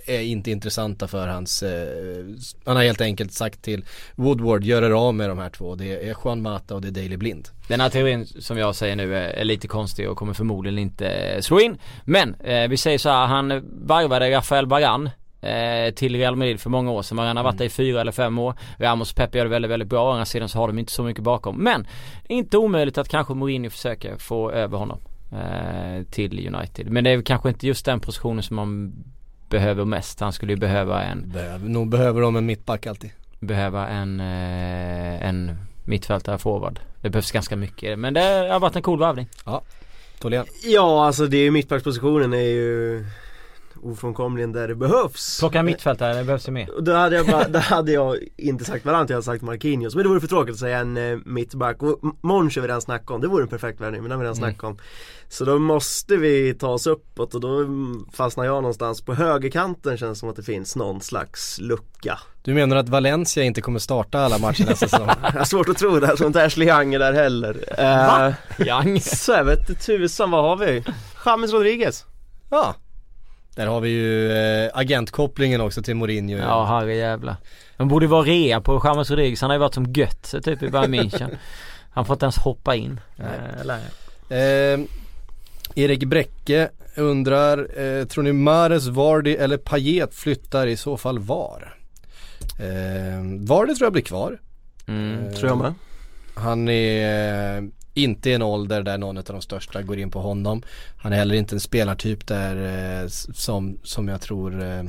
[0.05, 2.25] är inte intressanta för hans, eh,
[2.65, 3.85] han har helt enkelt sagt till
[4.15, 5.75] Woodward, gör er av med de här två.
[5.75, 7.49] Det är Juan Mata och det är Daley Blind.
[7.67, 11.41] Den här teorin som jag säger nu är, lite konstig och kommer förmodligen inte eh,
[11.41, 11.77] slå in.
[12.03, 15.09] Men eh, vi säger så här, han varvade Rafael Baran
[15.41, 17.17] eh, till Real Madrid för många år sedan.
[17.17, 18.55] Han har varit där i fyra eller fem år.
[18.79, 20.09] Ramos och Pepe gör det väldigt, väldigt bra.
[20.09, 21.63] Å andra sidan så har de inte så mycket bakom.
[21.63, 21.87] Men
[22.29, 24.99] inte omöjligt att kanske Mourinho försöker få över honom.
[25.31, 26.91] eh, till United.
[26.91, 28.93] Men det är kanske inte just den positionen som man
[29.55, 30.19] behöver mest.
[30.19, 33.11] Han skulle ju behöva en Behöver, nog behöver de en mittback alltid.
[33.39, 36.79] Behöva en, eh, en mittfältare forward.
[37.01, 39.27] Det behövs ganska mycket men det har varit en cool värvning.
[39.45, 39.61] Ja,
[40.19, 40.45] Tholén.
[40.63, 43.05] Ja alltså det är ju mittbackspositionen är ju
[43.85, 45.39] ofrånkomligen där det behövs.
[45.39, 46.71] Plocka mittfältare, det behövs ju mer.
[46.75, 49.95] Och då hade jag, bara, då hade jag inte sagt Varant, jag hade sagt Marquinhos.
[49.95, 51.83] Men det vore för tråkigt att säga en eh, mittback.
[51.83, 54.19] Och Monch har vi redan snackat om, det vore en perfekt värvning men det har
[54.19, 54.51] vi redan Mm.
[54.53, 54.77] snackat om.
[55.29, 57.65] Så då måste vi ta oss uppåt och då
[58.13, 62.19] fastnar jag någonstans på högerkanten känns det som att det finns någon slags lucka.
[62.43, 65.07] Du menar att Valencia inte kommer starta alla matcher nästa säsong?
[65.23, 67.63] Jag har svårt att tro det, tror inte Ashley Young är där heller.
[67.77, 68.33] Va?
[68.59, 68.99] Eh, Young?
[69.01, 70.83] Så jag vet inte tusan, vad har vi?
[71.25, 72.05] James Rodriguez.
[72.49, 72.75] Ja.
[73.55, 76.37] Där har vi ju eh, agentkopplingen också till Mourinho.
[76.37, 77.37] Ja herre jävla.
[77.77, 79.41] De borde vara rea på James Rodriguez.
[79.41, 81.29] Han har ju varit som Götze typ i Bayern München.
[81.91, 82.99] Han får inte ens hoppa in.
[83.17, 83.75] Eh, eller?
[84.29, 84.79] Eh,
[85.75, 91.75] Erik Bräcke undrar, eh, tror ni Mares, Vardy eller Payet flyttar i så fall var?
[92.59, 94.39] Eh, Vardy tror jag blir kvar.
[94.87, 95.25] Mm.
[95.27, 95.73] Eh, Tror jag med.
[96.35, 97.63] Han är eh,
[97.95, 100.61] inte i en ålder där någon av de största går in på honom.
[100.97, 102.55] Han är heller inte en spelartyp där
[103.03, 104.83] eh, som, som jag tror eh,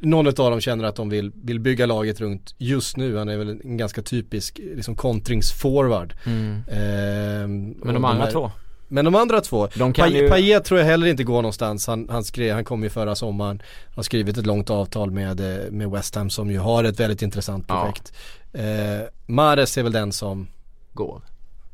[0.00, 3.16] någon av dem känner att de vill, vill bygga laget runt just nu.
[3.16, 6.14] Han är väl en ganska typisk liksom kontringsforward.
[6.26, 6.62] Mm.
[6.70, 8.50] Ehm, Men de andra här- två?
[8.90, 11.86] Men de andra två, De ju- Payet tror jag heller inte går någonstans.
[11.86, 13.62] Han, han, skrev, han kom ju förra sommaren,
[13.94, 17.22] har skrivit ett långt avtal med, eh, med West Ham som ju har ett väldigt
[17.22, 17.80] intressant Ja.
[17.82, 18.12] projekt.
[18.52, 20.48] Eh, Mares är väl den som
[20.92, 21.22] Går.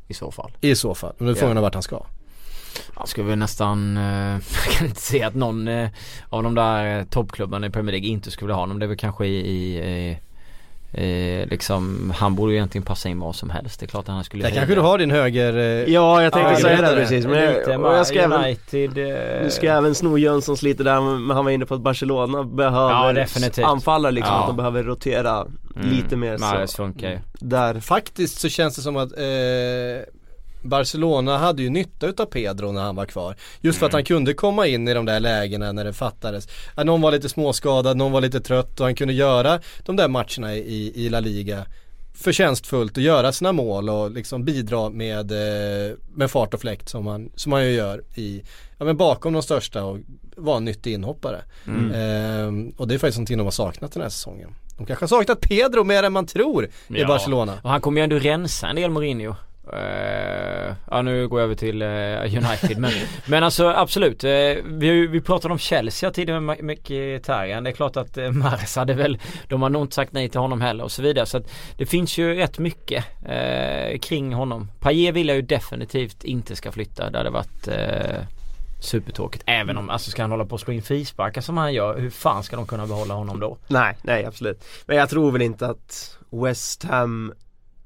[0.09, 0.51] I så fall.
[0.61, 1.41] i så fall, men nu är Ja.
[1.41, 2.01] frågan är vart han ska.
[2.97, 4.03] Jag skulle väl nästan, eh,
[4.67, 5.89] jag kan inte se att någon eh,
[6.29, 8.79] av de där eh, toppklubbarna i Premier League inte skulle ha honom.
[8.79, 10.19] Det är väl kanske i, i
[10.95, 13.81] eh, liksom, han borde ju egentligen passa in vad som helst.
[13.81, 14.61] Det är klart att han skulle Där höja.
[14.61, 15.57] kanske du har din höger...
[15.57, 17.27] Eh, Ja, jag tänkte Ja, säga det det precis.
[17.27, 18.99] Men jag, och jag ska även, United.
[18.99, 21.81] eh, nu ska jag även sno Jönssons lite där, men han var inne på att
[21.81, 23.27] Barcelona behöver
[23.59, 24.41] Ja, anfallare liksom, Ja.
[24.41, 25.47] att de behöver rotera
[25.77, 26.77] Mm, lite mer Mahrez så.
[26.77, 27.19] funkar ju.
[27.41, 27.81] Där.
[27.81, 29.25] Faktiskt så känns det som att eh,
[30.65, 33.37] Barcelona hade ju nytta utav Pedro när han var kvar.
[33.61, 33.97] Just för att Mm.
[33.99, 36.49] han kunde komma in i de där lägena när det fattades.
[36.75, 40.09] Att någon var lite småskadad, någon var lite trött och han kunde göra de där
[40.09, 41.67] matcherna i, i La Liga
[42.17, 47.07] förtjänstfullt och göra sina mål och liksom bidra med, eh, med fart och fläkt som
[47.07, 48.43] han, som han ju gör i,
[48.79, 49.99] ja men bakom de största och
[50.37, 51.43] vara en nyttig inhoppare.
[51.67, 51.93] Mm.
[51.95, 54.51] Ehm, och det är faktiskt någonting de har saknat den här säsongen.
[54.77, 57.07] De kanske har saknat Pedro mer än man tror i Ja.
[57.07, 57.59] Barcelona.
[57.63, 59.35] Och han kommer ju ändå rensa en del Mourinho.
[59.73, 62.91] Uh, ja nu går jag över till uh, United men,
[63.27, 64.25] men alltså absolut.
[64.25, 64.31] Uh,
[64.65, 67.65] vi, vi pratade om Chelsea tidigare med Mkhitaryan.
[67.65, 69.19] Det är klart att uh, Mars hade väl,
[69.49, 71.27] de har nog inte sagt nej till honom heller och så vidare.
[71.27, 73.05] Så att det finns ju rätt mycket
[74.01, 74.71] kring honom.
[74.81, 77.11] Payet vill jag ju definitivt inte ska flytta.
[77.11, 78.25] Det hade varit uh,
[78.81, 79.45] supertråkigt.
[79.47, 81.99] Även om, alltså ska han hålla på och slå in frisparkar som han gör.
[81.99, 83.59] Hur fan ska de kunna behålla honom då?
[83.67, 84.65] Nej, nej absolut.
[84.87, 87.33] Men jag tror väl inte att West Ham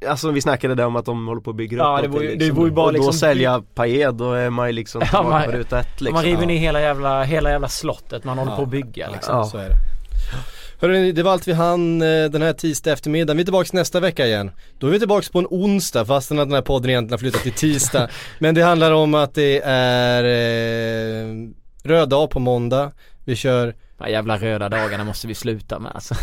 [0.06, 2.28] Alltså vi snackade där om att de håller på att bygga Ja, upp det någonting,
[2.28, 5.02] vore ju- det vore bara Och då liksom- sälja Payet, då är man ju liksom
[5.12, 6.14] Ja, man- på ruta ett liksom.
[6.14, 6.46] Man river Ja.
[6.48, 9.36] ner hela jävla, hela jävla slottet man håller på att bygga liksom.
[9.36, 9.74] Ja, så är det.
[10.80, 13.36] Hörrni, det var allt vi hann eh, den här tisdag eftermiddagen.
[13.36, 14.50] Vi är tillbaka nästa vecka igen.
[14.78, 17.42] Då är vi tillbaka på en onsdag fastän att den här podden egentligen har flyttat
[17.42, 18.08] till tisdag.
[18.38, 21.26] Men det handlar om att det är eh,
[21.82, 22.92] röd dag på måndag.
[23.24, 26.14] Vi kör De här jävla röda dagarna måste vi sluta med alltså.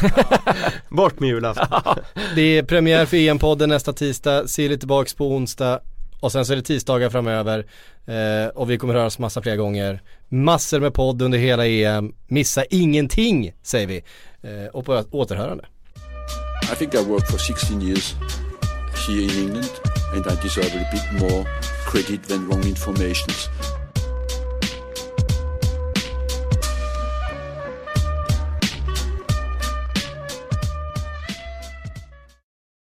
[0.90, 1.96] Bort med julafton.
[2.36, 5.80] Det är premiär för EM-podden nästa tisdag, Silly tillbaks på onsdag
[6.20, 7.66] och sen så är det tisdagar framöver
[8.06, 10.02] eh, och vi kommer höras massa fler gånger.
[10.30, 14.04] Massor med podd under hela EM, missa ingenting säger vi.
[14.42, 15.66] Eh, och på återhörande.
[16.74, 18.16] I think I worked for 16 years
[19.08, 19.72] here in England
[20.14, 21.46] and I deserve a bit more
[21.86, 23.50] credit than wrong informations.